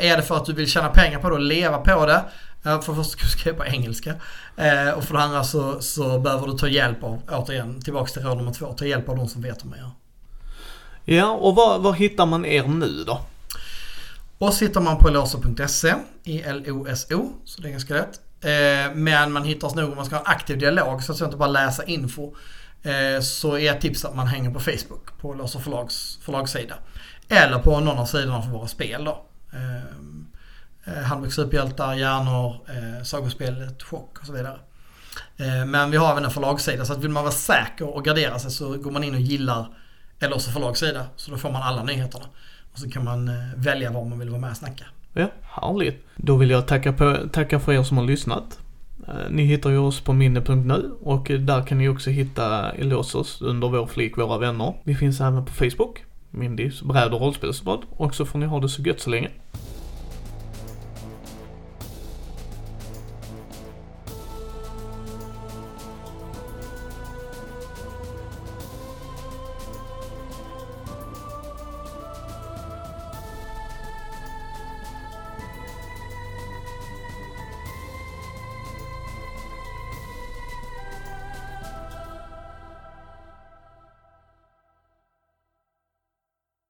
[0.00, 2.22] Är det för att du vill tjäna pengar på det och leva på det?
[2.64, 4.14] Eh, för det första ska du skriva på engelska.
[4.56, 8.22] Eh, och för det andra så, så behöver du ta hjälp av, återigen, tillbaks till
[8.22, 8.72] råd nummer två.
[8.72, 9.90] Ta hjälp av de som vet hur man gör.
[11.04, 13.20] Ja, och var, var hittar man er nu då?
[14.38, 18.20] Och hittar man på eloso.se, E-L-O-S-O, så det är ganska lätt.
[18.40, 21.20] Eh, men man hittar oss nog om man ska ha en aktiv dialog så att
[21.20, 22.34] jag inte bara läsa info.
[22.82, 26.74] Eh, så är ett tips att man hänger på Facebook på Eloso förlags förlagssida.
[27.28, 29.24] Eller på någon av sidorna för våra spel då.
[30.84, 34.58] Eh, Handbok superhjältar, hjärnor, eh, sagospelet, chock och så vidare.
[35.36, 38.38] Eh, men vi har även en förlagssida så att vill man vara säker och gardera
[38.38, 39.66] sig så går man in och gillar
[40.20, 41.06] Eloso förlagssida.
[41.16, 42.24] Så då får man alla nyheterna.
[42.72, 44.84] Och så kan man eh, välja var man vill vara med och snacka.
[45.12, 46.06] Ja, härligt.
[46.16, 48.58] Då vill jag tacka, på, tacka för er som har lyssnat.
[49.08, 53.68] Eh, ni hittar ju oss på minne.nu och där kan ni också hitta Elosos under
[53.68, 54.74] vår flik Våra vänner.
[54.84, 57.82] Vi finns även på Facebook, Mindys bräd och Rollspelsbad.
[57.90, 59.30] och så får ni ha det så gött så länge.